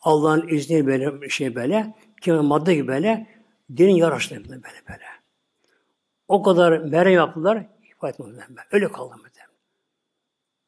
Allah'ın 0.00 0.48
izniyle 0.48 0.86
böyle 0.86 1.28
şey 1.28 1.54
böyle. 1.54 1.94
Kimyasal 2.20 2.46
madde 2.46 2.74
gibi 2.74 2.88
böyle. 2.88 3.26
Derin 3.70 3.94
yara 3.94 4.14
açtı 4.14 4.34
böyle 4.44 4.62
böyle. 4.88 5.04
O 6.28 6.42
kadar 6.42 6.78
merhem 6.78 7.12
yaptılar. 7.12 7.66
İfade 7.90 8.10
etmem 8.10 8.56
Öyle 8.72 8.88
kaldım 8.88 9.20
muhtemelen. 9.22 9.52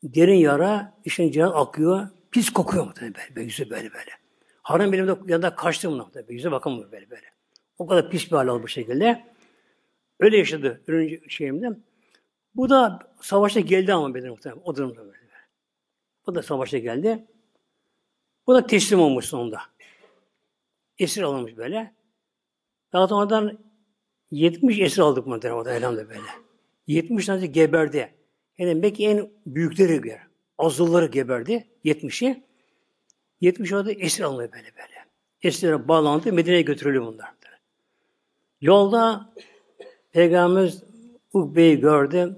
Derin 0.03 0.35
yara, 0.35 0.95
işin 1.05 1.31
can 1.31 1.51
akıyor, 1.55 2.09
pis 2.31 2.51
kokuyor 2.51 2.85
muhtemelen 2.85 3.15
böyle, 3.15 3.37
böyle 3.37 3.45
yüzü 3.45 3.71
böyle 3.71 3.93
böyle. 3.93 4.11
Harun 4.63 4.93
benim 4.93 5.09
de 5.09 5.17
yanında 5.27 5.55
kaçtı 5.55 5.91
muhtemelen, 5.91 6.33
yüze 6.33 6.53
bakamıyor 6.53 6.93
böyle 6.93 7.11
böyle. 7.11 7.27
O 7.79 7.87
kadar 7.87 8.11
pis 8.11 8.33
bir 8.33 8.37
hal 8.37 8.47
oldu 8.47 8.63
bu 8.63 8.69
şekilde. 8.69 9.34
Öyle 10.21 10.37
yaşadı 10.37 10.83
ürün 10.87 11.29
şeyimde. 11.29 11.69
Bu 12.55 12.71
da 12.71 12.99
savaşta 13.21 13.61
geldi 13.61 13.95
ama 13.95 14.15
benim 14.15 14.31
muhtemelen. 14.31 14.63
O 14.65 14.77
durumda 14.77 15.07
böyle. 15.07 15.25
Bu 16.27 16.35
da 16.35 16.43
savaşta 16.43 16.79
geldi. 16.79 17.27
Bu 18.47 18.55
da 18.55 18.67
teslim 18.67 19.01
olmuş 19.01 19.25
sonunda. 19.25 19.61
Esir 20.99 21.23
alınmış 21.23 21.57
böyle. 21.57 21.95
Daha 22.93 23.09
sonradan 23.09 23.59
70 24.31 24.81
esir 24.81 25.03
aldık 25.03 25.27
muhtemelen 25.27 25.61
o 25.61 25.65
da 25.65 25.75
elhamdülillah 25.75 26.09
böyle. 26.09 26.21
70 26.87 27.27
tanesi 27.27 27.53
geberdi. 27.53 28.15
Yani 28.59 28.83
belki 28.83 29.09
en 29.09 29.31
büyükleri 29.47 30.03
bir. 30.03 30.15
Azılları 30.59 31.07
geberdi. 31.07 31.69
70'i. 31.85 32.43
70 33.41 33.73
orada 33.73 33.93
esir 33.93 34.25
alınıyor 34.25 34.53
böyle 34.53 34.65
böyle. 34.77 35.05
Esirlere 35.43 35.89
bağlandı. 35.89 36.33
Medine'ye 36.33 36.63
götürülüyor 36.63 37.07
bunlar. 37.07 37.35
Yolda 38.61 39.33
Peygamberimiz 40.15 40.83
Ukbe'yi 41.33 41.81
gördü. 41.81 42.37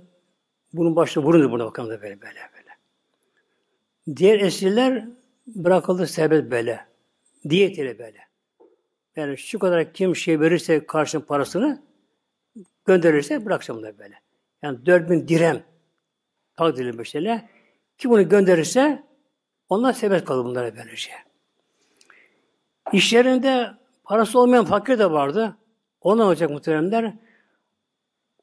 Bunun 0.73 0.97
başına 0.97 1.25
vurundu 1.25 1.51
buna 1.51 1.65
bakalım 1.65 1.91
da 1.91 2.03
böyle 2.03 2.21
böyle 2.21 2.41
böyle. 2.55 2.71
Diğer 4.17 4.41
esirler 4.41 5.09
bırakıldı 5.47 6.07
serbest 6.07 6.51
böyle. 6.51 6.87
Diyet 7.49 7.79
ile 7.79 7.99
böyle. 7.99 8.19
Yani 9.17 9.39
şu 9.39 9.59
kadar 9.59 9.93
kim 9.93 10.17
şey 10.17 10.41
verirse 10.41 10.87
karşın 10.87 11.21
parasını 11.21 11.83
gönderirse 12.85 13.45
bırakacağım 13.45 13.83
da 13.83 13.99
böyle. 13.99 14.21
Yani 14.63 14.87
4000 14.87 15.29
dirhem 15.29 15.63
takdir 16.57 16.95
mesela. 16.95 17.49
Kim 17.99 18.11
bunu 18.11 18.29
gönderirse 18.29 19.03
onlar 19.69 19.93
serbest 19.93 20.25
kalır 20.25 20.45
bunlara 20.45 20.77
böylece. 20.77 21.11
İşlerinde 22.93 23.71
parası 24.05 24.41
olmayan 24.41 24.65
fakir 24.65 24.99
de 24.99 25.11
vardı. 25.11 25.57
Ona 26.01 26.25
olacak 26.25 26.51
muhteremler. 26.51 27.26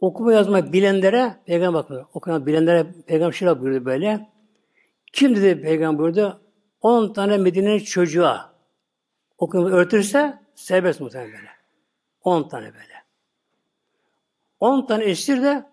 Okuma 0.03 0.33
yazma 0.33 0.73
bilenlere 0.73 1.35
peygamber 1.45 1.73
bakın. 1.73 2.05
Okuma 2.13 2.45
bilenlere 2.45 2.87
peygamber 3.07 3.33
şöyle 3.33 3.61
buyurdu 3.61 3.85
böyle. 3.85 4.29
Kim 5.13 5.35
dedi 5.35 5.61
peygamber 5.61 5.99
buyurdu? 5.99 6.41
10 6.81 7.13
tane 7.13 7.37
Medine'nin 7.37 7.79
çocuğa 7.79 8.53
okuma 9.37 9.69
öğretirse 9.69 10.39
serbest 10.55 11.01
muhtemelen 11.01 11.31
böyle. 11.33 11.49
10 12.21 12.47
tane 12.49 12.65
böyle. 12.65 13.03
10 14.59 14.85
tane 14.85 15.03
esir 15.03 15.41
de 15.41 15.65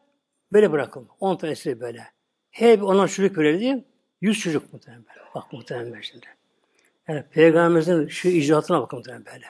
böyle 0.52 0.72
bırakılma. 0.72 1.08
10 1.20 1.36
tane 1.36 1.52
esir 1.52 1.80
böyle. 1.80 2.06
Hep 2.50 2.82
ona 2.82 3.08
çocuk 3.08 3.38
verildi. 3.38 3.84
100 4.20 4.40
çocuk 4.40 4.72
muhtemelen 4.72 5.04
böyle. 5.08 5.20
Bak 5.34 5.52
muhtemelen 5.52 6.00
şimdi. 6.00 6.26
Yani 7.08 7.22
Peygamberimizin 7.30 8.08
şu 8.08 8.28
icraatına 8.28 8.80
bakın 8.80 8.96
muhtemelen 8.98 9.26
böyle. 9.26 9.46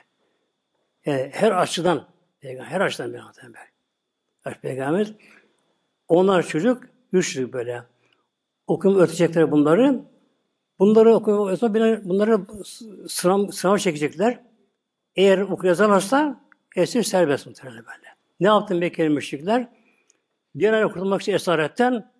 Yani 1.06 1.30
her 1.34 1.52
açıdan 1.52 2.08
Peygamber, 2.40 2.70
her 2.70 2.80
açıdan 2.80 3.12
bir 3.14 3.22
muhtemelen 3.22 3.54
böyle. 3.54 3.79
Peygamberimiz 4.44 5.14
onlar 6.08 6.46
çocuk, 6.46 6.82
yüz 7.12 7.32
çocuk 7.32 7.52
böyle. 7.52 7.82
Okuyup 8.66 9.00
ötecekler 9.00 9.50
bunları. 9.50 10.04
Bunları 10.78 11.14
okuyup 11.14 11.62
bunları 12.04 12.46
sınav, 13.08 13.50
sınav 13.50 13.76
çekecekler. 13.76 14.42
Eğer 15.16 15.38
oku 15.38 15.66
yazarlarsa 15.66 16.40
esir 16.76 17.02
serbest 17.02 17.46
muhtemelen 17.46 17.78
böyle. 17.78 18.14
Ne 18.40 18.46
yaptı 18.46 18.74
Mekkeli 18.74 19.08
müşrikler? 19.08 19.68
Bir 20.54 20.72
ay 20.72 20.82
kurtulmak 20.82 21.22
için 21.22 21.32
esaretten 21.32 22.12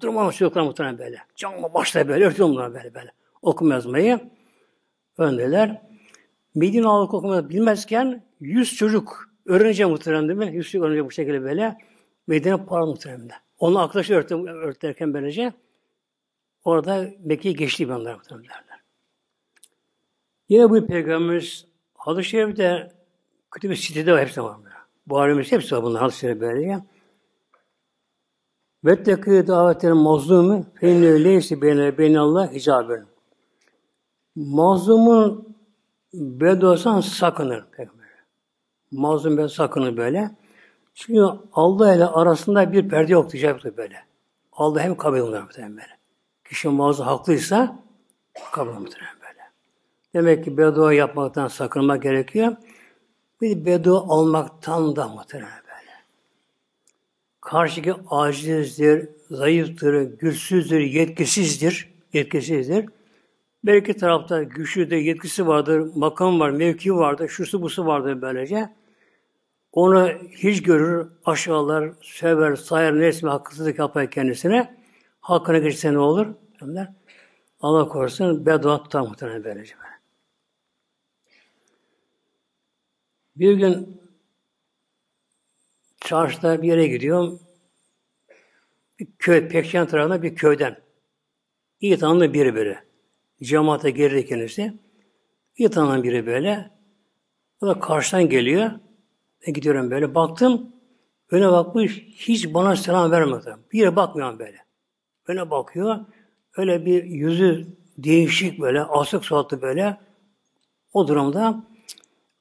durmamış 0.00 0.36
çocuklar 0.36 0.62
muhtemelen 0.62 0.98
böyle. 0.98 1.18
Canlı 1.36 1.74
başla 1.74 2.08
böyle, 2.08 2.24
örtüyor 2.24 2.48
bunlar 2.48 2.74
böyle 2.74 2.94
böyle. 2.94 3.12
Okuma 3.42 3.74
yazmayı 3.74 4.20
öndeler. 5.18 5.82
Medine 6.54 6.86
halkı 6.86 7.16
okumayı 7.16 7.48
bilmezken 7.48 8.22
yüz 8.40 8.74
çocuk 8.74 9.27
öğrenci 9.48 9.84
muhtemelen 9.84 10.28
değil 10.28 10.38
mi? 10.38 10.62
Çocuk 10.62 10.82
öğrenci 10.82 11.04
bu 11.04 11.10
şekilde 11.10 11.42
böyle. 11.42 11.78
Medine 12.26 12.64
para 12.64 12.86
muhtemelen. 12.86 13.30
Onun 13.58 13.74
arkadaşı 13.74 14.14
örtü, 14.14 14.34
örterken 14.34 15.14
böylece 15.14 15.52
orada 16.64 17.10
Mekke'yi 17.24 17.56
geçti 17.56 17.86
onlar 17.86 18.14
muhtemelen. 18.14 18.50
Yine 20.48 20.70
bu 20.70 20.86
Peygamberimiz 20.86 21.66
Hadis-i 21.94 22.28
Şerif'te 22.28 22.92
kötü 23.50 23.70
bir 23.70 23.76
sitede 23.76 24.12
var, 24.12 24.20
hepsi 24.20 24.42
var. 24.42 24.56
Buhari'miz 25.06 25.52
hepsi 25.52 25.76
var 25.76 25.82
bunlar 25.82 26.02
hadis-i 26.02 26.18
şerif 26.18 26.40
böyle. 26.40 26.80
Vettekî 28.84 29.46
davetlerin 29.46 29.96
mazlumu 29.96 30.66
feinne 30.80 31.24
leysi 31.24 31.62
beyne 31.62 31.98
beyne 31.98 32.20
Allah 32.20 32.52
hicabın. 32.52 33.06
Mazlumun 34.36 35.56
bedduasan 36.12 37.00
sakınır. 37.00 37.64
Mazlum 38.92 39.36
ben 39.36 39.46
sakınır 39.46 39.96
böyle. 39.96 40.30
Çünkü 40.94 41.20
Allah 41.52 41.94
ile 41.94 42.06
arasında 42.06 42.72
bir 42.72 42.88
perde 42.88 43.12
yok 43.12 43.32
diyecek 43.32 43.76
böyle. 43.76 43.96
Allah 44.52 44.80
hem 44.80 44.96
kabul 44.96 45.18
eder 45.18 45.42
böyle. 45.58 45.98
Kişi 46.44 46.68
mazlum 46.68 47.06
haklıysa 47.06 47.78
kabul 48.52 48.70
eder 48.70 49.14
böyle. 49.22 49.42
Demek 50.14 50.44
ki 50.44 50.58
beddua 50.58 50.92
yapmaktan 50.92 51.48
sakınmak 51.48 52.02
gerekiyor. 52.02 52.56
Bir 53.40 53.66
beddua 53.66 53.98
almaktan 53.98 54.96
da 54.96 55.08
muhtemelen 55.08 55.50
böyle. 55.50 55.92
Karşıki 57.40 57.94
acizdir, 58.10 59.08
zayıftır, 59.30 60.02
güçsüzdür, 60.02 60.80
yetkisizdir, 60.80 61.92
yetkisizdir. 62.12 62.86
Belki 63.64 63.94
tarafta 63.94 64.42
güçlü 64.42 64.90
de 64.90 64.96
yetkisi 64.96 65.46
vardır, 65.46 65.90
makam 65.94 66.40
var, 66.40 66.50
mevki 66.50 66.94
vardır, 66.94 67.28
şusu 67.28 67.62
busu 67.62 67.86
vardır 67.86 68.22
böylece. 68.22 68.77
Onu 69.78 70.08
hiç 70.30 70.62
görür, 70.62 71.08
aşağılar, 71.24 71.92
sever, 72.02 72.56
sayar, 72.56 73.00
nesmi 73.00 73.30
haksızlık 73.30 73.78
yapar 73.78 74.10
kendisine. 74.10 74.76
Hakkına 75.20 75.58
geçse 75.58 75.92
ne 75.92 75.98
olur? 75.98 76.26
Allah 77.60 77.88
korusun 77.88 78.46
beddua 78.46 78.82
tutar 78.82 79.00
muhtemelen 79.00 79.44
böylece. 79.44 79.74
Bir 83.36 83.54
gün 83.54 84.02
çarşıda 86.00 86.62
bir 86.62 86.68
yere 86.68 86.86
gidiyorum. 86.86 87.40
Bir 88.98 89.08
köy, 89.18 89.48
Pekşen 89.48 89.86
tarafında 89.86 90.22
bir 90.22 90.34
köyden. 90.34 90.76
İyi 91.80 91.98
tanıdığı 91.98 92.32
biri 92.32 92.54
böyle. 92.54 92.84
Cemaate 93.42 93.90
girdi 93.90 94.26
kendisi. 94.26 94.74
İyi 95.56 95.70
tanınan 95.70 96.02
biri 96.02 96.26
böyle. 96.26 96.70
O 97.60 97.66
da 97.66 97.80
karşıdan 97.80 98.28
geliyor. 98.28 98.70
Ben 99.46 99.54
gidiyorum 99.54 99.90
böyle. 99.90 100.14
Baktım. 100.14 100.72
Öne 101.30 101.52
bakmış. 101.52 101.98
Hiç 101.98 102.54
bana 102.54 102.76
selam 102.76 103.10
vermedi. 103.10 103.56
Bir 103.72 103.78
yere 103.78 103.96
bakmıyor 103.96 104.38
böyle. 104.38 104.58
Öne 105.26 105.50
bakıyor. 105.50 105.96
Öyle 106.56 106.86
bir 106.86 107.04
yüzü 107.04 107.66
değişik 107.98 108.60
böyle. 108.60 108.82
Asık 108.82 109.24
suratlı 109.24 109.62
böyle. 109.62 110.00
O 110.92 111.08
durumda 111.08 111.64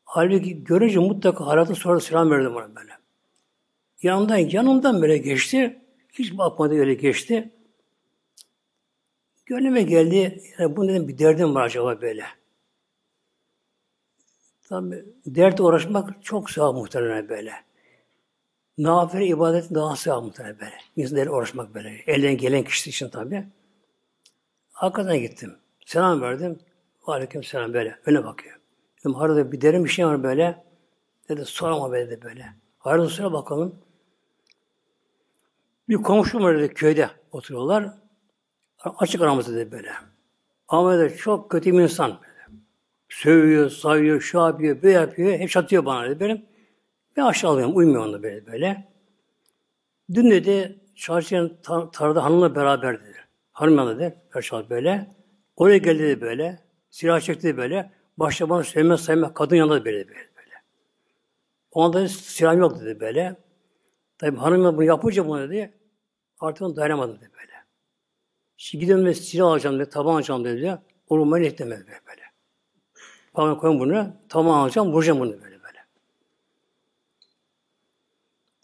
Halbuki 0.10 0.64
görünce 0.64 1.00
mutlaka 1.00 1.48
hayatı 1.48 1.76
sonra 1.76 2.00
selam 2.00 2.32
verdim 2.32 2.56
ona 2.56 2.76
böyle. 2.76 2.92
Yanımdan, 4.02 4.38
yanımdan 4.38 5.02
böyle 5.02 5.18
geçti. 5.18 5.82
Hiç 6.14 6.38
bakmadı 6.38 6.74
öyle 6.74 6.94
geçti. 6.94 7.50
Gönlüme 9.46 9.82
geldi. 9.82 10.42
Yani 10.60 10.76
bu 10.76 10.88
dedim 10.88 11.08
bir 11.08 11.18
derdim 11.18 11.56
var 11.56 11.66
acaba 11.66 12.02
böyle. 12.02 12.26
Tabi 14.70 15.06
dert 15.26 15.60
uğraşmak 15.60 16.24
çok 16.24 16.50
sevap 16.50 16.76
muhtemelen 16.76 17.30
böyle. 17.30 17.54
Nafile 18.78 19.26
ibadet 19.26 19.74
daha 19.74 19.96
sevap 19.96 20.24
muhtemelen 20.24 20.60
böyle. 20.60 20.76
İnsanlara 20.96 21.32
uğraşmak 21.32 21.76
böyle. 21.76 21.90
Elden 22.08 22.38
gelen 22.38 22.64
kişi 22.64 22.90
için 22.90 23.10
tabi. 23.10 23.48
Hakikaten 24.72 25.20
gittim. 25.20 25.56
Selam 25.86 26.22
verdim. 26.22 26.60
Aleyküm 27.06 27.44
selam 27.44 27.74
böyle. 27.74 28.00
Öne 28.06 28.26
bakıyor. 28.26 28.60
Dedim 29.00 29.16
arada 29.16 29.52
bir 29.52 29.62
derin 29.62 29.84
bir 29.84 29.90
şey 29.90 30.06
var 30.06 30.24
böyle. 30.24 30.64
Dedi 31.30 31.46
sorma 31.46 31.92
be 31.92 32.10
dedi 32.10 32.22
böyle. 32.24 32.54
Arada 32.82 33.10
sıra 33.10 33.34
bakalım. 33.34 33.76
Bir 35.90 35.96
komşum 35.96 36.44
var 36.44 36.58
dedi 36.60 36.74
köyde 36.74 37.10
oturuyorlar. 37.32 37.94
Açık 38.80 39.22
aramızda 39.22 39.56
dedi 39.56 39.72
böyle. 39.72 39.92
Ama 40.68 41.00
dedi 41.00 41.18
çok 41.18 41.52
kötü 41.52 41.74
bir 41.74 41.82
insan. 41.82 42.12
Böyle. 42.22 42.37
Sövüyor, 43.10 43.70
sayıyor, 43.70 44.22
şu 44.22 44.38
yapıyor, 44.38 44.82
bu 44.84 44.88
yapıyor. 44.88 45.40
Hep 45.40 45.50
çatıyor 45.50 45.86
bana 45.86 46.10
dedi 46.10 46.20
benim. 46.20 46.46
Ben 47.18 47.22
aşağılıyorum, 47.22 47.78
uymuyor 47.78 48.06
onda 48.06 48.24
böyle 48.24 48.48
böyle. 48.48 48.88
Dün 50.14 50.32
dedi 50.32 50.80
çarşıya 50.96 51.62
tar 51.62 51.92
tarlada 51.92 52.24
hanımla 52.24 52.56
beraber 52.56 53.02
dedi. 53.02 53.18
Hanım 53.52 54.00
dedi, 54.00 54.16
aşağı 54.34 54.70
böyle. 54.70 55.16
Oraya 55.56 55.78
geldi 55.78 56.00
dedi 56.00 56.22
böyle. 56.22 56.60
Silah 56.90 57.20
çekti 57.20 57.58
böyle. 57.58 57.92
Başta 58.18 58.50
bana 58.50 58.64
sevmez 58.64 59.02
sevmez 59.02 59.34
kadın 59.34 59.56
yanında 59.56 59.86
böyle 59.86 60.08
böyle. 60.08 60.30
böyle. 60.38 60.56
O 61.72 61.84
anda 61.84 62.08
silahım 62.08 62.60
yok 62.60 62.80
dedi 62.80 63.00
böyle. 63.00 63.36
Tabi 64.18 64.38
hanım 64.38 64.78
bunu 64.78 64.84
yapınca 64.84 65.28
bunu 65.28 65.50
dedi. 65.50 65.74
Artık 66.40 66.76
dayanamadım 66.76 67.16
dedi 67.16 67.30
böyle. 67.34 67.54
Şimdi 68.58 68.86
gidelim 68.86 69.06
ve 69.06 69.14
silah 69.14 69.48
alacağım 69.48 69.80
dedi, 69.80 69.90
taban 69.90 70.14
alacağım 70.14 70.46
dedi. 70.46 70.78
Onu 71.10 71.36
ben 71.36 71.44
etmedi 71.44 71.86
böyle. 72.08 72.27
Bana 73.38 73.58
koyun 73.58 73.80
bunu, 73.80 74.14
taban 74.30 74.60
alacağım, 74.60 74.92
vuracağım 74.92 75.20
bunu 75.20 75.32
böyle 75.32 75.64
böyle. 75.64 75.86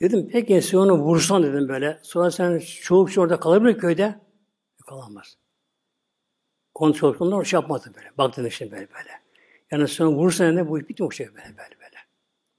Dedim 0.02 0.30
peki 0.32 0.62
sen 0.62 0.78
onu 0.78 0.98
vursan 0.98 1.44
dedim 1.44 1.68
böyle. 1.70 2.00
Sonra 2.04 2.32
sen 2.32 2.60
çoğu 2.82 3.06
kişi 3.06 3.22
orada 3.22 3.40
kalır 3.40 3.62
mı 3.62 3.78
köyde? 3.78 4.20
Kalamaz. 4.88 5.38
Kontrol 6.74 7.16
onlar 7.20 7.46
şey 7.46 7.60
yapmadı 7.60 7.92
böyle. 7.96 8.12
Baktın 8.18 8.46
işte 8.46 8.72
böyle 8.72 8.88
böyle. 8.94 9.10
Yani 9.72 9.88
sonra 9.88 10.10
vurursan 10.10 10.56
ne 10.56 10.70
bu 10.70 10.80
bitmiyor 10.80 11.12
bu 11.12 11.16
şekilde 11.16 11.36
böyle 11.36 11.58
böyle 11.58 11.80
böyle. 11.80 11.98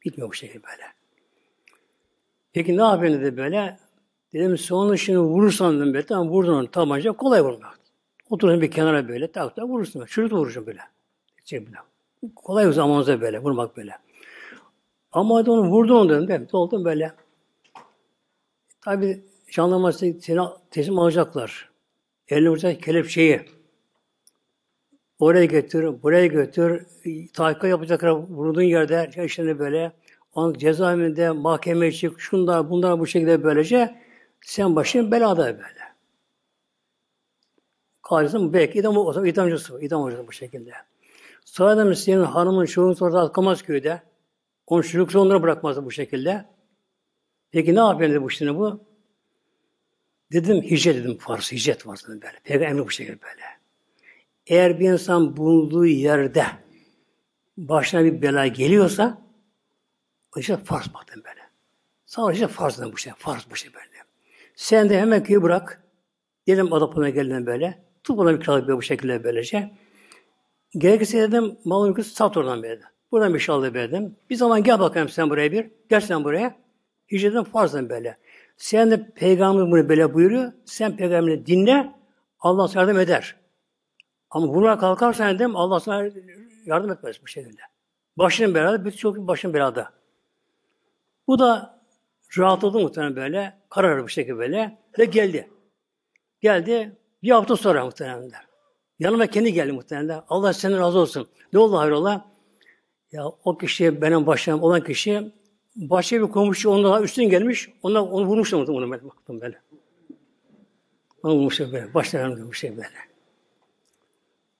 Bitmiyor 0.05 0.29
bu 0.29 0.35
şekilde 0.35 0.63
böyle. 0.63 0.85
Peki 2.53 2.77
ne 2.77 2.83
yapayım 2.83 3.21
dedi 3.21 3.37
böyle. 3.37 3.79
Dedim 4.33 4.59
sonra 4.59 4.97
şimdi 4.97 5.19
vurursan 5.19 5.81
dedim 5.81 5.95
böyle. 5.95 6.07
Tamam 6.07 6.29
vurdun 6.29 6.55
onu 6.55 6.71
tabanca 6.71 7.13
kolay 7.13 7.43
vurmak. 7.43 7.81
Oturun 8.31 8.61
bir 8.61 8.71
kenara 8.71 9.09
böyle 9.09 9.33
tak 9.33 9.57
tak 9.57 9.65
vurursun. 9.65 10.05
Şurada 10.05 10.35
vurursun 10.35 10.67
böyle. 10.67 10.81
Şey 11.45 11.67
böyle. 11.67 11.77
Kolay 12.37 12.73
zamanınızda 12.73 13.21
böyle 13.21 13.39
vurmak 13.39 13.77
böyle. 13.77 13.99
Ama 15.13 15.35
onu 15.35 15.71
vurdun 15.71 15.95
onu 15.95 16.09
dedim. 16.09 16.27
Evet, 16.31 16.55
oldum 16.55 16.85
böyle. 16.85 17.13
Tabi 18.81 19.25
jandarması 19.49 19.99
seni 19.99 20.39
teslim 20.71 20.99
alacaklar. 20.99 21.71
Eline 22.29 22.51
vuracak 22.51 22.83
kelepçeyi. 22.83 23.41
Oraya 25.19 25.45
götür, 25.45 26.03
buraya 26.03 26.27
götür. 26.27 26.87
Tahkik 27.33 27.65
yapacaklar 27.65 28.11
vurduğun 28.11 28.63
yerde 28.63 29.11
işte 29.25 29.59
böyle. 29.59 29.93
Onun 30.35 30.55
cezaevinde 30.55 31.31
mahkemeye 31.31 31.93
çık, 31.93 32.21
şunlar 32.21 32.71
bunlar 32.71 33.01
bu 33.01 33.07
şekilde 33.07 33.43
böylece 33.43 33.95
sen 34.41 34.77
başın 34.77 35.11
belada 35.13 35.45
böyle. 35.45 35.85
Kalırsın 38.03 38.53
belki 38.53 38.79
idam, 38.79 38.97
o 38.97 39.27
idamcısı, 39.27 39.81
idam 39.81 40.03
hocası 40.03 40.27
bu 40.27 40.33
şekilde. 40.33 40.73
Sonra 41.45 41.77
da 41.77 41.95
senin 41.95 42.23
hanımın 42.23 42.67
çoğunu 42.67 42.97
sonra 42.97 43.21
atkamaz 43.21 43.63
köyde. 43.63 44.03
Onun 44.67 44.83
çocuk 44.83 45.17
onları 45.17 45.43
bırakmaz 45.43 45.85
bu 45.85 45.91
şekilde. 45.91 46.45
Peki 47.51 47.75
ne 47.75 47.79
yapayım 47.79 48.13
dedi 48.13 48.23
bu 48.23 48.31
şimdi 48.31 48.55
bu? 48.55 48.85
Dedim 50.33 50.63
hicret 50.63 50.97
dedim 50.97 51.19
farz, 51.19 51.53
hicret 51.53 51.87
var 51.87 51.99
dedim 52.05 52.23
böyle. 52.23 52.39
Peygamber 52.45 52.87
bu 52.87 52.91
şekilde 52.91 53.23
böyle. 53.23 53.43
Eğer 54.47 54.81
bir 54.81 54.91
insan 54.91 55.37
bulunduğu 55.37 55.87
yerde 55.87 56.47
başına 57.57 58.05
bir 58.05 58.23
bela 58.23 58.47
geliyorsa 58.47 59.23
o 60.37 60.41
işte 60.41 60.57
farz 60.57 60.95
baktım 60.95 61.23
böyle. 61.25 61.41
Sonra 62.07 62.33
işte 62.33 62.49
farz 62.49 62.79
dedim 62.79 62.93
bu 62.93 62.99
şey, 62.99 63.13
farz 63.17 63.47
bu 63.51 63.57
şey 63.57 63.75
böyle. 63.75 64.05
Sen 64.57 64.91
de 64.91 65.01
hemen 65.01 65.25
köyü 65.25 65.43
bırak. 65.43 65.83
Dedim 66.47 66.73
adapına 66.73 67.09
geldim 67.09 67.47
böyle. 67.47 67.85
Tut 68.05 68.19
bana 68.19 68.35
bir 68.35 68.41
kiralık 68.41 68.69
bu 68.69 68.83
şekilde 68.83 69.25
böylece. 69.25 69.71
Gerekirse 70.79 71.19
dedim 71.19 71.59
malın 71.65 71.89
yükü 71.89 72.05
sat 72.05 72.37
oradan 72.37 72.63
böyle. 72.63 72.81
Buradan 73.13 73.35
bir 73.35 73.39
şallı 73.39 73.75
verdim. 73.75 74.17
Bir 74.31 74.37
zaman 74.37 74.63
gel 74.63 74.81
bakayım 74.81 75.09
sen 75.09 75.31
buraya 75.31 75.53
bir. 75.53 75.71
Gel 75.91 76.01
sen 76.01 76.25
buraya. 76.25 76.57
Hicretten 77.13 77.45
farzdan 77.45 77.89
böyle. 77.89 78.19
Sen 78.57 78.91
de 78.91 79.11
peygamber 79.11 79.71
bunu 79.71 79.89
böyle 79.89 80.15
buyuruyor. 80.15 80.53
Sen 80.65 80.97
peygamberi 80.97 81.47
dinle. 81.47 81.95
Allah 82.41 82.69
sana 82.69 82.83
yardım 82.83 82.99
eder. 82.99 83.37
Ama 84.31 84.55
buna 84.55 84.79
kalkarsan 84.79 85.35
dedim 85.35 85.57
Allah 85.57 85.81
sana 85.81 86.11
yardım 86.67 86.91
etmez 86.91 87.23
bu 87.23 87.27
şekilde. 87.27 87.61
Başın 88.17 88.55
belada, 88.55 88.85
birçok 88.85 89.19
başın 89.19 89.55
belada. 89.55 89.91
Bu 91.27 91.39
da 91.39 91.81
rahatladı 92.39 92.79
muhtemelen 92.79 93.17
böyle. 93.17 93.59
Karar 93.71 94.03
bu 94.03 94.09
şekilde 94.09 94.39
böyle. 94.39 94.79
Ve 94.99 95.05
geldi. 95.05 95.51
Geldi. 96.41 96.97
Bir 97.23 97.31
hafta 97.31 97.57
sonra 97.57 97.85
muhtemelen. 97.85 98.31
Yanıma 98.99 99.27
kendi 99.27 99.53
geldi 99.53 99.73
muhtemelen. 99.73 100.23
Allah 100.29 100.53
senden 100.53 100.79
razı 100.79 100.99
olsun. 100.99 101.29
Ne 101.53 101.59
oldu 101.59 101.79
hayrola? 101.79 102.31
Ya 103.13 103.27
o 103.27 103.59
kişi 103.59 104.03
benim 104.03 104.27
başım 104.27 104.63
olan 104.63 104.85
kişi 104.85 105.33
başka 105.77 106.23
bir 106.23 106.33
komşu 106.33 106.71
ondan 106.71 107.03
üstün 107.03 107.25
gelmiş. 107.25 107.71
Onlar 107.83 108.01
onu 108.01 108.27
vurmuşlar 108.27 108.59
onu 108.59 108.93
ben 108.93 109.09
baktım 109.09 109.41
böyle. 109.41 109.61
Onu 111.23 111.35
vurmuşlar 111.35 111.73
böyle. 111.73 111.95
Başlarına 111.95 112.51
bir 112.51 112.57
şey 112.57 112.77
böyle. 112.77 112.89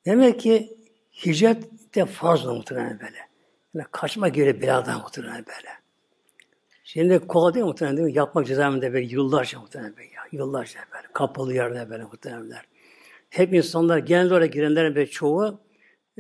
Demek 0.07 0.41
ki 0.41 0.77
hicret 1.27 1.65
de 1.95 2.07
farz 2.07 2.45
muhtemelen 2.45 3.01
böyle. 3.01 3.19
Yani 3.75 3.87
kaçma 3.91 4.29
göre 4.29 4.63
beladan 4.63 5.01
muhtemelen 5.01 5.45
böyle. 5.47 5.71
Şimdi 6.85 7.19
kolay 7.19 7.55
değil 7.55 7.67
muhtemelen 7.67 7.97
değil 7.97 8.09
mi? 8.09 8.17
Yapmak 8.17 8.47
cezaevinde 8.47 8.93
böyle 8.93 9.07
yıllarca 9.07 9.61
muhtemelen 9.61 9.97
böyle. 9.97 10.09
Ya, 10.09 10.23
yıllarca 10.33 10.81
böyle. 10.95 11.07
Kapalı 11.13 11.55
yerde 11.55 11.91
böyle 11.91 12.05
muhtemelen. 12.05 12.63
Hep 13.35 13.55
insanlar, 13.55 13.99
genel 13.99 14.27
olarak 14.27 14.53
girenlerin 14.53 14.95
ve 14.95 15.07
çoğu 15.07 15.61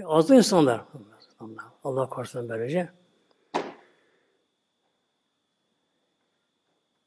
azı 0.04 0.34
insanlar. 0.34 0.84
Allah, 1.40 1.72
Allah 1.84 2.08
korusun 2.08 2.48
böylece. 2.48 2.88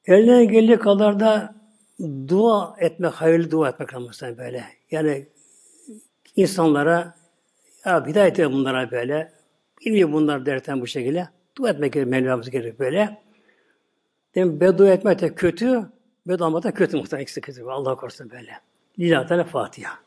Elinden 0.05 0.47
geldiği 0.47 0.79
kadar 0.79 1.19
da 1.19 1.55
dua 2.27 2.75
etmek, 2.79 3.11
hayırlı 3.11 3.51
dua 3.51 3.69
etmek 3.69 3.93
lazım 3.93 4.37
böyle. 4.37 4.63
Yani 4.91 5.27
insanlara 6.35 7.15
ya 7.85 8.07
hidayet 8.07 8.39
et 8.39 8.51
bunlara 8.51 8.91
böyle. 8.91 9.33
Bilmiyor 9.85 10.11
bunlar 10.11 10.45
derten 10.45 10.81
bu 10.81 10.87
şekilde. 10.87 11.29
Dua 11.57 11.69
etmek 11.69 11.93
gerekiyor, 11.93 12.21
Mevlamız 12.21 12.79
böyle. 12.79 13.21
Demek 14.35 14.61
beddua 14.61 14.89
etmek 14.89 15.21
de 15.21 15.35
kötü, 15.35 15.89
beddua 16.27 16.63
da 16.63 16.73
kötü 16.73 16.97
muhtemelen 16.97 17.23
ikisi 17.23 17.41
kötü. 17.41 17.63
Allah 17.63 17.95
korusun 17.95 18.29
böyle. 18.29 18.61
Lillahi 18.97 19.27
Teala 19.27 19.45
Fatiha. 19.45 20.06